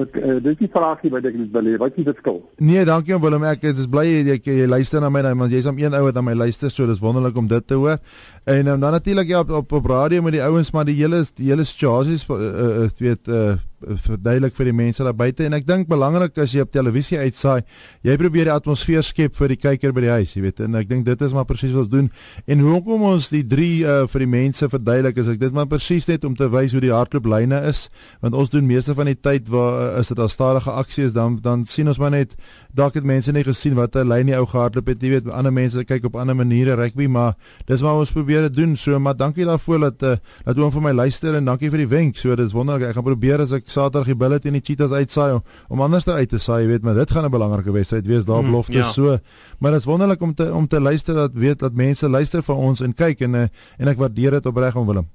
Ek 0.00 0.16
uh, 0.20 0.36
dis 0.42 0.58
die 0.60 0.68
vraagie 0.70 1.10
wat 1.10 1.24
ek 1.26 1.36
net 1.38 1.50
wil 1.54 1.66
hê, 1.66 1.76
wat 1.82 1.94
is 1.94 1.98
die 1.98 2.06
verskil? 2.06 2.36
Nee, 2.62 2.84
dankie 2.86 3.14
aan 3.16 3.22
Willem. 3.24 3.46
Ek 3.50 3.64
is 3.66 3.88
bly 3.90 4.04
jy, 4.06 4.20
jy, 4.28 4.36
jy 4.60 4.68
luister 4.70 5.02
na 5.02 5.10
my, 5.10 5.24
want 5.34 5.54
jy's 5.54 5.66
om 5.66 5.78
een 5.82 5.96
ou 5.98 6.04
wat 6.06 6.20
aan 6.20 6.28
my 6.28 6.36
luister, 6.38 6.70
so 6.70 6.86
dis 6.86 7.02
wonderlik 7.02 7.38
om 7.38 7.48
dit 7.50 7.66
te 7.66 7.78
hoor. 7.78 7.98
En 8.46 8.70
um, 8.70 8.78
dan 8.78 8.94
natuurlik 8.94 9.32
ja 9.32 9.42
op, 9.42 9.50
op 9.62 9.74
op 9.80 9.90
radio 9.90 10.22
met 10.22 10.38
die 10.38 10.44
ouens, 10.46 10.70
maar 10.74 10.86
die 10.86 10.98
hele 11.00 11.24
die 11.34 11.50
hele 11.50 11.66
situasies 11.66 12.26
uh, 12.30 12.38
uh, 12.38 12.86
weet 13.02 13.28
uh, 13.28 13.58
verduidelik 13.80 14.54
vir 14.56 14.70
die 14.70 14.76
mense 14.76 15.04
daar 15.04 15.16
buite 15.16 15.46
en 15.46 15.56
ek 15.56 15.66
dink 15.66 15.88
belangrik 15.90 16.38
as 16.42 16.54
jy 16.54 16.64
op 16.64 16.72
televisie 16.72 17.18
uitsaai, 17.18 17.62
jy 18.06 18.16
probeer 18.20 18.50
die 18.50 18.54
atmosfeer 18.54 19.04
skep 19.06 19.34
vir 19.38 19.54
die 19.54 19.58
kyker 19.60 19.94
by 19.96 20.04
die 20.04 20.12
huis, 20.12 20.34
jy 20.36 20.44
weet. 20.44 20.62
En 20.66 20.78
ek 20.80 20.88
dink 20.90 21.06
dit 21.06 21.24
is 21.26 21.34
maar 21.36 21.46
presies 21.48 21.72
wat 21.74 21.86
ons 21.86 21.92
doen. 21.92 22.10
En 22.50 22.64
hoekom 22.64 23.06
ons 23.10 23.28
die 23.32 23.42
3 23.46 23.68
uh, 23.80 23.96
vir 24.12 24.24
die 24.24 24.30
mense 24.30 24.68
verduidelik 24.72 25.20
is 25.22 25.30
ek 25.32 25.40
dit 25.40 25.56
maar 25.56 25.68
presies 25.70 26.08
net 26.10 26.24
om 26.28 26.36
te 26.36 26.48
wys 26.52 26.74
hoe 26.76 26.82
die 26.84 26.92
hardlooplyne 26.94 27.62
is, 27.70 27.86
want 28.20 28.36
ons 28.38 28.52
doen 28.52 28.66
meeste 28.66 28.94
van 28.98 29.10
die 29.10 29.18
tyd 29.18 29.48
waar 29.52 29.78
uh, 29.80 30.00
is 30.00 30.12
dit 30.12 30.20
al 30.20 30.30
stadige 30.32 30.70
aksies 30.70 31.16
dan 31.16 31.38
dan 31.42 31.64
sien 31.68 31.88
ons 31.88 32.00
maar 32.00 32.12
net 32.14 32.36
dalk 32.76 32.98
het 32.98 33.06
mense 33.06 33.32
nie 33.32 33.44
gesien 33.46 33.74
wat 33.78 33.96
'n 33.96 34.08
lyn 34.08 34.26
die 34.26 34.36
ou 34.36 34.46
gehardloop 34.46 34.86
het, 34.86 35.02
jy 35.02 35.10
weet, 35.16 35.30
ander 35.30 35.52
mense 35.52 35.84
kyk 35.84 36.04
op 36.04 36.16
ander 36.16 36.36
maniere 36.36 36.76
rugby, 36.76 37.06
maar 37.06 37.34
dis 37.66 37.80
wat 37.80 37.98
ons 37.98 38.12
probeer 38.12 38.50
doen. 38.52 38.76
So 38.76 38.98
maar 38.98 39.16
dankie 39.16 39.44
daarvoor 39.44 39.80
dat 39.90 40.02
uh, 40.02 40.16
dat 40.44 40.58
oom 40.58 40.70
vir 40.70 40.82
my 40.82 40.92
luister 40.92 41.34
en 41.34 41.44
dankie 41.44 41.70
vir 41.70 41.84
die 41.84 41.88
wenk. 41.88 42.16
So 42.16 42.34
dis 42.36 42.52
wonderlik. 42.52 42.90
Ek 42.90 42.98
gaan 42.98 43.06
probeer 43.06 43.40
as 43.40 43.52
ek 43.52 43.69
Saterdag 43.70 44.10
die 44.10 44.18
bulle 44.18 44.40
teen 44.42 44.58
die 44.58 44.64
Cheetahs 44.64 44.92
uitsaai 44.92 45.38
om, 45.38 45.44
om 45.68 45.84
anders 45.86 46.08
uit 46.08 46.28
te 46.28 46.38
saai, 46.38 46.62
jy 46.64 46.68
weet, 46.74 46.82
maar 46.82 46.98
dit 46.98 47.10
gaan 47.10 47.24
'n 47.24 47.30
belangrike 47.30 47.72
wedstryd 47.72 48.06
wees 48.06 48.24
daar 48.24 48.42
belofte 48.42 48.78
ja. 48.78 48.90
so. 48.92 49.18
Maar 49.58 49.72
dit 49.72 49.80
is 49.80 49.86
wonderlik 49.86 50.20
om 50.20 50.34
te 50.34 50.52
om 50.54 50.66
te 50.66 50.80
luister 50.80 51.14
dat 51.14 51.32
weet 51.32 51.58
dat 51.58 51.72
mense 51.72 52.08
luister 52.08 52.42
vir 52.42 52.54
ons 52.54 52.80
en 52.80 52.94
kyk 52.94 53.20
en 53.20 53.34
uh, 53.34 53.48
en 53.78 53.88
ek 53.88 53.98
waardeer 53.98 54.30
dit 54.30 54.46
opreg 54.46 54.76
om 54.76 54.86
Willem. 54.86 55.08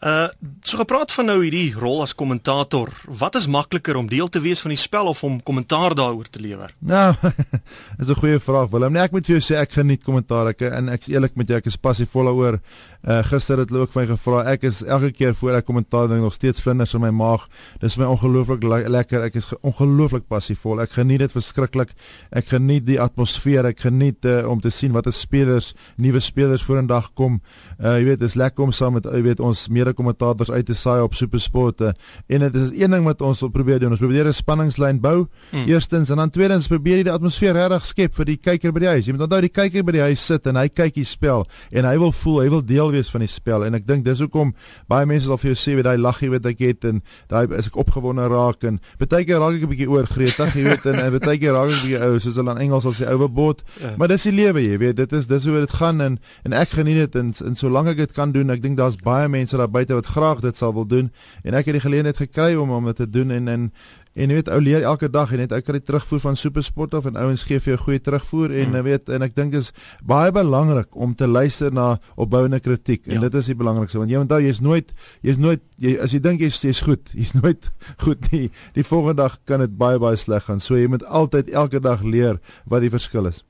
Uh 0.00 0.28
so 0.64 0.78
gepraat 0.80 1.12
van 1.12 1.26
nou 1.28 1.42
hierdie 1.42 1.74
rol 1.76 1.98
as 2.00 2.14
kommentator. 2.16 2.88
Wat 3.04 3.34
is 3.36 3.46
makliker 3.46 3.96
om 4.00 4.06
deel 4.08 4.28
te 4.28 4.40
wees 4.40 4.62
van 4.64 4.72
die 4.72 4.80
spel 4.80 5.10
of 5.12 5.20
om 5.24 5.42
kommentaar 5.42 5.94
daaroor 5.94 6.28
te 6.30 6.40
lewer? 6.40 6.72
Nou, 6.92 7.12
dis 7.98 8.08
'n 8.08 8.20
goeie 8.22 8.40
vraag 8.40 8.70
Willem. 8.70 8.92
Nee, 8.92 9.02
ek 9.02 9.12
moet 9.12 9.26
vir 9.26 9.36
jou 9.36 9.44
sê 9.44 9.60
ek 9.60 9.76
geniet 9.76 10.02
kommentaar 10.02 10.54
ek 10.54 10.64
en 10.72 10.88
ek's 10.88 11.12
eerlik 11.12 11.36
met 11.36 11.48
jou, 11.48 11.58
ek 11.58 11.66
is 11.66 11.76
passievol 11.76 12.24
daaroor. 12.24 12.60
Uh 13.02 13.22
gister 13.24 13.58
het 13.58 13.70
hulle 13.70 13.82
ook 13.86 13.92
vir 13.92 14.02
my 14.02 14.08
gevra. 14.12 14.42
Ek 14.52 14.62
is 14.68 14.82
elke 14.84 15.10
keer 15.12 15.34
voor 15.34 15.54
ek 15.56 15.64
kommentaar 15.64 16.08
doen 16.08 16.20
nog 16.20 16.34
steeds 16.34 16.60
vlinders 16.60 16.94
in 16.94 17.00
my 17.00 17.10
maag. 17.10 17.46
Dis 17.80 17.94
vir 17.96 18.04
my 18.04 18.10
ongelooflik 18.12 18.62
le 18.62 18.88
lekker. 18.88 19.22
Ek 19.24 19.34
is 19.40 19.46
ge- 19.46 19.56
ongelooflik 19.62 20.26
passievol. 20.28 20.80
Ek 20.80 20.90
geniet 20.90 21.18
dit 21.20 21.32
verskriklik. 21.32 21.94
Ek 22.30 22.44
geniet 22.46 22.84
die 22.86 23.00
atmosfeer. 23.00 23.64
Ek 23.64 23.80
geniet 23.80 24.24
uh, 24.24 24.44
om 24.50 24.60
te 24.60 24.70
sien 24.70 24.92
watter 24.92 25.12
spelers, 25.12 25.74
nuwe 25.96 26.20
spelers 26.20 26.62
vorendag 26.62 27.12
kom. 27.14 27.40
Uh 27.78 27.96
jy 27.98 28.04
weet, 28.04 28.20
dis 28.20 28.34
lekker 28.34 28.64
om 28.64 28.72
saam 28.72 28.92
met 28.98 29.04
jy 29.04 29.22
weet 29.22 29.40
ons 29.40 29.68
mede-kommentators 29.68 30.50
uit 30.50 30.66
te 30.66 30.74
saai 30.74 31.00
op 31.02 31.14
Supersport. 31.14 31.80
Uh, 31.80 31.92
en 32.28 32.40
dit 32.40 32.54
is 32.54 32.70
een 32.82 32.90
ding 32.90 33.04
wat 33.04 33.20
ons 33.22 33.40
wil 33.40 33.50
probeer 33.50 33.80
doen. 33.80 33.90
Ons 33.90 34.00
probeer 34.00 34.26
'n 34.28 34.32
spanningslyn 34.32 35.00
bou. 35.00 35.26
Hmm. 35.50 35.64
Eerstens 35.68 36.10
en 36.10 36.16
dan 36.16 36.30
tweedens 36.30 36.68
probeer 36.68 36.96
jy 36.98 37.02
die 37.04 37.12
atmosfeer 37.12 37.54
regtig 37.54 37.84
skep 37.86 38.14
vir 38.14 38.24
die 38.24 38.36
kyker 38.36 38.72
by 38.72 38.80
die 38.80 38.88
huis. 38.88 39.06
Jy 39.06 39.12
moet 39.12 39.22
onthou 39.22 39.40
die 39.40 39.48
kyker 39.48 39.82
by 39.84 39.92
die 39.92 40.00
huis 40.12 40.20
sit 40.26 40.46
en 40.46 40.56
hy 40.56 40.68
kyk 40.68 40.94
die 40.94 41.04
spel 41.04 41.46
en 41.72 41.84
hy 41.84 41.96
wil 41.98 42.12
voel, 42.12 42.40
hy 42.42 42.48
wil 42.50 42.62
deel 42.62 42.89
wees 42.94 43.10
van 43.10 43.24
die 43.24 43.30
spel 43.30 43.64
en 43.64 43.74
ek 43.74 43.86
dink 43.86 44.04
dis 44.04 44.20
hoekom 44.20 44.54
baie 44.88 45.06
mense 45.06 45.26
sal 45.26 45.38
vir 45.40 45.52
jou 45.52 45.58
sê 45.58 45.76
weet 45.78 45.88
daai 45.88 45.98
laggie 45.98 46.30
wat 46.30 46.46
ek 46.46 46.58
het 46.64 46.84
en 46.84 47.02
daai 47.28 47.46
as 47.58 47.70
ek 47.70 47.76
opgewonde 47.80 48.26
raak 48.30 48.64
en 48.68 48.80
baie 49.00 49.24
keer 49.24 49.40
raak 49.42 49.56
ek 49.58 49.64
'n 49.64 49.70
bietjie 49.70 49.90
oorgretig, 49.90 50.54
jy 50.56 50.64
weet 50.64 50.86
en, 50.86 50.98
en 51.00 51.18
baie 51.18 51.38
keer 51.38 51.52
raak 51.52 51.70
ek 51.70 51.76
'n 51.76 51.82
bietjie 51.84 52.02
ou 52.06 52.18
soos 52.20 52.36
hulle 52.36 52.54
in 52.56 52.62
Engels 52.66 52.84
sal 52.86 52.94
sê 52.94 53.08
overboard. 53.10 53.62
Ja. 53.80 53.94
Maar 53.96 54.08
dis 54.08 54.22
die 54.28 54.32
lewe, 54.32 54.62
jy 54.62 54.78
weet, 54.78 54.96
dit 54.96 55.12
is 55.12 55.26
dis 55.26 55.44
hoe 55.44 55.60
dit 55.60 55.74
gaan 55.80 56.00
en 56.00 56.18
en 56.44 56.52
ek 56.52 56.76
geniet 56.78 57.00
dit 57.06 57.20
en 57.20 57.32
en 57.46 57.54
solank 57.54 57.88
ek 57.94 57.96
dit 57.96 58.12
kan 58.12 58.32
doen, 58.32 58.50
ek 58.50 58.62
dink 58.62 58.76
daar's 58.78 58.96
baie 58.96 59.28
mense 59.28 59.56
daar 59.56 59.70
buite 59.70 59.94
wat 59.94 60.06
graag 60.06 60.40
dit 60.40 60.56
sal 60.56 60.74
wil 60.74 60.86
doen 60.86 61.10
en 61.44 61.54
ek 61.54 61.66
het 61.66 61.78
die 61.78 61.84
geleentheid 61.84 62.16
gekry 62.16 62.54
om 62.56 62.70
om 62.70 62.84
dit 62.90 62.96
te 62.96 63.10
doen 63.10 63.30
en 63.30 63.48
en 63.48 63.72
En 64.16 64.26
jy 64.28 64.34
weet 64.40 64.48
ou 64.50 64.58
leer 64.60 64.82
elke 64.82 65.06
dag 65.08 65.30
en 65.32 65.38
net 65.38 65.52
ek 65.52 65.64
kry 65.68 65.78
terugvoer 65.80 66.20
van 66.20 66.36
Supersport 66.36 66.94
of 66.98 67.04
en 67.06 67.16
ouens 67.16 67.44
gee 67.46 67.60
vir 67.60 67.76
jou 67.76 67.82
goeie 67.84 68.00
terugvoer 68.02 68.50
en 68.50 68.72
jy 68.74 68.82
weet 68.82 69.08
en 69.08 69.22
ek 69.22 69.36
dink 69.36 69.52
dit 69.52 69.60
is 69.62 69.70
baie 70.02 70.32
belangrik 70.34 70.88
om 70.96 71.14
te 71.14 71.28
luister 71.30 71.70
na 71.72 71.98
opbouende 72.16 72.58
kritiek 72.60 73.06
en 73.06 73.14
Ja. 73.14 73.20
dit 73.28 73.34
is 73.34 73.46
die 73.46 73.54
belangrikste 73.54 73.98
want 73.98 74.10
jy 74.10 74.18
onthou 74.18 74.40
jy's 74.42 74.60
nooit 74.60 74.90
jy's 75.22 75.38
nooit 75.38 75.62
jy 75.78 75.94
as 76.02 76.10
jy 76.12 76.18
dink 76.20 76.40
jy's 76.40 76.58
jy's 76.60 76.80
goed 76.82 77.06
jy's 77.20 77.34
nooit 77.38 77.70
goed 78.02 78.32
nie 78.32 78.50
die 78.74 78.82
volgende 78.82 79.22
dag 79.22 79.38
kan 79.46 79.60
dit 79.60 79.78
baie 79.78 79.98
baie 79.98 80.16
sleg 80.16 80.42
gaan 80.42 80.58
so 80.60 80.74
jy 80.74 80.88
moet 80.88 81.04
altyd 81.06 81.50
elke 81.54 81.78
dag 81.80 82.02
leer 82.02 82.40
wat 82.66 82.80
die 82.82 82.90
verskil 82.90 83.26
is 83.30 83.44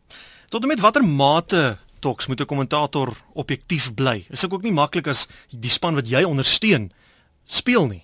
Tot 0.50 0.62
en 0.62 0.68
met 0.68 0.80
watter 0.80 1.02
mate 1.04 1.78
toks 2.00 2.26
moet 2.28 2.40
'n 2.40 2.46
kommentator 2.46 3.16
objektief 3.34 3.94
bly? 3.94 4.26
Is 4.30 4.40
dit 4.40 4.52
ook 4.52 4.62
nie 4.62 4.72
maklik 4.72 5.06
as 5.06 5.26
die 5.50 5.70
span 5.70 5.94
wat 5.94 6.08
jy 6.08 6.24
ondersteun 6.24 6.90
speel 7.46 7.86
nie? 7.86 8.02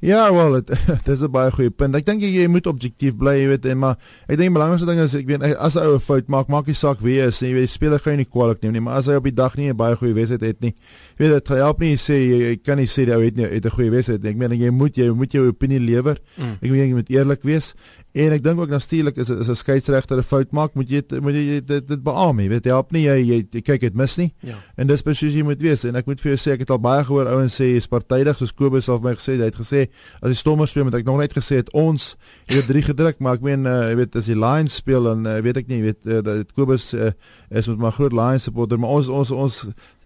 Ja, 0.00 0.32
wel, 0.32 0.52
dit 0.60 0.70
dis 1.04 1.20
'n 1.20 1.30
baie 1.30 1.50
goeie 1.52 1.70
punt. 1.70 1.94
Ek 1.94 2.06
dink 2.06 2.22
jy, 2.24 2.30
jy 2.32 2.46
moet 2.48 2.64
objektief 2.66 3.18
bly, 3.20 3.34
jy 3.36 3.48
weet, 3.50 3.66
en 3.68 3.78
maar 3.82 3.98
ek 4.24 4.38
dink 4.38 4.48
die 4.48 4.56
belangrikste 4.56 4.88
ding 4.88 5.00
is 5.02 5.14
ek 5.18 5.26
weet 5.28 5.44
as 5.44 5.76
'n 5.76 5.84
ou 5.84 5.98
'n 5.98 6.00
fout 6.00 6.28
maak, 6.32 6.48
maak 6.48 6.66
nie 6.66 6.74
saak 6.74 7.02
wie 7.04 7.20
hy 7.20 7.28
is 7.28 7.40
nie. 7.42 7.50
Jy 7.50 7.54
weet, 7.54 7.68
die 7.68 7.74
speler 7.76 8.00
gaan 8.00 8.16
jy 8.16 8.24
nie 8.24 8.32
kwaliek 8.32 8.62
neem 8.62 8.72
nie, 8.72 8.80
maar 8.80 8.96
as 8.96 9.06
hy 9.06 9.18
op 9.20 9.28
die 9.28 9.36
dag 9.36 9.56
nie 9.56 9.68
'n 9.68 9.76
baie 9.76 9.96
goeie 9.96 10.14
wedstryd 10.14 10.40
het 10.40 10.60
nie, 10.60 10.72
jy 11.18 11.28
weet 11.28 11.44
dit 11.44 11.48
help 11.48 11.80
nie 11.80 11.90
jy 11.92 12.00
sê 12.00 12.16
jy, 12.16 12.38
jy 12.48 12.56
kan 12.64 12.78
nie 12.78 12.86
sê 12.88 13.04
die 13.04 13.12
ou 13.12 13.20
het 13.20 13.36
nie 13.36 13.44
het 13.44 13.64
'n 13.66 13.76
goeie 13.76 13.90
wedstryd 13.90 14.22
nie. 14.22 14.30
Ek 14.30 14.36
meen 14.36 14.52
jy 14.56 14.70
moet 14.70 14.96
jy 14.96 15.10
moet 15.12 15.32
jou 15.32 15.48
opinie 15.48 15.80
lewer. 15.80 16.16
Mm. 16.38 16.56
Ek 16.62 16.70
meen 16.70 16.88
jy 16.88 16.94
moet 16.94 17.10
eerlik 17.10 17.42
wees. 17.42 17.74
En 18.12 18.32
ek 18.32 18.42
dink 18.42 18.58
ook 18.58 18.68
natuurlik 18.68 19.16
is 19.16 19.28
is 19.28 19.48
'n 19.48 19.54
skeieregter 19.54 20.18
'n 20.18 20.22
fout 20.22 20.50
maak, 20.52 20.74
moet 20.74 20.88
jy 20.88 21.02
moet 21.20 21.34
jy 21.34 21.60
dit 21.60 21.88
dit 21.88 22.02
beamoen, 22.02 22.44
jy 22.44 22.48
weet, 22.48 22.64
jy 22.64 22.70
help 22.70 22.92
nie 22.92 23.04
jy 23.04 23.16
jy, 23.20 23.46
jy 23.52 23.60
kyk 23.60 23.80
dit 23.80 23.94
mis 23.94 24.16
nie. 24.16 24.34
Ja. 24.40 24.56
En 24.76 24.86
dis 24.86 25.02
presies 25.02 25.34
jy 25.34 25.42
moet 25.42 25.60
wees 25.60 25.84
en 25.84 25.94
ek 25.94 26.06
moet 26.06 26.20
vir 26.20 26.34
jou 26.34 26.38
sê 26.38 26.54
ek 26.54 26.60
het 26.60 26.70
al 26.70 26.78
baie 26.78 27.04
gehoor 27.04 27.26
ouens 27.26 27.54
sê 27.54 27.74
jy's 27.74 27.86
partydig 27.86 28.36
soos 28.36 28.52
Kobus 28.52 28.88
al 28.88 28.98
vir 28.98 29.10
my 29.10 29.14
gesê 29.14 29.36
hy 29.36 29.44
het 29.44 29.54
gesê 29.54 29.89
as 30.22 30.28
die 30.32 30.38
Stormers 30.38 30.70
speel 30.74 30.84
moet 30.88 30.94
ek 31.00 31.04
nog 31.08 31.18
net 31.20 31.32
gesê 31.36 31.60
het 31.60 31.70
ons 31.76 32.16
het 32.46 32.56
dit 32.60 32.66
drie 32.70 32.82
gedruk 32.86 33.18
maar 33.20 33.38
ek 33.38 33.44
meen 33.46 33.66
uh, 33.66 33.88
jy 33.90 33.96
weet 34.00 34.16
as 34.20 34.28
die 34.30 34.38
Lions 34.38 34.74
speel 34.82 35.08
dan 35.08 35.26
uh, 35.26 35.38
weet 35.44 35.56
ek 35.62 35.68
nie 35.70 35.78
jy 35.80 35.86
weet 35.90 36.06
uh, 36.10 36.20
dat 36.26 36.52
Kobus 36.56 36.90
uh, 36.94 37.10
is 37.50 37.68
met 37.70 37.78
my 37.86 37.90
groot 37.96 38.12
Lions 38.16 38.46
supporter 38.48 38.78
maar 38.80 38.90
ons 38.98 39.08
ons 39.08 39.30
ons 39.30 39.60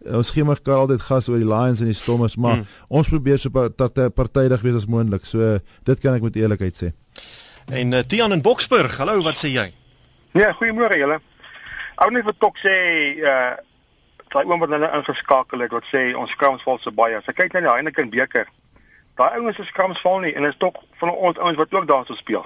ons 0.05 0.31
gee 0.37 0.45
mekaar 0.45 0.83
altyd 0.85 1.01
gas 1.07 1.29
oor 1.33 1.41
die 1.41 1.49
Lions 1.49 1.81
en 1.81 1.89
die 1.93 1.97
Stormers 1.99 2.37
maar 2.37 2.57
Mm. 2.61 2.67
mm. 2.67 2.97
ons 3.01 3.09
probeer 3.09 3.39
so 3.41 3.51
party- 3.51 4.11
partydig 4.15 4.61
wees 4.63 4.77
as 4.83 4.87
moontlik 4.87 5.25
so 5.27 5.41
uh, 5.55 5.59
dit 5.89 6.01
kan 6.01 6.15
ek 6.19 6.23
met 6.29 6.37
eerlikheid 6.37 6.77
sê 6.77 6.93
En 7.73 7.95
uh, 7.97 8.03
Tian 8.05 8.33
in 8.37 8.43
Boksburg, 8.45 8.99
hallo, 9.01 9.23
wat 9.25 9.39
sê 9.41 9.49
jy? 9.49 9.63
Ja, 10.37 10.51
goeiemôre 10.59 10.99
julle. 11.01 11.17
Ou 12.05 12.11
net 12.13 12.27
vir 12.27 12.35
Tok 12.43 12.59
sê 12.61 12.75
uh 13.25 13.55
daai 14.35 14.45
oom 14.51 14.59
wat 14.65 14.73
hulle 14.75 14.89
ingeskakel 14.99 15.63
het 15.63 15.71
wat 15.73 15.87
sê 15.89 16.01
ons 16.19 16.33
skrams 16.35 16.61
val 16.67 16.77
so 16.83 16.91
baie. 16.91 17.15
As 17.17 17.29
ek 17.31 17.37
kyk 17.39 17.53
na 17.55 17.61
die 17.63 17.71
Heineken 17.71 18.11
beker, 18.11 18.49
daai 19.17 19.39
ouens 19.39 19.57
se 19.57 19.65
skrams 19.65 20.01
val 20.03 20.21
nie 20.25 20.35
en 20.35 20.45
is 20.45 20.59
tog 20.59 20.79
van 21.01 21.11
ons 21.15 21.39
ouens 21.39 21.59
wat 21.59 21.75
ook 21.75 21.89
daar 21.89 22.07
so 22.07 22.15
speel. 22.15 22.45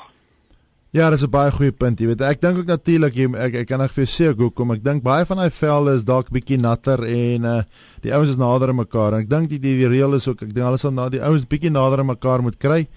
Ja, 0.90 1.10
dis 1.10 1.22
'n 1.22 1.30
baie 1.30 1.50
goeie 1.50 1.72
punt, 1.72 2.00
jy 2.00 2.06
weet. 2.06 2.20
Ek 2.20 2.40
dink 2.40 2.58
ook 2.58 2.66
natuurlik 2.66 3.14
jy 3.14 3.28
ek, 3.36 3.54
ek 3.54 3.66
kan 3.68 3.80
ek 3.80 3.92
vir 3.92 4.04
jou 4.04 4.12
sê 4.12 4.34
hoekom. 4.34 4.72
Ek 4.72 4.82
dink 4.82 5.02
baie 5.02 5.24
van 5.26 5.36
daai 5.36 5.50
velde 5.50 5.94
is 5.94 6.04
dalk 6.04 6.30
bietjie 6.30 6.56
natter 6.58 7.04
en 7.04 7.44
uh 7.44 7.62
die 8.00 8.12
ouens 8.14 8.30
is 8.30 8.36
nader 8.36 8.68
aan 8.68 8.76
mekaar. 8.76 9.12
En 9.12 9.20
ek 9.20 9.28
dink 9.28 9.50
die, 9.50 9.58
die 9.58 9.76
die 9.76 9.88
reël 9.88 10.14
is 10.14 10.26
ook 10.26 10.42
ek 10.42 10.54
dink 10.54 10.64
hulle 10.64 10.78
sal 10.78 10.90
na 10.92 11.10
die 11.10 11.20
ouens 11.20 11.44
bietjie 11.44 11.70
nader 11.70 11.98
aan 11.98 12.06
mekaar 12.06 12.42
moet 12.42 12.56
kry. 12.58 12.88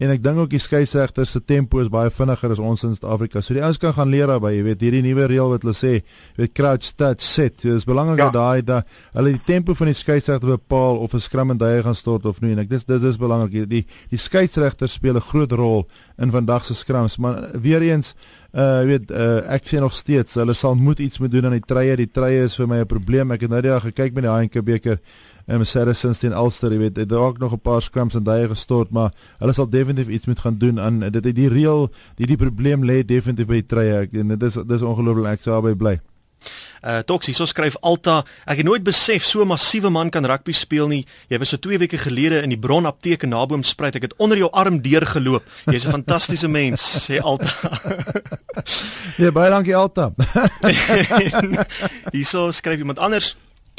En 0.00 0.08
ek 0.08 0.22
dink 0.24 0.38
ook 0.40 0.50
die 0.54 0.58
skeieregter 0.62 1.26
se 1.28 1.42
tempo 1.44 1.82
is 1.82 1.90
baie 1.92 2.08
vinniger 2.10 2.54
as 2.54 2.58
ons 2.58 2.84
in 2.88 2.94
Suid-Afrika. 2.96 3.42
So 3.44 3.52
die 3.52 3.60
ouens 3.62 3.76
kan 3.78 3.92
gaan 3.92 4.08
leer 4.08 4.30
daarbey, 4.30 4.54
jy 4.56 4.62
weet, 4.64 4.80
hierdie 4.80 5.02
nuwe 5.04 5.26
reël 5.28 5.50
wat 5.52 5.66
hulle 5.66 5.74
sê, 5.76 5.90
jy 6.00 6.40
weet 6.40 6.54
crouch 6.56 6.88
touch 6.96 7.20
set. 7.20 7.60
So, 7.60 7.74
dis 7.76 7.84
belangrik 7.84 8.18
Ja. 8.18 8.30
dat 8.30 8.38
daai 8.38 8.62
da 8.64 8.82
hulle 9.12 9.34
die 9.36 9.44
tempo 9.44 9.74
van 9.74 9.86
die 9.92 9.94
skeieregter 9.94 10.40
bepaal 10.56 10.96
of 11.04 11.12
'n 11.14 11.20
skram 11.20 11.50
en 11.50 11.58
duie 11.58 11.82
gaan 11.82 11.94
stort 11.94 12.24
of 12.24 12.40
nie. 12.40 12.52
En 12.52 12.58
ek 12.60 12.70
dis 12.70 12.84
dis 12.84 13.00
dis 13.00 13.16
belangrik. 13.18 13.68
Die 13.68 13.84
die, 14.10 14.16
skeieregter 14.16 14.88
speel 14.88 15.16
'n 15.16 15.20
groot 15.20 15.52
rol 15.52 15.86
in 16.18 16.30
vandag 16.30 16.64
se 16.64 16.74
skrams, 16.74 17.18
maar 17.18 17.50
weer 17.60 17.82
eens 17.82 18.14
uh 18.52 18.82
weet 18.84 19.10
uh, 19.12 19.46
ek 19.52 19.62
sê 19.68 19.78
nog 19.78 19.92
steeds 19.92 20.34
hulle 20.34 20.54
sal 20.54 20.74
moet 20.74 20.98
iets 20.98 21.18
moet 21.20 21.30
doen 21.30 21.44
aan 21.44 21.52
die 21.52 21.60
treie. 21.66 21.96
Die 21.96 22.10
treie 22.10 22.44
is 22.44 22.56
vir 22.56 22.66
my 22.66 22.80
'n 22.80 22.86
probleem. 22.86 23.30
Ek 23.32 23.40
het 23.42 23.50
nou 23.50 23.60
die 23.60 23.70
dag 23.70 23.82
gekyk 23.82 24.14
met 24.14 24.24
die 24.24 24.30
HNK 24.30 24.64
beker 24.64 24.98
en 25.50 25.58
my 25.58 25.64
Saracens 25.66 26.18
teen 26.22 26.32
Ulster, 26.32 26.70
jy 26.72 26.78
weet, 26.78 26.96
het 27.02 27.12
ook 27.12 27.38
nog 27.42 27.52
'n 27.52 27.58
paar 27.60 27.82
scrums 27.82 28.14
en 28.14 28.22
daai 28.24 28.46
gestort, 28.48 28.90
maar 28.90 29.10
hulle 29.38 29.52
sal 29.52 29.68
definitief 29.70 30.08
iets 30.08 30.26
moet 30.26 30.38
gaan 30.38 30.58
doen 30.58 30.78
aan 30.80 31.00
dit 31.00 31.22
die, 31.22 31.32
die 31.32 31.48
reël, 31.48 31.90
die 32.16 32.26
die 32.26 32.36
probleem 32.36 32.84
lê 32.84 33.02
definitief 33.04 33.46
by 33.46 33.62
die. 33.66 33.90
Ek- 34.00 34.14
En 34.14 34.28
dit 34.28 34.42
is 34.42 34.54
dis 34.66 34.82
ongelooflik 34.82 35.26
ek 35.32 35.42
sou 35.42 35.52
daarby 35.60 35.74
bly. 35.76 35.98
Uh 36.82 36.98
Toxie, 37.04 37.34
so 37.34 37.44
skryf 37.44 37.76
Alta, 37.82 38.24
ek 38.46 38.56
het 38.56 38.64
nooit 38.66 38.82
besef 38.82 39.24
so 39.24 39.42
'n 39.42 39.46
massiewe 39.48 39.90
man 39.90 40.08
kan 40.10 40.24
rugby 40.24 40.52
speel 40.52 40.88
nie. 40.88 41.04
Jy 41.28 41.38
was 41.38 41.48
so 41.48 41.56
2 41.58 41.78
weke 41.78 41.98
gelede 41.98 42.42
in 42.42 42.48
die 42.48 42.58
Bron 42.58 42.86
apteek 42.86 43.22
in 43.22 43.28
Naboomspruit. 43.28 43.94
Ek 43.96 44.02
het 44.02 44.14
onder 44.16 44.38
jou 44.38 44.50
arm 44.50 44.80
deurgeloop. 44.80 45.42
Jy's 45.66 45.84
'n 45.86 45.90
fantastiese 45.90 46.48
mens, 46.58 47.08
sê 47.10 47.18
Alta. 47.20 47.52
Nee, 49.18 49.30
baie 49.32 49.50
dankie 49.50 49.76
Alta. 49.76 50.12
Hierso 52.12 52.50
skryf 52.50 52.78
iemand 52.78 52.98
anders 52.98 53.36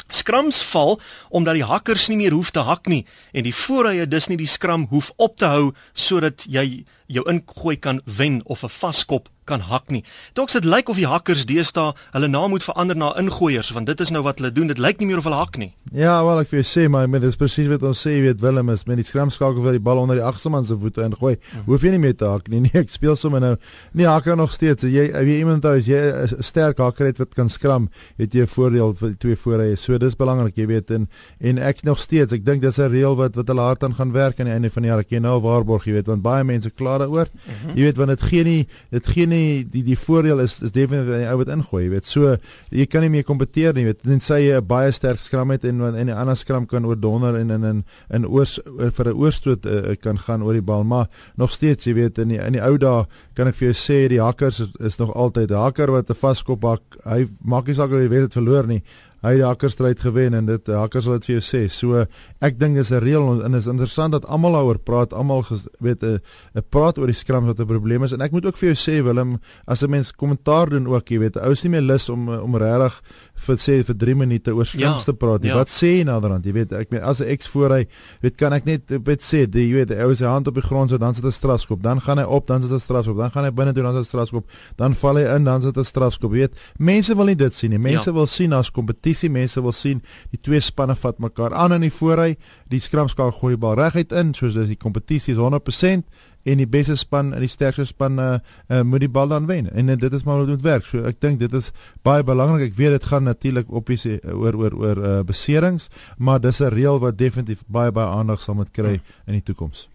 Skrams 0.08 0.62
val 0.72 0.98
omdat 1.30 1.54
die 1.54 1.66
hakkers 1.66 2.08
nie 2.08 2.18
meer 2.20 2.34
hoef 2.36 2.50
te 2.50 2.64
hak 2.66 2.88
nie 2.88 3.04
en 3.32 3.46
die 3.46 3.54
voorrye 3.54 4.06
dus 4.06 4.28
nie 4.28 4.40
die 4.40 4.50
skram 4.50 4.86
hoef 4.90 5.12
op 5.16 5.36
te 5.36 5.50
hou 5.52 5.72
sodat 5.94 6.46
jy 6.48 6.84
jou 7.12 7.24
ingooi 7.28 7.76
kan 7.76 8.00
wen 8.04 8.40
of 8.44 8.64
'n 8.64 8.68
vaskop 8.68 9.28
kan 9.44 9.62
hak 9.66 9.90
nie. 9.90 10.02
Toks 10.38 10.54
dit 10.58 10.66
lyk 10.66 10.90
of 10.92 10.98
die 11.00 11.08
hakkers 11.08 11.44
deesdae 11.50 11.92
hulle 12.14 12.28
naam 12.30 12.52
moet 12.54 12.64
verander 12.64 12.98
na 12.98 13.10
ingooiers 13.18 13.72
want 13.74 13.88
dit 13.90 14.00
is 14.04 14.12
nou 14.14 14.22
wat 14.22 14.38
hulle 14.38 14.52
doen. 14.54 14.70
Dit 14.70 14.78
lyk 14.82 15.00
nie 15.02 15.08
meer 15.10 15.18
of 15.22 15.26
hulle 15.26 15.40
hak 15.40 15.58
nie. 15.58 15.72
Ja, 15.92 16.14
wel 16.24 16.42
ek 16.44 16.50
vir 16.52 16.60
jou 16.60 16.66
sê 16.68 16.86
maar 16.92 17.08
met 17.10 17.24
dis 17.24 17.38
presies 17.38 17.68
wat 17.72 17.82
ons 17.86 18.00
sê, 18.06 18.14
weet 18.22 18.40
Willem 18.42 18.70
is 18.72 18.86
met 18.88 19.00
die 19.00 19.06
skramskakel 19.06 19.64
vir 19.64 19.78
die 19.78 19.82
bal 19.82 20.00
onder 20.02 20.20
die 20.20 20.24
agste 20.24 20.52
man 20.52 20.64
se 20.64 20.76
voete 20.78 21.02
ingooi. 21.04 21.34
Hmm. 21.50 21.66
Hoef 21.66 21.86
jy 21.86 21.94
nie 21.96 22.02
meer 22.06 22.16
te 22.16 22.30
hak 22.30 22.48
nie. 22.48 22.62
Nee, 22.72 22.78
ek 22.78 22.92
speel 22.94 23.16
sommer 23.18 23.42
nou. 23.42 23.56
Nee, 23.98 24.06
hakker 24.06 24.36
nog 24.38 24.52
steeds. 24.54 24.86
Jy 24.86 25.08
wie 25.26 25.34
iemand 25.40 25.64
daar 25.66 25.80
is, 25.80 25.88
jy 25.90 25.98
is 26.22 26.32
'n 26.32 26.46
sterk 26.46 26.78
hakker 26.78 27.08
het 27.10 27.18
wat 27.18 27.34
kan 27.34 27.50
skram, 27.50 27.88
het 28.22 28.32
jy 28.32 28.46
'n 28.46 28.52
voordeel 28.54 28.94
vir 28.94 29.16
twee 29.18 29.36
voorrye. 29.36 29.76
So 29.76 29.98
dis 29.98 30.14
belangrik, 30.14 30.56
jy 30.56 30.66
weet 30.66 30.90
en 30.90 31.08
en 31.40 31.58
ek 31.58 31.82
nog 31.82 31.98
steeds, 31.98 32.32
ek 32.32 32.44
dink 32.44 32.62
dis 32.62 32.78
'n 32.78 32.88
reël 32.88 33.16
wat 33.16 33.34
wat 33.34 33.48
hulle 33.48 33.60
hard 33.60 33.82
aan 33.82 33.94
gaan 33.94 34.12
werk 34.12 34.38
aan 34.38 34.46
die 34.46 34.54
einde 34.54 34.70
van 34.70 34.82
die 34.82 34.90
jaar. 34.90 35.00
Ek 35.00 35.08
ken 35.08 35.22
nou 35.22 35.40
waarborg, 35.40 35.84
jy 35.84 35.92
weet, 35.92 36.06
want 36.06 36.22
baie 36.22 36.44
mense 36.44 36.70
kla 36.70 36.98
daaroor. 37.02 37.28
Mm 37.32 37.52
-hmm. 37.52 37.76
Jy 37.76 37.82
weet 37.88 38.00
want 38.00 38.10
dit 38.14 38.22
gee 38.30 38.44
nie 38.44 38.66
dit 38.90 39.06
gee 39.06 39.26
nie 39.26 39.64
die 39.68 39.82
die 39.82 39.98
voordeel 39.98 40.40
is 40.40 40.60
is 40.62 40.72
definitief 40.72 41.18
die 41.18 41.28
ou 41.30 41.36
wat 41.42 41.48
ingooi, 41.48 41.84
jy 41.84 41.90
weet. 41.90 42.06
So 42.06 42.36
jy 42.70 42.86
kan 42.86 43.02
nie 43.02 43.10
meer 43.10 43.24
kompeteer 43.24 43.74
nie, 43.74 43.84
jy 43.84 43.92
weet. 43.92 44.04
Net 44.06 44.22
sê 44.22 44.40
jy 44.40 44.56
'n 44.56 44.66
baie 44.66 44.90
sterk 44.92 45.20
skram 45.20 45.50
het 45.50 45.64
en 45.64 45.80
en 45.80 46.06
'n 46.06 46.16
ander 46.16 46.36
skram 46.36 46.66
kan 46.66 46.86
oor 46.86 46.96
donder 46.96 47.36
en 47.36 47.50
in 47.50 47.64
in 47.64 47.84
in 48.10 48.26
oors 48.26 48.60
vir 48.96 49.06
'n 49.08 49.16
oorstoot 49.16 49.66
uh, 49.66 49.94
kan 50.00 50.18
gaan 50.18 50.42
oor 50.42 50.52
die 50.52 50.62
bal, 50.62 50.84
maar 50.84 51.06
nog 51.36 51.50
steeds, 51.50 51.84
jy 51.84 51.94
weet, 51.94 52.18
in 52.18 52.28
die 52.28 52.38
in 52.38 52.52
die 52.52 52.62
ou 52.62 52.78
dae 52.78 53.06
kan 53.34 53.48
ek 53.48 53.54
vir 53.54 53.72
jou 53.72 53.76
sê 53.76 54.08
die 54.08 54.20
hakkers 54.20 54.60
is, 54.60 54.68
is 54.80 54.98
nog 54.98 55.14
altyd 55.14 55.50
'n 55.50 55.54
hakker 55.54 55.90
wat 55.90 56.10
'n 56.10 56.14
vaskop 56.14 56.62
hak. 56.62 56.82
Hy 57.04 57.28
maak 57.44 57.66
nie 57.66 57.74
saak 57.74 57.90
of 57.90 58.00
jy 58.00 58.08
weet 58.08 58.30
dit 58.30 58.34
verloor 58.34 58.66
nie 58.66 58.82
hy 59.22 59.36
die 59.38 59.46
hakkerstryd 59.46 60.00
gewen 60.02 60.34
en 60.34 60.46
dit 60.46 60.66
hakkers 60.66 61.06
wat 61.06 61.26
vir 61.26 61.36
jou 61.38 61.44
sê. 61.46 61.62
So 61.70 62.06
ek 62.42 62.58
dink 62.58 62.76
is 62.76 62.90
'n 62.90 63.00
reël 63.00 63.44
en 63.44 63.54
is 63.54 63.66
interessant 63.66 64.12
dat 64.12 64.26
almal 64.26 64.52
daaroor 64.52 64.78
praat, 64.78 65.12
almal 65.12 65.44
weet 65.80 66.02
'n 66.02 66.18
'n 66.56 66.62
praat 66.70 66.98
oor 66.98 67.06
die 67.06 67.14
skrams 67.14 67.46
wat 67.46 67.60
'n 67.60 67.66
probleem 67.66 68.02
is 68.02 68.12
en 68.12 68.20
ek 68.20 68.32
moet 68.32 68.46
ook 68.46 68.56
vir 68.56 68.74
jou 68.74 68.76
sê 68.76 69.04
Willem, 69.04 69.38
as 69.66 69.82
'n 69.82 69.90
mens 69.90 70.12
kommentaar 70.12 70.70
doen 70.70 70.86
ook, 70.86 71.08
jy 71.08 71.18
weet, 71.18 71.36
ou 71.36 71.52
is 71.52 71.62
nie 71.62 71.70
meer 71.70 71.82
lus 71.82 72.08
om 72.08 72.28
om 72.28 72.56
regtig 72.56 73.00
vir 73.34 73.56
sê 73.56 73.84
vir 73.84 73.94
3 73.94 74.14
minute 74.14 74.50
oor 74.50 74.66
skrams 74.66 75.06
ja, 75.06 75.12
te 75.12 75.14
praat 75.14 75.42
nie. 75.42 75.50
Ja. 75.50 75.56
Wat 75.56 75.68
sê 75.68 75.98
jy 75.98 76.04
naderhand? 76.04 76.44
Jy 76.44 76.52
weet, 76.52 76.72
ek 76.72 76.90
meen 76.90 77.02
as 77.02 77.20
'n 77.20 77.28
ex 77.28 77.46
voor 77.48 77.70
hy, 77.70 77.86
weet 78.22 78.36
kan 78.36 78.52
ek 78.52 78.64
net 78.64 78.82
weet 78.88 79.20
sê, 79.22 79.46
die, 79.48 79.68
jy 79.68 79.74
weet, 79.74 79.90
hy 79.90 80.02
hou 80.02 80.14
sy 80.14 80.24
hand 80.24 80.48
op 80.48 80.54
die 80.54 80.62
grond 80.62 80.90
so 80.90 80.98
dan 80.98 81.14
sit 81.14 81.24
'n 81.24 81.30
strafskop, 81.30 81.82
dan 81.82 82.00
gaan 82.00 82.18
hy 82.18 82.24
op, 82.24 82.46
dan 82.46 82.62
sit 82.62 82.72
'n 82.72 82.80
strafskop, 82.80 83.16
dan 83.16 83.30
gaan 83.30 83.44
hy 83.44 83.50
binne 83.50 83.72
toe 83.72 83.82
dan 83.82 83.94
sit 83.94 84.02
'n 84.02 84.08
strafskop, 84.08 84.44
dan 84.76 84.94
val 84.94 85.16
hy 85.16 85.36
in, 85.36 85.44
dan 85.44 85.62
sit 85.62 85.76
'n 85.76 85.84
strafskop. 85.84 86.32
Jy 86.32 86.38
weet, 86.38 86.54
mense 86.78 87.14
wil 87.14 87.26
nie 87.26 87.36
dit 87.36 87.54
sien 87.54 87.70
nie. 87.70 87.78
Mense 87.78 88.10
ja. 88.10 88.12
wil 88.12 88.26
sien 88.26 88.52
as 88.52 88.70
kompetisie 88.70 89.11
kompetisie. 89.12 89.30
Mense 89.30 89.62
wil 89.62 89.72
sien 89.72 90.02
die 90.30 90.40
twee 90.40 90.60
spanne 90.60 90.96
vat 90.96 91.18
mekaar 91.18 91.54
aan 91.54 91.72
in 91.72 91.82
die 91.82 91.92
voorry. 91.92 92.36
Die 92.70 92.80
skramskaal 92.80 93.32
gooi 93.32 93.56
bal 93.56 93.76
reguit 93.76 94.12
in, 94.12 94.34
soos 94.34 94.54
dis 94.54 94.68
die 94.68 94.78
kompetisie 94.78 95.34
is 95.34 95.40
100% 95.40 96.04
en 96.44 96.58
die 96.58 96.66
beste 96.66 96.96
span 96.96 97.32
en 97.32 97.40
die 97.40 97.48
sterkste 97.48 97.84
span 97.86 98.18
uh, 98.18 98.40
uh, 98.68 98.82
moet 98.82 99.04
die 99.04 99.08
bal 99.08 99.28
dan 99.28 99.46
wen. 99.46 99.70
En 99.70 99.88
uh, 99.88 99.96
dit 99.96 100.12
is 100.12 100.24
maar 100.24 100.38
hoe 100.42 100.46
dit 100.46 100.62
werk. 100.62 100.84
So 100.84 101.04
ek 101.06 101.20
dink 101.20 101.38
dit 101.38 101.52
is 101.54 101.70
baie 102.02 102.22
belangrik. 102.22 102.72
Ek 102.72 102.78
weet 102.78 102.98
dit 102.98 103.04
gaan 103.04 103.24
natuurlik 103.24 103.70
op 103.70 103.86
die 103.86 103.98
uh, 104.18 104.34
oor 104.34 104.58
oor 104.58 104.74
oor 104.74 105.02
uh, 105.02 105.20
beserings, 105.22 105.88
maar 106.18 106.40
dis 106.40 106.60
'n 106.60 106.74
reël 106.74 106.98
wat 106.98 107.18
definitief 107.18 107.62
baie 107.66 107.92
baie 107.92 108.08
aandag 108.08 108.40
sal 108.40 108.54
moet 108.54 108.72
kry 108.72 109.00
in 109.26 109.38
die 109.38 109.42
toekoms. 109.42 109.88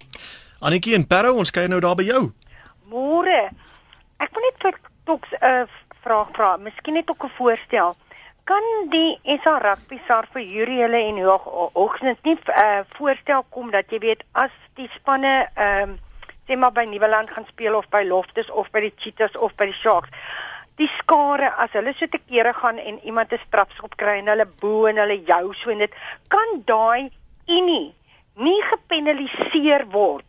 Annetjie 0.59 0.95
en 0.95 1.05
Perro, 1.05 1.35
ons 1.37 1.51
kyk 1.51 1.67
nou 1.69 1.79
daar 1.79 1.95
by 1.95 2.03
jou. 2.07 2.31
Môre. 2.89 3.51
Ek 4.17 4.31
wil 4.33 4.47
net 4.47 4.63
vir 4.63 4.79
Toks 5.07 5.29
'n 5.31 5.43
uh, 5.43 5.67
vraag 6.03 6.31
vra. 6.31 6.57
Miskien 6.57 6.93
net 6.93 7.09
ook 7.09 7.23
'n 7.23 7.35
voorstel 7.37 7.95
kan 8.47 8.63
die 8.91 9.19
SA 9.43 9.57
rugby 9.59 9.99
sar 10.07 10.27
vir 10.33 10.43
jury 10.47 10.77
hulle 10.79 10.99
en 11.09 11.17
hoogstens 11.27 12.19
nie 12.23 12.37
uh, 12.47 12.83
voorstel 12.95 13.43
kom 13.51 13.71
dat 13.73 13.91
jy 13.91 13.99
weet 14.05 14.21
as 14.43 14.53
die 14.79 14.87
spanne 14.95 15.33
ehm 15.53 15.97
uh, 15.97 16.03
sê 16.47 16.55
maar 16.55 16.71
by 16.71 16.85
Nieuweland 16.87 17.27
gaan 17.35 17.43
speel 17.49 17.75
of 17.75 17.89
by 17.91 18.05
Loftus 18.07 18.47
of 18.61 18.69
by 18.71 18.85
die 18.85 18.93
Cheetahs 18.95 19.35
of 19.35 19.51
by 19.59 19.65
die 19.67 19.75
Sharks 19.75 20.13
die 20.79 20.87
skare 20.93 21.49
as 21.63 21.75
hulle 21.75 21.91
so 21.97 22.07
te 22.07 22.21
kere 22.23 22.53
gaan 22.55 22.79
en 22.79 23.01
iemand 23.03 23.33
'n 23.35 23.43
strafskop 23.47 23.97
kry 23.99 24.15
en 24.21 24.31
hulle 24.31 24.47
bo 24.61 24.85
en 24.87 25.01
hulle 25.03 25.19
jou 25.27 25.53
so 25.53 25.75
net 25.75 25.91
kan 26.31 26.63
daai 26.71 27.11
unie 27.57 27.91
nie 28.47 28.61
gepenaliseer 28.71 29.87
word 29.91 30.27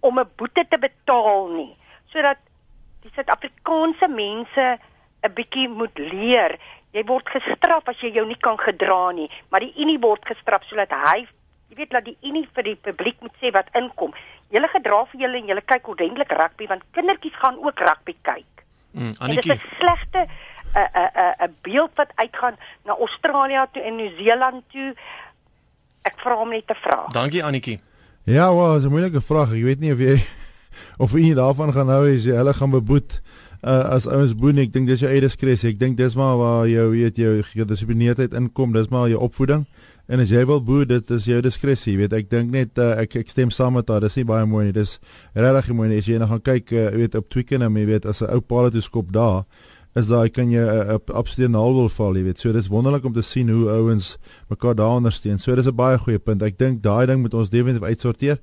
om 0.00 0.18
'n 0.18 0.30
boete 0.36 0.66
te 0.66 0.78
betaal 0.78 1.48
nie 1.54 1.76
sodat 2.12 2.42
die 3.02 3.12
Suid-Afrikaanse 3.14 4.08
mense 4.08 4.66
'n 5.22 5.34
bietjie 5.36 5.68
moet 5.68 5.98
leer 5.98 6.58
jy 6.92 7.04
word 7.06 7.28
gestraf 7.28 7.88
as 7.88 8.00
jy 8.02 8.12
jou 8.14 8.26
nie 8.26 8.38
kan 8.38 8.58
gedra 8.58 9.12
nie, 9.12 9.30
maar 9.50 9.60
die 9.60 9.74
Unie 9.78 9.98
word 10.02 10.24
gestraf 10.26 10.64
sodat 10.68 10.90
hy, 10.90 11.26
jy 11.70 11.76
weet 11.76 11.90
dat 11.90 12.04
die 12.04 12.16
Unie 12.26 12.48
vir 12.54 12.62
die 12.62 12.76
publiek 12.76 13.20
moet 13.20 13.34
sê 13.42 13.52
wat 13.54 13.70
inkom. 13.78 14.14
Julle 14.50 14.68
gedra 14.68 15.04
vir 15.12 15.20
julle 15.20 15.38
en 15.38 15.50
julle 15.52 15.62
kyk 15.62 15.88
ordentlik 15.88 16.32
rugby 16.32 16.66
want 16.66 16.82
kindertjies 16.96 17.36
gaan 17.38 17.58
ook 17.62 17.80
rugby 17.80 18.16
kyk. 18.22 18.64
Mm, 18.92 19.14
Annetjie. 19.18 19.52
Dit 19.52 19.60
is 19.60 19.64
'n 19.64 19.76
slegte 19.78 20.26
'n 20.74 20.88
'n 20.94 21.10
'n 21.14 21.34
'n 21.46 21.56
beeld 21.62 21.90
wat 21.94 22.10
uitgaan 22.14 22.56
na 22.84 22.96
Australië 22.98 23.66
toe 23.72 23.82
en 23.82 23.96
Nieu-Seeland 23.96 24.62
toe. 24.72 24.94
Ek 26.02 26.14
vra 26.16 26.34
hom 26.34 26.48
net 26.50 26.70
'n 26.70 26.74
vraag. 26.74 27.12
Dankie 27.12 27.44
Annetjie. 27.44 27.80
Ja, 28.24 28.54
wel, 28.54 28.74
dis 28.74 28.84
'n 28.84 28.90
moeilike 28.90 29.20
vraag. 29.20 29.52
Ek 29.52 29.62
weet 29.62 29.80
nie 29.80 29.92
of 29.92 29.98
jy 29.98 30.18
of 31.04 31.12
jy 31.12 31.34
daarvan 31.34 31.72
gaan 31.72 31.88
hou 31.88 32.14
as 32.14 32.24
jy 32.24 32.34
hulle 32.34 32.54
gaan 32.54 32.70
beboet 32.70 33.20
uh, 33.62 33.94
as 33.94 34.08
ouens 34.08 34.34
boen 34.36 34.58
ek 34.58 34.72
dink 34.72 34.88
dis 34.88 35.00
jou 35.04 35.10
eie 35.10 35.22
diskresie. 35.22 35.70
Ek 35.72 35.80
dink 35.80 35.96
dis 35.98 36.16
maar 36.18 36.36
waar 36.40 36.68
jou 36.68 36.90
weet 36.94 37.16
jou 37.20 37.40
gedissiplineerdheid 37.52 38.36
inkom, 38.38 38.72
dis 38.76 38.90
maar 38.92 39.08
jou 39.08 39.20
opvoeding. 39.20 39.66
En 40.10 40.18
as 40.18 40.30
jy 40.32 40.42
wil 40.48 40.62
boer, 40.66 40.86
dit 40.90 41.10
is 41.14 41.26
jou 41.30 41.40
diskresie. 41.44 41.96
Weet 42.00 42.14
ek 42.18 42.30
dink 42.32 42.50
net 42.50 42.78
uh, 42.82 42.96
ek 42.98 43.20
ek 43.22 43.28
stem 43.30 43.52
saam 43.54 43.76
met 43.78 43.88
haar. 43.88 44.02
Dis 44.02 44.18
nie 44.18 44.26
baie 44.26 44.46
mooi 44.48 44.66
nie. 44.68 44.74
Dis 44.74 44.98
regtig 45.38 45.74
mooi 45.76 45.90
nie. 45.92 46.00
As 46.02 46.08
jy 46.10 46.18
nou 46.18 46.30
gaan 46.32 46.42
kyk, 46.42 46.72
uh, 46.74 46.88
weet 46.96 47.18
op 47.20 47.28
Twickenham, 47.30 47.76
jy 47.78 47.86
weet 47.92 48.08
as 48.10 48.22
'n 48.22 48.32
ou 48.34 48.40
paal 48.40 48.70
het 48.70 48.82
skop 48.82 49.12
daar 49.12 49.44
is 49.98 50.06
daai 50.06 50.30
kan 50.30 50.50
jy 50.52 50.62
uh, 50.62 50.98
absolute 51.18 51.50
nul 51.50 51.74
wil 51.74 51.88
val, 51.90 52.14
jy 52.14 52.22
weet. 52.28 52.38
So 52.38 52.52
dis 52.54 52.68
wonderlik 52.70 53.06
om 53.08 53.14
te 53.14 53.24
sien 53.26 53.48
hoe 53.50 53.66
ouens 53.74 54.12
mekaar 54.50 54.76
daar 54.78 55.00
ondersteun. 55.00 55.38
So 55.38 55.54
dis 55.54 55.66
'n 55.66 55.74
baie 55.74 55.98
goeie 55.98 56.18
punt. 56.18 56.42
Ek 56.42 56.58
dink 56.58 56.82
daai 56.82 57.06
ding 57.06 57.20
moet 57.22 57.34
ons 57.34 57.50
definitief 57.50 57.82
uitsorteer 57.82 58.38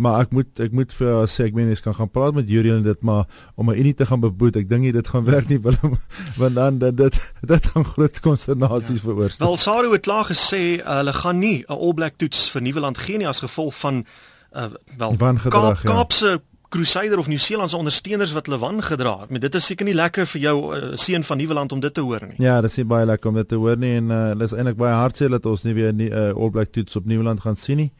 maar 0.00 0.24
ek 0.24 0.32
moet 0.32 0.62
ek 0.64 0.74
moet 0.76 0.92
vir 0.96 1.28
sê 1.30 1.46
ek 1.50 1.56
meen 1.56 1.68
jy 1.68 1.78
kan 1.84 1.96
gaan 1.98 2.10
praat 2.10 2.36
met 2.36 2.48
Jurie 2.48 2.72
en 2.72 2.82
dit 2.86 3.06
maar 3.06 3.28
om 3.60 3.68
my 3.68 3.76
unie 3.76 3.94
te 3.96 4.08
gaan 4.08 4.22
beboet 4.24 4.56
ek 4.62 4.68
dink 4.70 4.86
nie 4.86 4.94
dit 4.96 5.12
gaan 5.12 5.26
werk 5.28 5.50
nie 5.52 5.60
Willem 5.66 5.98
want 6.40 6.58
dan 6.58 6.80
dit 6.80 6.96
dit, 6.96 7.20
dit 7.52 7.70
gaan 7.74 7.86
groot 7.92 8.20
konsternasies 8.24 9.00
ja. 9.00 9.06
veroorsaak. 9.06 9.46
Wel 9.46 9.58
Saru 9.60 9.92
het 9.92 10.06
klaar 10.08 10.28
gesê 10.30 10.62
uh, 10.80 11.00
hulle 11.00 11.16
gaan 11.22 11.38
nie 11.38 11.58
'n 11.68 11.76
All 11.76 11.94
Black 11.94 12.16
toets 12.16 12.48
vir 12.50 12.62
Nieuweland 12.62 12.98
gee 12.98 13.18
nie 13.18 13.28
as 13.28 13.44
gevolg 13.44 13.76
van 13.84 14.04
uh, 14.56 14.70
wel 14.96 15.16
Kaap, 15.16 15.44
ja. 15.50 15.74
Kaapse 15.84 16.40
Crusader 16.70 17.18
of 17.18 17.26
Nieu-Seelandse 17.26 17.76
ondersteuners 17.76 18.32
wat 18.32 18.46
hulle 18.46 18.58
wan 18.62 18.82
gedra 18.82 19.16
het. 19.20 19.30
Maar 19.30 19.42
dit 19.42 19.54
is 19.58 19.66
seker 19.66 19.88
nie 19.88 19.94
lekker 19.94 20.26
vir 20.30 20.40
jou 20.40 20.56
uh, 20.70 20.92
seun 20.94 21.24
van 21.26 21.36
Nieuweland 21.36 21.72
om 21.72 21.80
dit 21.82 21.94
te 21.94 22.00
hoor 22.00 22.22
nie. 22.28 22.38
Ja, 22.38 22.60
dit 22.62 22.70
is 22.70 22.86
baie 22.86 23.06
lekker 23.10 23.32
om 23.32 23.40
dit 23.40 23.48
te 23.48 23.58
hoor 23.58 23.76
nie 23.76 23.96
en 23.98 24.12
uh, 24.14 24.20
dit 24.38 24.46
is 24.46 24.54
eintlik 24.54 24.78
baie 24.78 24.94
hartseer 24.94 25.34
dat 25.34 25.48
ons 25.50 25.66
nie 25.66 25.74
weer 25.74 25.92
'n 25.92 26.06
uh, 26.06 26.30
All 26.30 26.50
Black 26.54 26.70
toets 26.70 26.96
op 26.96 27.10
Nieuweland 27.10 27.40
gaan 27.40 27.56
sien 27.56 27.76
nie. 27.76 27.90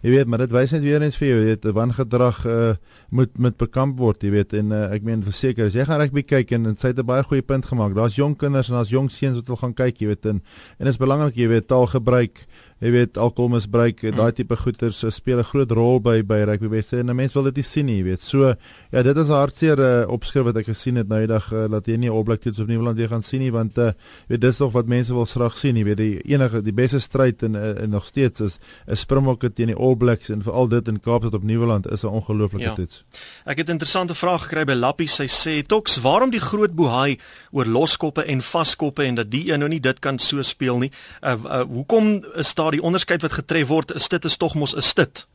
Jy 0.00 0.14
weet, 0.14 0.28
maar 0.32 0.40
dit 0.40 0.52
wys 0.54 0.70
net 0.72 0.80
weer 0.80 1.02
eens 1.04 1.16
vir 1.20 1.28
jou, 1.28 1.38
jy 1.42 1.48
weet, 1.50 1.66
wangedrag 1.76 2.38
uh, 2.48 2.70
moet 3.12 3.34
met 3.36 3.56
bekamp 3.60 3.98
word, 4.00 4.22
jy 4.24 4.30
weet, 4.32 4.54
en 4.56 4.72
uh, 4.72 4.86
ek 4.96 5.04
meen 5.04 5.20
verseker, 5.26 5.68
as 5.68 5.76
jy 5.76 5.84
gaan 5.84 6.00
rugby 6.00 6.22
kyk 6.24 6.54
en, 6.56 6.70
en 6.70 6.78
sy 6.80 6.94
het 6.94 7.02
'n 7.02 7.04
baie 7.04 7.26
goeie 7.26 7.44
punt 7.44 7.68
gemaak. 7.68 7.92
Daar's 7.92 8.16
jong 8.16 8.32
kinders 8.40 8.70
en 8.70 8.78
daar's 8.78 8.94
jong 8.94 9.10
seuns 9.12 9.36
wat 9.36 9.52
wil 9.52 9.60
gaan 9.60 9.74
kyk, 9.76 10.00
jy 10.00 10.08
weet, 10.08 10.24
en 10.24 10.40
en 10.40 10.84
dit 10.88 10.94
is 10.94 10.96
belangrik 10.96 11.36
jy 11.36 11.48
weet 11.52 11.68
taalgebruik 11.68 12.46
jy 12.80 12.90
weet 12.94 13.18
alkoholmisbruik 13.20 14.02
mm. 14.02 14.16
daai 14.16 14.32
tipe 14.36 14.56
goeters 14.56 15.02
uh, 15.04 15.10
speel 15.12 15.40
'n 15.40 15.48
groot 15.50 15.72
rol 15.76 16.00
by 16.00 16.22
by 16.24 16.40
rugby 16.48 16.68
wedstryde 16.72 17.10
en 17.10 17.16
mense 17.16 17.36
wil 17.36 17.48
dit 17.50 17.60
nie 17.60 17.66
sien 17.66 17.86
nie 17.86 17.98
jy 17.98 18.04
weet 18.04 18.22
so 18.24 18.54
ja 18.90 19.02
dit 19.02 19.16
is 19.16 19.28
'n 19.28 19.36
hartseer 19.36 19.78
uh, 19.78 20.08
opskrif 20.08 20.44
wat 20.48 20.56
ek 20.56 20.70
gesien 20.72 20.96
het 20.96 21.08
nou 21.08 21.20
die 21.20 21.28
dag 21.28 21.52
uh, 21.52 21.68
dat 21.68 21.86
jy 21.86 21.96
nie 21.96 22.12
opblik 22.12 22.40
toets 22.40 22.60
op 22.60 22.68
Nieuweland 22.68 22.96
weer 22.96 23.08
gaan 23.08 23.22
sien 23.22 23.40
nie 23.40 23.52
want 23.52 23.78
uh, 23.78 23.92
weet 24.28 24.40
dis 24.40 24.58
nog 24.58 24.72
wat 24.72 24.86
mense 24.86 25.12
wil 25.12 25.26
graag 25.26 25.56
sien 25.56 25.76
jy 25.76 25.84
weet 25.84 25.96
die 25.96 26.20
enige 26.24 26.62
die 26.62 26.72
beste 26.72 27.00
stryd 27.00 27.42
en, 27.42 27.54
en 27.56 27.90
nog 27.90 28.06
steeds 28.06 28.40
is 28.40 28.58
'n 28.88 28.96
Springbokke 28.96 29.52
teen 29.52 29.66
die 29.66 29.76
All 29.76 29.96
Blacks 29.96 30.30
en 30.30 30.42
veral 30.42 30.68
dit 30.68 30.88
in 30.88 31.00
Kaapstad 31.00 31.34
op 31.34 31.42
Nieuweland 31.42 31.90
is 31.90 32.02
'n 32.02 32.06
ongelooflike 32.06 32.64
ja. 32.64 32.74
toets 32.74 33.04
ek 33.44 33.58
het 33.58 33.68
'n 33.68 33.76
interessante 33.76 34.14
vraag 34.14 34.48
gekry 34.48 34.64
by 34.64 34.72
Lappie 34.72 35.08
sy 35.08 35.28
sê 35.28 35.60
toks 35.66 36.00
waarom 36.00 36.30
die 36.30 36.40
groot 36.40 36.72
bohaai 36.72 37.18
oor 37.52 37.66
loskoppe 37.66 38.24
en 38.24 38.40
vaskoppe 38.40 39.04
en 39.04 39.14
dat 39.14 39.30
die 39.30 39.52
een 39.52 39.58
nou 39.58 39.68
nie 39.68 39.80
dit 39.80 39.98
kan 39.98 40.18
so 40.18 40.42
speel 40.42 40.78
nie 40.78 40.90
uh, 41.22 41.36
uh, 41.44 41.62
hoekom 41.68 42.24
is 42.34 42.54
daar 42.54 42.69
die 42.72 42.82
onderskeid 42.82 43.22
wat 43.22 43.32
getref 43.32 43.68
word, 43.68 43.94
is 43.94 44.08
dit 44.08 44.24
is 44.24 44.36
tog 44.36 44.54
mos 44.54 44.76
'n 44.76 44.82
stit. 44.82 45.26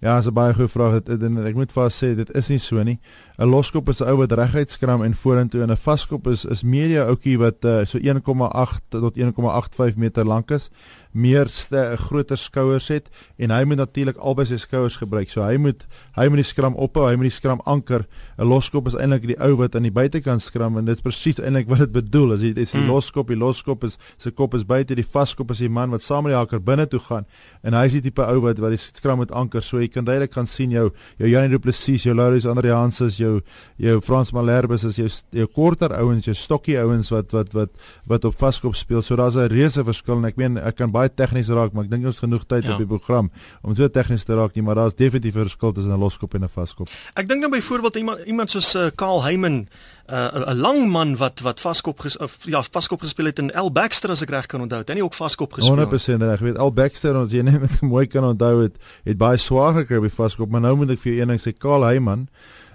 Ja, 0.00 0.16
dis 0.16 0.26
'n 0.26 0.32
baie 0.32 0.54
goeie 0.54 0.68
vraag. 0.68 1.02
Dit 1.02 1.22
ek 1.22 1.54
moet 1.54 1.72
vas 1.72 2.02
sê 2.02 2.14
dit 2.16 2.30
is 2.34 2.48
nie 2.48 2.58
so 2.58 2.82
nie. 2.82 2.98
'n 3.38 3.48
Loskop 3.48 3.88
is 3.88 4.00
'n 4.00 4.08
ou 4.08 4.16
wat 4.16 4.32
reguit 4.32 4.70
skram 4.70 5.02
en 5.02 5.14
vorentoe 5.14 5.62
en 5.62 5.70
'n 5.70 5.76
vaskop 5.76 6.26
is 6.26 6.44
is 6.44 6.62
meer 6.62 6.88
'n 6.88 7.08
ouetjie 7.08 7.38
wat 7.38 7.64
uh, 7.64 7.84
so 7.84 7.98
1,8 7.98 8.88
tot 8.90 9.16
1,85 9.16 9.96
meter 9.96 10.24
lank 10.24 10.50
is 10.50 10.70
meer 11.12 11.46
'n 11.46 11.96
groter 11.96 12.36
skouers 12.36 12.88
het 12.88 13.08
en 13.38 13.50
hy 13.50 13.64
moet 13.64 13.76
natuurlik 13.76 14.16
albei 14.16 14.46
sy 14.46 14.56
skouers 14.56 14.96
gebruik. 14.96 15.30
So 15.30 15.42
hy 15.42 15.56
moet 15.56 15.86
hy 16.14 16.28
moet 16.28 16.36
die 16.36 16.44
skram 16.44 16.74
ophou, 16.74 17.08
hy 17.08 17.16
moet 17.16 17.30
die 17.30 17.40
skram 17.40 17.60
anker. 17.64 18.06
'n 18.38 18.46
Loskop 18.46 18.86
is 18.86 18.94
eintlik 18.94 19.26
die 19.26 19.40
ou 19.40 19.56
wat 19.56 19.74
aan 19.74 19.82
die 19.82 19.90
buitekant 19.90 20.42
skram 20.42 20.78
en 20.78 20.84
dit 20.84 20.96
is 20.96 21.02
presies 21.02 21.38
eintlik 21.40 21.68
wat 21.68 21.78
dit 21.78 21.92
bedoel. 21.92 22.32
As 22.32 22.40
jy 22.40 22.52
dis 22.52 22.72
die 22.72 22.80
mm. 22.80 22.88
loskop, 22.88 23.28
die 23.28 23.36
loskop 23.36 23.84
is 23.84 23.98
sy 24.18 24.30
kop 24.30 24.54
is 24.54 24.64
buite, 24.64 24.94
die 24.94 25.04
vaskop 25.04 25.50
is 25.50 25.58
die 25.58 25.68
man 25.68 25.90
wat 25.90 26.02
saam 26.02 26.24
met 26.24 26.32
die 26.32 26.38
haker 26.38 26.60
binne 26.60 26.86
toe 26.86 27.00
gaan 27.00 27.26
en 27.62 27.74
hy 27.74 27.84
is 27.86 27.92
die 27.92 28.02
tipe 28.02 28.22
ou 28.22 28.40
wat 28.40 28.58
wat 28.58 28.70
die 28.70 28.78
skram 28.78 29.18
met 29.18 29.32
anker. 29.32 29.62
So 29.62 29.80
jy 29.80 29.88
kan 29.88 30.04
duidelik 30.04 30.30
kan 30.30 30.46
sien 30.46 30.70
jou 30.70 30.90
jou 31.18 31.28
Janie 31.28 31.50
Du 31.50 31.58
Plessis, 31.58 32.04
jou 32.04 32.14
Laurens 32.14 32.46
Andrianses, 32.46 33.18
jou 33.18 33.40
jou 33.78 34.00
Frans 34.00 34.32
Malherbes 34.32 34.84
is 34.84 34.96
jou 34.96 35.08
jou 35.32 35.46
korter 35.46 35.92
ouens, 35.98 36.24
jou 36.24 36.34
stokkie 36.34 36.78
ouens 36.78 37.10
wat 37.10 37.32
wat 37.32 37.52
wat 37.54 37.70
wat 38.06 38.24
op 38.24 38.34
vaskop 38.38 38.76
speel. 38.76 39.02
So 39.02 39.16
daar's 39.16 39.36
'n 39.36 39.48
reuse 39.48 39.84
verskil 39.84 40.18
en 40.18 40.24
ek 40.24 40.36
meen 40.36 40.58
ek 40.58 40.76
kan 40.76 40.90
baie 41.00 41.12
tegnies 41.12 41.50
raak, 41.52 41.74
maar 41.74 41.88
ek 41.88 41.92
dink 41.94 42.08
ons 42.10 42.20
genoeg 42.22 42.46
tyd 42.46 42.68
ja. 42.68 42.74
op 42.74 42.82
die 42.82 42.88
program 42.90 43.30
om 43.66 43.76
so 43.76 43.88
tegnies 43.88 44.26
te 44.28 44.36
raak 44.38 44.56
nie, 44.56 44.64
maar 44.66 44.78
daar's 44.78 44.96
definitief 44.98 45.36
'n 45.36 45.48
verskil 45.48 45.72
tussen 45.72 45.92
'n 45.92 46.00
loskop 46.00 46.34
en 46.34 46.44
'n 46.44 46.52
vaskop. 46.52 46.88
Ek 47.14 47.28
dink 47.28 47.40
nou 47.40 47.50
byvoorbeeld 47.50 47.96
iemand 47.96 48.18
iemand 48.26 48.50
soos 48.50 48.74
uh, 48.74 48.90
Karl 48.94 49.22
Heyman 49.24 49.68
uh, 50.10 50.50
'n 50.52 50.60
lang 50.60 50.90
man 50.90 51.16
wat 51.16 51.40
wat 51.40 51.60
vaskop 51.60 52.00
ges, 52.00 52.16
of, 52.16 52.38
ja 52.44 52.62
vaskop 52.62 53.00
gespeel 53.00 53.26
het 53.26 53.38
in 53.38 53.50
El 53.50 53.72
Baxter 53.72 54.10
as 54.10 54.22
ek 54.22 54.30
reg 54.30 54.46
kan 54.46 54.60
onthou. 54.60 54.80
Het 54.80 54.88
hy 54.88 55.00
ook 55.00 55.14
vaskop 55.14 55.52
gespeel? 55.52 55.76
100% 55.76 56.22
reg. 56.22 56.40
Weet 56.40 56.56
El 56.56 56.72
Baxter 56.72 57.16
ons 57.16 57.32
jy 57.32 57.42
net 57.42 57.80
mooi 57.80 58.06
kan 58.06 58.24
onthou 58.24 58.62
het 58.62 58.76
het 59.04 59.18
baie 59.18 59.38
swaar 59.38 59.74
gekry 59.74 60.00
by 60.00 60.10
vaskop, 60.10 60.50
maar 60.50 60.60
nou 60.60 60.76
moet 60.76 60.90
ek 60.90 60.98
vir 60.98 61.12
jou 61.12 61.20
een 61.20 61.28
ding 61.28 61.40
sê 61.40 61.56
Karl 61.56 61.86
Heyman 61.86 62.28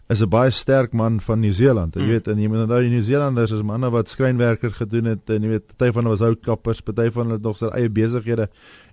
is 0.07 0.21
'n 0.21 0.29
baie 0.29 0.51
sterk 0.51 0.93
man 0.93 1.19
van 1.19 1.39
Nieu-Seeland. 1.39 1.95
Jy 1.95 2.01
mm. 2.01 2.07
weet 2.07 2.27
en 2.27 2.37
jy 2.37 2.47
moet 2.47 2.59
onthou 2.59 2.81
die 2.81 2.89
Nieu-Seelanders 2.89 3.51
is 3.51 3.61
manne 3.61 3.89
wat 3.89 4.09
skrynwerker 4.09 4.71
gedoen 4.71 5.05
het 5.05 5.29
en 5.29 5.41
jy 5.41 5.49
weet 5.49 5.65
party 5.73 5.91
van 5.93 6.03
hulle 6.03 6.17
was 6.17 6.25
houtkappers, 6.27 6.81
party 6.81 7.09
van 7.09 7.25
hulle 7.25 7.39
het 7.39 7.43
nog 7.43 7.57
sy 7.57 7.71
eie 7.73 7.89
besighede 7.89 8.47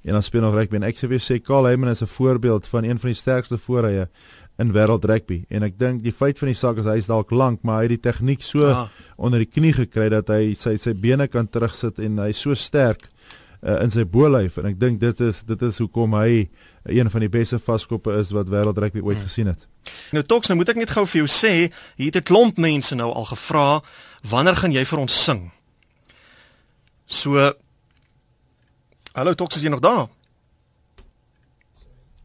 en 0.04 0.12
dan 0.16 0.22
speel 0.22 0.40
nog 0.40 0.54
rugby 0.54 0.76
en 0.76 0.88
ek 0.88 0.96
sê 0.96 1.08
vir 1.10 1.20
sê 1.20 1.38
Karl 1.42 1.68
Heyman 1.68 1.92
is 1.92 2.02
'n 2.02 2.06
voorbeeld 2.06 2.66
van 2.66 2.84
een 2.84 2.98
van 2.98 3.10
die 3.10 3.18
sterkste 3.20 3.58
voorrye 3.58 4.08
in 4.58 4.72
wêreld 4.72 5.04
rugby 5.04 5.44
en 5.50 5.62
ek 5.62 5.78
dink 5.78 6.02
die 6.02 6.12
feit 6.12 6.38
van 6.38 6.48
die 6.48 6.56
saak 6.56 6.78
is 6.78 6.86
hy 6.86 6.96
is 6.96 7.06
dalk 7.06 7.30
lank 7.30 7.62
maar 7.62 7.82
hy 7.82 7.88
het 7.88 8.00
die 8.00 8.10
tegniek 8.10 8.42
so 8.42 8.68
ja. 8.68 8.88
onder 9.16 9.38
die 9.38 9.48
knie 9.48 9.72
gekry 9.72 10.08
dat 10.08 10.28
hy 10.28 10.54
sy 10.54 10.76
sy 10.76 10.92
bene 10.94 11.28
kan 11.28 11.48
terugsit 11.48 11.98
en 11.98 12.18
hy 12.18 12.32
so 12.32 12.54
sterk 12.54 13.08
uh, 13.62 13.78
in 13.82 13.92
sy 13.94 14.04
bolyf 14.04 14.58
en 14.60 14.68
ek 14.72 14.78
dink 14.80 15.00
dit 15.00 15.20
is 15.20 15.42
dit 15.46 15.62
is 15.62 15.78
hoekom 15.82 16.14
hy 16.18 16.48
een 16.90 17.10
van 17.10 17.24
die 17.24 17.30
beste 17.32 17.58
vaskoppe 17.62 18.14
is 18.20 18.32
wat 18.34 18.50
wêreld 18.50 18.78
rugby 18.78 19.00
ooit 19.00 19.18
hmm. 19.18 19.26
gesien 19.28 19.50
het. 19.52 19.66
Nou 20.12 20.24
toks 20.26 20.50
nou 20.50 20.58
moet 20.58 20.72
ek 20.74 20.82
net 20.82 20.94
gou 20.94 21.06
vir 21.06 21.22
jou 21.22 21.30
sê 21.30 21.54
hier 21.96 22.10
het 22.10 22.20
'n 22.22 22.28
klomp 22.30 22.58
mense 22.58 22.94
nou 22.94 23.10
al 23.12 23.28
gevra 23.30 23.82
wanneer 24.22 24.56
gaan 24.56 24.72
jy 24.72 24.84
vir 24.84 24.98
ons 24.98 25.24
sing? 25.24 25.50
So 27.06 27.52
Hallo 29.12 29.34
toks 29.34 29.56
is 29.56 29.62
jy 29.62 29.68
nog 29.68 29.84
daar? 29.84 30.08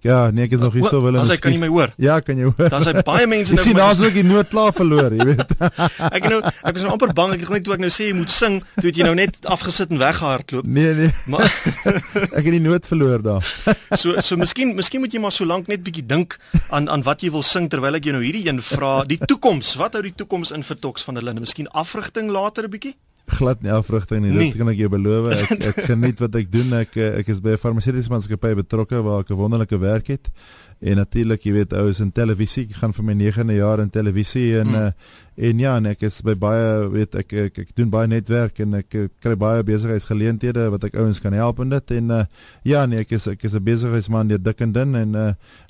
Ja, 0.07 0.19
nee, 0.31 0.45
ek 0.47 0.55
is 0.55 0.61
nog 0.63 0.75
hier 0.77 0.87
so 0.87 1.01
wil. 1.03 1.17
As 1.19 1.31
ek 1.33 1.41
kan 1.43 1.51
nie 1.51 1.59
my 1.59 1.67
hoor. 1.71 1.91
Ja, 1.99 2.19
kan 2.23 2.39
jy 2.39 2.47
hoor. 2.47 2.69
Dan 2.71 2.83
is 2.83 2.87
hy 2.89 3.03
baie 3.07 3.27
mense 3.29 3.51
nou. 3.55 3.63
Sien 3.65 3.77
daar's 3.77 3.99
ook 4.03 4.15
die 4.15 4.23
noot 4.27 4.47
klaar 4.53 4.71
verloor, 4.75 5.15
jy 5.17 5.27
weet. 5.31 5.53
ek 6.17 6.29
nou 6.31 6.39
ek 6.47 6.77
was 6.77 6.85
nou 6.85 6.93
amper 6.95 7.13
bang 7.17 7.33
ek 7.35 7.43
het 7.43 7.53
net 7.57 7.65
toe 7.67 7.75
ek 7.75 7.83
nou 7.83 7.91
sê 7.93 8.09
jy 8.09 8.15
moet 8.17 8.31
sing, 8.31 8.59
toe 8.79 8.87
het 8.89 8.99
jy 9.01 9.07
nou 9.07 9.15
net 9.19 9.39
afgesit 9.57 9.91
en 9.91 9.99
weggehardloop. 10.01 10.69
Nee, 10.77 10.93
nee. 11.01 11.11
Maar 11.27 11.47
ek 12.37 12.43
het 12.45 12.53
die 12.55 12.63
noot 12.63 12.87
verloor 12.87 13.25
daar. 13.25 13.51
so 13.99 14.15
so 14.23 14.39
miskien 14.39 14.75
miskien 14.77 15.03
moet 15.03 15.13
jy 15.13 15.21
maar 15.23 15.35
so 15.35 15.47
lank 15.49 15.67
net 15.71 15.83
bietjie 15.85 16.05
dink 16.07 16.37
aan 16.71 16.87
aan 16.93 17.03
wat 17.07 17.25
jy 17.25 17.33
wil 17.35 17.43
sing 17.45 17.67
terwyl 17.71 17.99
ek 17.99 18.07
jou 18.07 18.15
nou 18.15 18.23
hierdie 18.23 18.45
een 18.47 18.61
vra, 18.63 19.01
die 19.09 19.19
toekoms. 19.27 19.75
Wat 19.81 19.97
hou 19.97 20.05
die 20.05 20.15
toekoms 20.15 20.53
in 20.55 20.63
vir 20.63 20.79
Toks 20.87 21.03
van 21.07 21.19
hulle? 21.19 21.35
Miskien 21.41 21.67
afrigting 21.75 22.31
later 22.31 22.63
'n 22.67 22.71
bietjie? 22.71 22.95
Glad 23.27 23.61
nie 23.61 23.71
afrigting 23.71 24.23
nie. 24.23 24.33
Dit 24.35 24.57
kan 24.57 24.69
ek 24.71 24.79
jou 24.79 24.89
beloof. 24.89 25.27
Ek 25.35 25.65
ek 25.71 25.81
geniet 25.89 26.21
wat 26.23 26.35
ek 26.39 26.51
doen. 26.51 26.73
Ek 26.79 26.95
ek 26.97 27.27
is 27.33 27.41
by 27.43 27.55
'n 27.55 27.61
farmaseutiese 27.61 28.11
maatskappy 28.13 28.53
betrokke 28.63 29.03
waar 29.03 29.25
ek 29.25 29.31
'n 29.31 29.41
wonderlike 29.41 29.79
werk 29.79 30.07
het. 30.07 30.29
En 30.79 30.95
natuurlik, 31.01 31.41
jy 31.41 31.53
weet, 31.53 31.73
ou 31.73 31.87
is 31.89 31.99
in 31.99 32.11
televisie. 32.11 32.67
Ek 32.69 32.77
gaan 32.81 32.93
vir 32.93 33.05
my 33.05 33.13
9de 33.17 33.55
jaar 33.57 33.81
in 33.81 33.89
televisie 33.89 34.59
en 34.59 34.67
hmm. 34.67 34.75
uh, 34.75 34.91
En 35.37 35.59
ja, 35.61 35.75
en 35.77 35.85
ek 35.85 36.01
is 36.07 36.15
by 36.25 36.33
baie 36.33 36.69
weet 36.89 37.13
ek 37.19 37.33
ek, 37.37 37.57
ek 37.61 37.73
doen 37.77 37.91
baie 37.93 38.09
netwerk 38.09 38.57
en 38.63 38.79
ek 38.79 38.95
kry 39.21 39.35
baie 39.37 39.61
besigheidsgeleenthede 39.67 40.63
wat 40.73 40.87
ek 40.87 40.95
ouens 40.97 41.19
kan 41.21 41.35
help 41.37 41.59
in 41.61 41.75
dit. 41.75 41.93
En 41.99 42.13
uh, 42.15 42.23
ja, 42.65 42.81
nee, 42.89 43.03
ek 43.05 43.13
is 43.13 43.27
ek 43.29 43.45
is 43.45 43.53
'n 43.53 43.61
besigheidsman 43.61 44.31
deur 44.31 44.41
dik 44.41 44.63
en 44.65 44.73
dun 44.73 44.97
en 44.97 45.13
uh, 45.13 45.27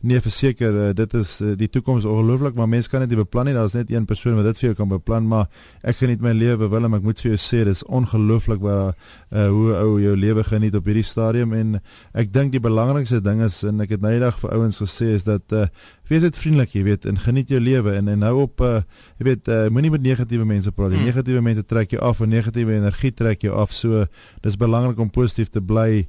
nee 0.07 0.21
verseker 0.23 0.71
uh, 0.71 0.93
dit 0.95 1.15
is 1.19 1.33
uh, 1.41 1.51
die 1.59 1.67
toekoms 1.67 2.07
ongelooflik, 2.07 2.55
maar 2.55 2.69
mense 2.71 2.87
kan 2.87 3.03
dit 3.03 3.11
nie 3.11 3.19
beplan 3.19 3.49
nie. 3.51 3.57
Daar's 3.57 3.75
net 3.75 3.91
een 3.91 4.07
persoon 4.07 4.39
wat 4.39 4.47
dit 4.47 4.61
vir 4.61 4.69
jou 4.69 4.77
kan 4.79 4.93
beplan, 4.93 5.27
maar 5.27 5.51
ek 5.83 5.99
geniet 5.99 6.23
my 6.23 6.31
lewe 6.31 6.71
Willem, 6.71 6.95
ek 6.95 7.03
moet 7.03 7.19
vir 7.19 7.33
jou 7.33 7.41
sê 7.41 7.65
dis 7.67 7.83
ongelooflik 7.83 8.63
waar 8.63 8.95
uh, 8.95 9.49
hoe 9.51 9.75
ou 9.81 9.99
jou 9.99 10.15
lewe 10.15 10.47
geniet 10.47 10.79
op 10.79 10.87
hierdie 10.87 11.03
stadium. 11.03 11.51
En 11.51 11.81
ek 12.15 12.31
dink 12.31 12.55
die 12.55 12.63
belangrikste 12.63 13.19
ding 13.19 13.43
is 13.43 13.59
en 13.67 13.83
ek 13.83 13.97
het 13.97 14.01
nou 14.01 14.15
eendag 14.15 14.39
vir 14.39 14.55
ouens 14.55 14.79
gesê 14.79 15.11
is 15.19 15.27
dat 15.27 15.43
uh, 15.51 15.67
wees 16.09 16.23
net 16.23 16.37
vriendelik, 16.39 16.73
jy 16.77 16.83
weet, 16.87 17.05
en 17.09 17.19
geniet 17.19 17.51
jou 17.51 17.59
lewe 17.61 17.97
en 17.99 18.07
en 18.13 18.25
hou 18.27 18.35
op 18.45 18.63
uh, 18.65 18.79
jy 19.19 19.27
weet, 19.27 19.51
uh, 19.51 19.67
moenie 19.73 19.91
met 19.93 20.05
negatiewe 20.05 20.47
mense 20.47 20.71
praat 20.71 20.93
nie. 20.93 21.01
Hmm. 21.01 21.11
Negatiewe 21.11 21.43
mense 21.43 21.65
trek 21.67 21.95
jou 21.95 22.01
af 22.03 22.21
en 22.23 22.31
negatiewe 22.31 22.77
energie 22.77 23.11
trek 23.11 23.43
jou 23.45 23.53
af. 23.57 23.75
So 23.75 24.05
dis 24.45 24.57
belangrik 24.59 24.99
om 25.03 25.11
positief 25.13 25.51
te 25.53 25.61
bly 25.61 26.07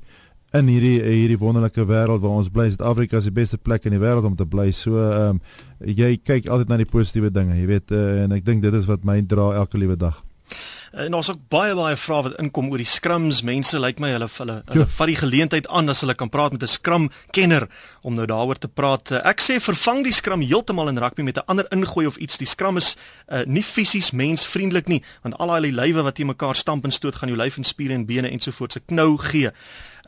in 0.56 0.68
hierdie 0.70 0.96
hierdie 1.04 1.38
wonderlike 1.40 1.84
wêreld 1.88 2.22
waar 2.24 2.38
ons 2.40 2.48
bly. 2.52 2.68
Suid-Afrika 2.72 3.20
is 3.20 3.28
die 3.28 3.34
beste 3.36 3.58
plek 3.60 3.84
in 3.88 3.96
die 3.96 4.00
wêreld 4.00 4.24
om 4.28 4.36
te 4.36 4.46
bly. 4.48 4.70
So 4.72 5.02
ehm 5.02 5.36
um, 5.36 5.42
jy 5.78 6.16
kyk 6.24 6.48
altyd 6.48 6.72
na 6.72 6.80
die 6.80 6.88
positiewe 6.90 7.30
dinge, 7.30 7.54
jy 7.58 7.68
weet, 7.68 7.92
uh, 7.94 8.24
en 8.24 8.34
ek 8.34 8.46
dink 8.46 8.64
dit 8.64 8.74
is 8.74 8.88
wat 8.88 9.04
my 9.06 9.20
dra 9.28 9.52
elke 9.60 9.78
liewe 9.78 9.98
dag. 9.98 10.22
Eh, 10.98 11.04
en 11.04 11.14
ons 11.14 11.30
ook 11.30 11.40
baie 11.52 11.74
baie 11.78 11.96
vrae 11.96 12.24
wat 12.26 12.36
inkom 12.42 12.70
oor 12.72 12.82
die 12.82 12.88
scrums. 12.88 13.42
Mense 13.46 13.78
lyk 13.78 13.98
like 13.98 14.02
my 14.02 14.10
hulle 14.14 14.28
hulle 14.38 14.56
hulle 14.72 14.86
vat 14.98 15.10
die 15.10 15.18
geleentheid 15.18 15.68
aan 15.70 15.90
as 15.92 16.02
hulle 16.02 16.16
kan 16.18 16.30
praat 16.30 16.52
met 16.52 16.62
'n 16.62 16.68
scrum 16.68 17.10
kenner 17.30 17.68
om 18.02 18.14
nou 18.14 18.26
daaroor 18.26 18.58
te 18.58 18.68
praat. 18.68 19.10
Eh, 19.10 19.20
ek 19.24 19.40
sê 19.40 19.60
vervang 19.60 20.04
die 20.04 20.12
scrum 20.12 20.40
heeltemal 20.40 20.88
in 20.88 20.98
rugby 20.98 21.22
met 21.22 21.36
'n 21.36 21.46
ander 21.46 21.66
ingooi 21.70 22.06
of 22.06 22.16
iets. 22.16 22.36
Die 22.36 22.46
scrum 22.46 22.76
is 22.76 22.96
uh, 23.28 23.44
nie 23.46 23.62
fisies 23.62 24.10
mensvriendelik 24.10 24.88
nie, 24.88 25.02
want 25.22 25.36
al 25.38 25.46
daai 25.46 25.72
lywe 25.72 26.02
wat 26.02 26.18
jy 26.18 26.24
mekaar 26.24 26.54
stamp 26.54 26.84
en 26.84 26.90
stoot 26.90 27.14
gaan 27.14 27.28
jou 27.28 27.38
lyf 27.38 27.56
en 27.56 27.64
spiere 27.64 27.94
en 27.94 28.06
bene 28.06 28.30
ensovoorts 28.30 28.74
se 28.74 28.80
knou 28.80 29.18
gee. 29.18 29.50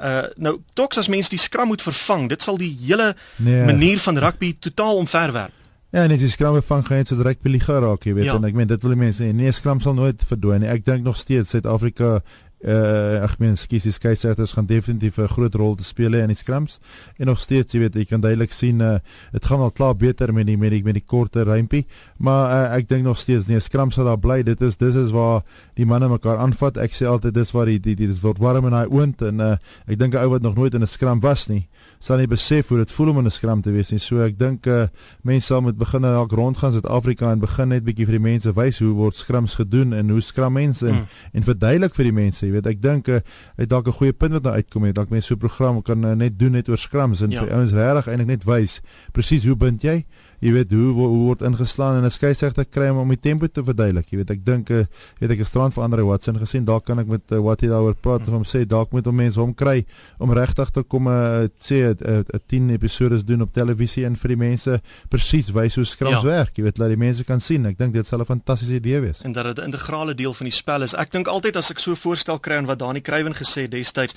Uh 0.00 0.22
nou 0.36 0.60
toks 0.74 0.98
as 0.98 1.08
mens 1.08 1.28
die 1.28 1.38
scrum 1.38 1.66
moet 1.66 1.82
vervang, 1.82 2.28
dit 2.28 2.42
sal 2.42 2.56
die 2.56 2.76
hele 2.86 3.14
nee. 3.36 3.64
manier 3.64 3.98
van 3.98 4.18
rugby 4.18 4.56
totaal 4.58 4.96
omverwerp. 4.96 5.59
Ja, 5.90 6.06
net 6.06 6.20
die 6.22 6.28
skram 6.30 6.54
vang 6.62 6.84
gaan 6.86 7.06
so 7.06 7.18
direk 7.18 7.40
by 7.42 7.50
liga 7.50 7.80
raak, 7.82 8.04
jy 8.06 8.14
weet, 8.14 8.28
ja. 8.28 8.36
en 8.38 8.44
ek 8.46 8.54
meen 8.54 8.68
dit 8.70 8.82
wil 8.86 8.94
mense 8.96 9.24
sê, 9.24 9.32
nee, 9.34 9.50
skram 9.52 9.80
sal 9.82 9.96
nooit 9.98 10.22
verdwyn 10.22 10.62
nie. 10.62 10.70
Ek 10.70 10.84
dink 10.86 11.02
nog 11.02 11.18
steeds 11.18 11.50
Suid-Afrika 11.50 12.20
uh 12.60 13.24
ek 13.24 13.38
meen 13.40 13.54
skies 13.56 13.86
die 13.88 13.92
skeieerders 13.94 14.52
gaan 14.52 14.66
definitief 14.68 15.16
'n 15.18 15.32
groot 15.32 15.54
rol 15.54 15.76
te 15.76 15.84
speel 15.84 16.12
in 16.14 16.28
die 16.28 16.36
skrams 16.36 16.78
en 17.16 17.26
nog 17.26 17.40
steeds 17.40 17.72
jy 17.72 17.80
weet 17.80 17.94
jy 17.94 18.04
kan 18.04 18.20
duidelik 18.20 18.52
sien 18.52 18.80
uh 18.80 18.98
dit 19.32 19.44
gaan 19.44 19.60
al 19.60 19.70
klaar 19.72 19.96
beter 19.96 20.32
met 20.32 20.46
die 20.46 20.58
met 20.58 20.70
die 20.70 20.84
met 20.84 20.94
die 20.94 21.06
korter 21.06 21.46
rympie 21.46 21.86
maar 22.20 22.44
uh, 22.52 22.76
ek 22.76 22.88
dink 22.88 23.06
nog 23.06 23.18
steeds 23.18 23.48
nee 23.48 23.60
skrams 23.60 23.96
sal 23.96 24.04
daar 24.10 24.20
bly. 24.20 24.42
Dit 24.44 24.60
is 24.60 24.76
dis 24.76 24.94
is 24.94 25.12
waar 25.16 25.40
die 25.74 25.86
manne 25.88 26.10
mekaar 26.12 26.36
aanvat. 26.44 26.76
Ek 26.76 26.92
sê 26.92 27.08
altyd 27.08 27.34
dis 27.34 27.52
waar 27.56 27.70
die 27.72 27.80
die 27.80 27.96
dit 27.96 28.12
word 28.20 28.38
warm 28.38 28.68
in 28.68 28.76
daai 28.76 28.92
oond 28.92 29.24
en 29.24 29.40
uh 29.40 29.56
ek 29.88 29.98
dink 29.98 30.14
'n 30.14 30.22
ou 30.24 30.30
wat 30.36 30.42
nog 30.42 30.56
nooit 30.56 30.74
in 30.74 30.82
'n 30.82 30.86
skram 30.86 31.20
was 31.20 31.48
nie 31.48 31.66
sal 32.00 32.16
nie 32.16 32.28
besef 32.30 32.70
hoe 32.72 32.78
dit 32.80 32.92
voel 32.96 33.10
om 33.12 33.18
in 33.20 33.26
'n 33.26 33.30
skram 33.30 33.60
te 33.62 33.70
wees 33.70 33.90
nie. 33.90 33.98
So 33.98 34.24
ek 34.24 34.38
dink 34.38 34.66
uh 34.66 34.88
mense 35.22 35.46
sal 35.46 35.60
moet 35.60 35.76
begin 35.76 36.02
dalk 36.02 36.32
rondgaan 36.32 36.72
Suid-Afrika 36.72 37.30
en 37.32 37.40
begin 37.40 37.68
net 37.68 37.84
bietjie 37.84 38.06
vir 38.06 38.16
die 38.16 38.24
mense 38.24 38.52
wys 38.56 38.78
hoe 38.78 38.92
word 38.94 39.14
skrams 39.14 39.54
gedoen 39.54 39.92
en 39.92 40.08
hoe 40.08 40.20
skram 40.20 40.52
mense 40.52 40.86
en, 40.86 40.94
mm. 40.94 41.06
en 41.32 41.42
verduidelik 41.42 41.94
vir 41.94 42.04
die 42.04 42.12
mense 42.12 42.46
jy 42.46 42.52
weet. 42.52 42.66
Ek 42.66 42.80
dink 42.80 43.08
uh, 43.08 43.20
het 43.56 43.68
dalk 43.68 43.86
'n 43.86 43.92
goeie 43.92 44.12
punt 44.12 44.32
wat 44.32 44.42
nou 44.42 44.54
uitkom 44.54 44.84
het. 44.84 44.94
Dalk 44.94 45.10
mense 45.10 45.26
so 45.26 45.34
'n 45.34 45.38
program 45.38 45.82
kan 45.82 46.04
uh, 46.04 46.14
net 46.14 46.38
doen 46.38 46.52
net 46.52 46.68
oor 46.68 46.78
scrums 46.78 47.20
en 47.20 47.30
ja. 47.30 47.44
vir 47.44 47.52
ouens 47.52 47.72
regtig 47.72 48.08
eintlik 48.08 48.28
net 48.28 48.44
wys 48.44 48.80
presies 49.12 49.44
hoe 49.44 49.56
bind 49.56 49.82
jy 49.82 50.06
jy 50.40 50.52
weet 50.54 50.72
hoe 50.72 50.92
hoe 50.96 51.08
word 51.26 51.42
ingeslaan 51.44 51.98
en 51.98 52.04
'n 52.04 52.10
skeieregter 52.10 52.64
kry 52.64 52.88
om 52.88 52.98
om 53.04 53.08
die 53.08 53.20
tempo 53.20 53.46
te 53.46 53.62
verduidelik. 53.64 54.08
Jy 54.10 54.16
weet 54.16 54.30
ek 54.30 54.44
dink 54.44 54.70
uh, 54.70 54.84
weet 55.20 55.30
ek 55.30 55.42
gisterand 55.44 55.74
vir 55.74 55.84
ander 55.84 56.04
Watson 56.04 56.38
gesien 56.40 56.64
dalk 56.64 56.84
kan 56.86 56.98
ek 56.98 57.06
met 57.06 57.22
uh, 57.32 57.40
wat 57.44 57.60
hy 57.60 57.68
daaroor 57.68 57.94
praat 57.94 58.28
om 58.28 58.44
sê 58.44 58.64
dalk 58.64 58.92
moet 58.92 59.06
om 59.06 59.14
mense 59.14 59.40
hom 59.40 59.54
kry 59.54 59.84
om 60.18 60.32
regtig 60.32 60.70
te 60.70 60.82
kom 60.82 61.08
uh, 61.08 61.48
sê 61.60 61.92
'n 61.92 62.24
uh, 62.24 62.40
10 62.48 62.70
episode 62.70 63.24
doen 63.24 63.42
op 63.42 63.52
televisie 63.52 64.06
en 64.06 64.16
vir 64.16 64.28
die 64.28 64.36
mense 64.36 64.80
presies 65.08 65.50
wys 65.52 65.76
hoe 65.76 65.84
skrams 65.84 66.22
ja. 66.22 66.28
werk. 66.28 66.56
Jy 66.56 66.64
weet 66.64 66.78
laat 66.78 66.88
die 66.88 66.96
mense 66.96 67.24
kan 67.24 67.40
sien. 67.40 67.66
Ek 67.66 67.78
dink 67.78 67.92
dit 67.92 68.06
sal 68.06 68.20
'n 68.20 68.24
fantastiese 68.24 68.80
idee 68.80 69.00
wees. 69.00 69.20
En 69.22 69.32
dat 69.32 69.44
dit 69.44 69.58
'n 69.58 69.68
integrale 69.68 70.14
deel 70.14 70.34
van 70.34 70.46
die 70.46 70.56
spel 70.56 70.82
is. 70.82 70.94
Ek 70.94 71.12
dink 71.12 71.28
altyd 71.28 71.56
as 71.56 71.70
ek 71.70 71.78
so 71.78 71.94
voorstel 71.94 72.38
kry 72.38 72.56
aan 72.56 72.66
wat 72.66 72.78
Dani 72.78 73.00
Kruiven 73.00 73.34
gesê 73.34 73.68
destyds, 73.68 74.14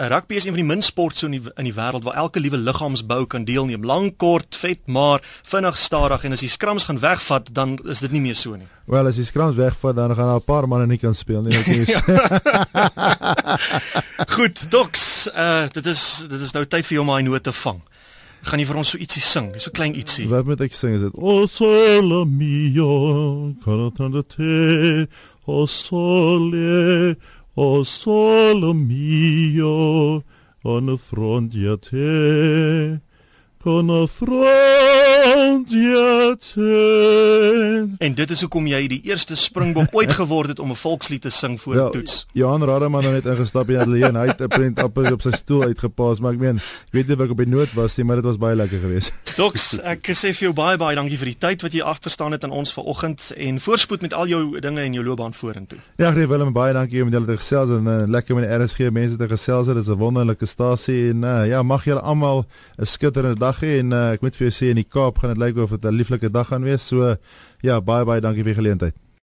uh, 0.00 0.08
rugby 0.08 0.36
is 0.36 0.44
een 0.44 0.54
van 0.56 0.62
die 0.64 0.74
min 0.74 0.82
sporte 0.82 1.18
so 1.18 1.26
in 1.26 1.32
die, 1.32 1.50
in 1.56 1.64
die 1.64 1.74
wêreld 1.74 2.04
waar 2.04 2.16
elke 2.16 2.40
liewe 2.40 2.56
liggaamsbou 2.56 3.26
kan 3.26 3.44
deelneem. 3.44 3.84
Lank, 3.84 4.16
kort, 4.16 4.56
vet, 4.56 4.86
maar 4.86 5.20
vinnig 5.42 5.65
stadig 5.74 6.24
en 6.24 6.32
as 6.32 6.40
die 6.40 6.48
skrams 6.48 6.84
gaan 6.86 7.00
wegvat 7.02 7.54
dan 7.54 7.78
is 7.90 8.00
dit 8.04 8.12
nie 8.12 8.20
meer 8.20 8.34
so 8.38 8.54
nie. 8.54 8.66
Wel 8.86 9.06
as 9.10 9.16
die 9.18 9.24
skrams 9.26 9.56
wegvat 9.58 9.96
dan 9.96 10.14
gaan 10.14 10.36
'n 10.36 10.44
paar 10.44 10.68
manne 10.68 10.86
nie 10.86 10.98
kan 10.98 11.14
speel 11.14 11.42
nie. 11.42 11.52
Goed, 14.36 14.70
doks, 14.70 15.28
uh 15.34 15.66
dit 15.72 15.86
is 15.86 16.24
dit 16.28 16.40
is 16.40 16.52
nou 16.52 16.64
tyd 16.64 16.86
vir 16.86 16.94
jou 16.94 17.02
om 17.02 17.10
daai 17.10 17.22
note 17.22 17.40
te 17.40 17.52
vang. 17.52 17.80
Gaan 18.46 18.60
jy 18.60 18.66
vir 18.66 18.76
ons 18.76 18.88
so 18.88 18.98
ietsie 18.98 19.22
sing? 19.22 19.54
So 19.58 19.70
klein 19.70 19.94
ietsie. 19.94 20.28
Wat 20.28 20.46
moet 20.46 20.60
ek 20.60 20.74
sing? 20.74 20.94
Is 20.94 21.00
dit 21.00 21.12
O 21.18 21.46
sole 21.46 22.26
mio, 22.26 23.54
cantando 23.64 24.22
te, 24.22 25.08
o 25.46 25.66
sole, 25.66 27.16
o 27.54 27.82
sole 27.82 28.74
mio, 28.74 30.22
on 30.66 30.86
fronte 30.86 30.86
te. 30.86 30.86
con 30.86 30.88
affronti 30.88 31.66
a 31.66 31.76
te 31.76 33.00
En 37.98 38.14
dit 38.14 38.30
is 38.30 38.40
hoekom 38.40 38.66
jy 38.70 38.78
die 38.92 38.98
eerste 39.08 39.34
Springbok 39.34 39.90
ooit 39.90 40.12
geword 40.14 40.52
het 40.54 40.60
om 40.62 40.70
'n 40.70 40.78
volkslied 40.78 41.22
te 41.22 41.30
sing 41.30 41.60
voor 41.60 41.74
'n 41.74 41.78
Ja, 41.78 41.88
toets. 41.88 42.26
Johan 42.32 42.64
Rademan 42.64 43.04
het 43.04 43.24
net 43.24 43.26
ingestap 43.34 43.68
in 43.68 43.76
ateljee 43.76 44.04
en 44.04 44.14
hy 44.14 44.26
het 44.26 44.40
'n 44.40 44.48
prent 44.48 44.82
appels 44.82 45.10
op 45.10 45.22
sy 45.22 45.30
stoel 45.30 45.62
uitgepaas, 45.62 46.20
maar 46.20 46.32
ek 46.32 46.38
meen, 46.38 46.56
ek 46.56 46.92
weet 46.92 47.06
nie 47.06 47.16
of 47.16 47.22
ek 47.22 47.30
op 47.30 47.36
die 47.36 47.46
noot 47.46 47.72
was 47.72 47.96
nie, 47.96 48.06
maar 48.06 48.16
dit 48.16 48.24
was 48.24 48.36
baie 48.36 48.56
lekker 48.56 48.80
geweest. 48.80 49.12
Doks, 49.36 49.78
ek 49.82 50.06
sê 50.06 50.32
vir 50.32 50.46
jou 50.46 50.52
baie 50.52 50.76
baie 50.76 50.94
dankie 50.94 51.18
vir 51.18 51.26
die 51.26 51.38
tyd 51.38 51.62
wat 51.62 51.72
jy 51.72 51.82
agterstaan 51.82 52.32
het 52.32 52.44
aan 52.44 52.50
ons 52.50 52.72
vanoggend 52.72 53.32
en 53.36 53.60
voorspoed 53.60 54.00
met 54.00 54.12
al 54.12 54.26
jou 54.26 54.60
dinge 54.60 54.80
en 54.80 54.92
jou 54.92 55.04
loopbaan 55.04 55.34
vorentoe. 55.34 55.78
Ja, 55.96 56.10
nee 56.10 56.26
Willem, 56.28 56.52
baie 56.52 56.72
dankie 56.72 57.02
om 57.02 57.10
julle 57.10 57.26
te 57.26 57.36
gesels 57.36 57.70
en 57.70 57.86
uh, 57.86 58.02
lekker 58.06 58.34
met 58.34 58.48
die 58.48 58.64
RSG 58.64 58.90
mense 58.90 59.16
te 59.16 59.28
gesels. 59.28 59.66
Dit 59.66 59.76
is 59.76 59.88
'n 59.88 59.98
wonderlike 59.98 60.46
stasie 60.46 61.10
en 61.10 61.22
uh, 61.22 61.46
ja, 61.48 61.62
mag 61.62 61.84
julle 61.84 62.00
almal 62.00 62.46
'n 62.78 62.86
skitterende 62.86 63.38
dag 63.38 63.55
hê 63.62 63.78
en 63.80 63.92
uh, 63.92 64.12
ek 64.16 64.22
moet 64.22 64.36
vir 64.36 64.48
jou 64.48 64.54
sê 64.58 64.70
in 64.72 64.80
die 64.80 64.88
Kaap 64.88 65.18
gaan 65.18 65.34
dit 65.34 65.42
lyk 65.42 65.56
of 65.56 65.70
dit 65.70 65.84
'n 65.84 65.96
lieflike 65.96 66.30
dag 66.32 66.48
gaan 66.48 66.64
wees. 66.64 66.82
So 66.82 67.16
ja, 67.62 67.80
baie 67.80 68.04
baie 68.04 68.20
dankie 68.20 68.44
vir 68.44 68.54
die 68.54 68.60
geleentheid. 68.62 69.05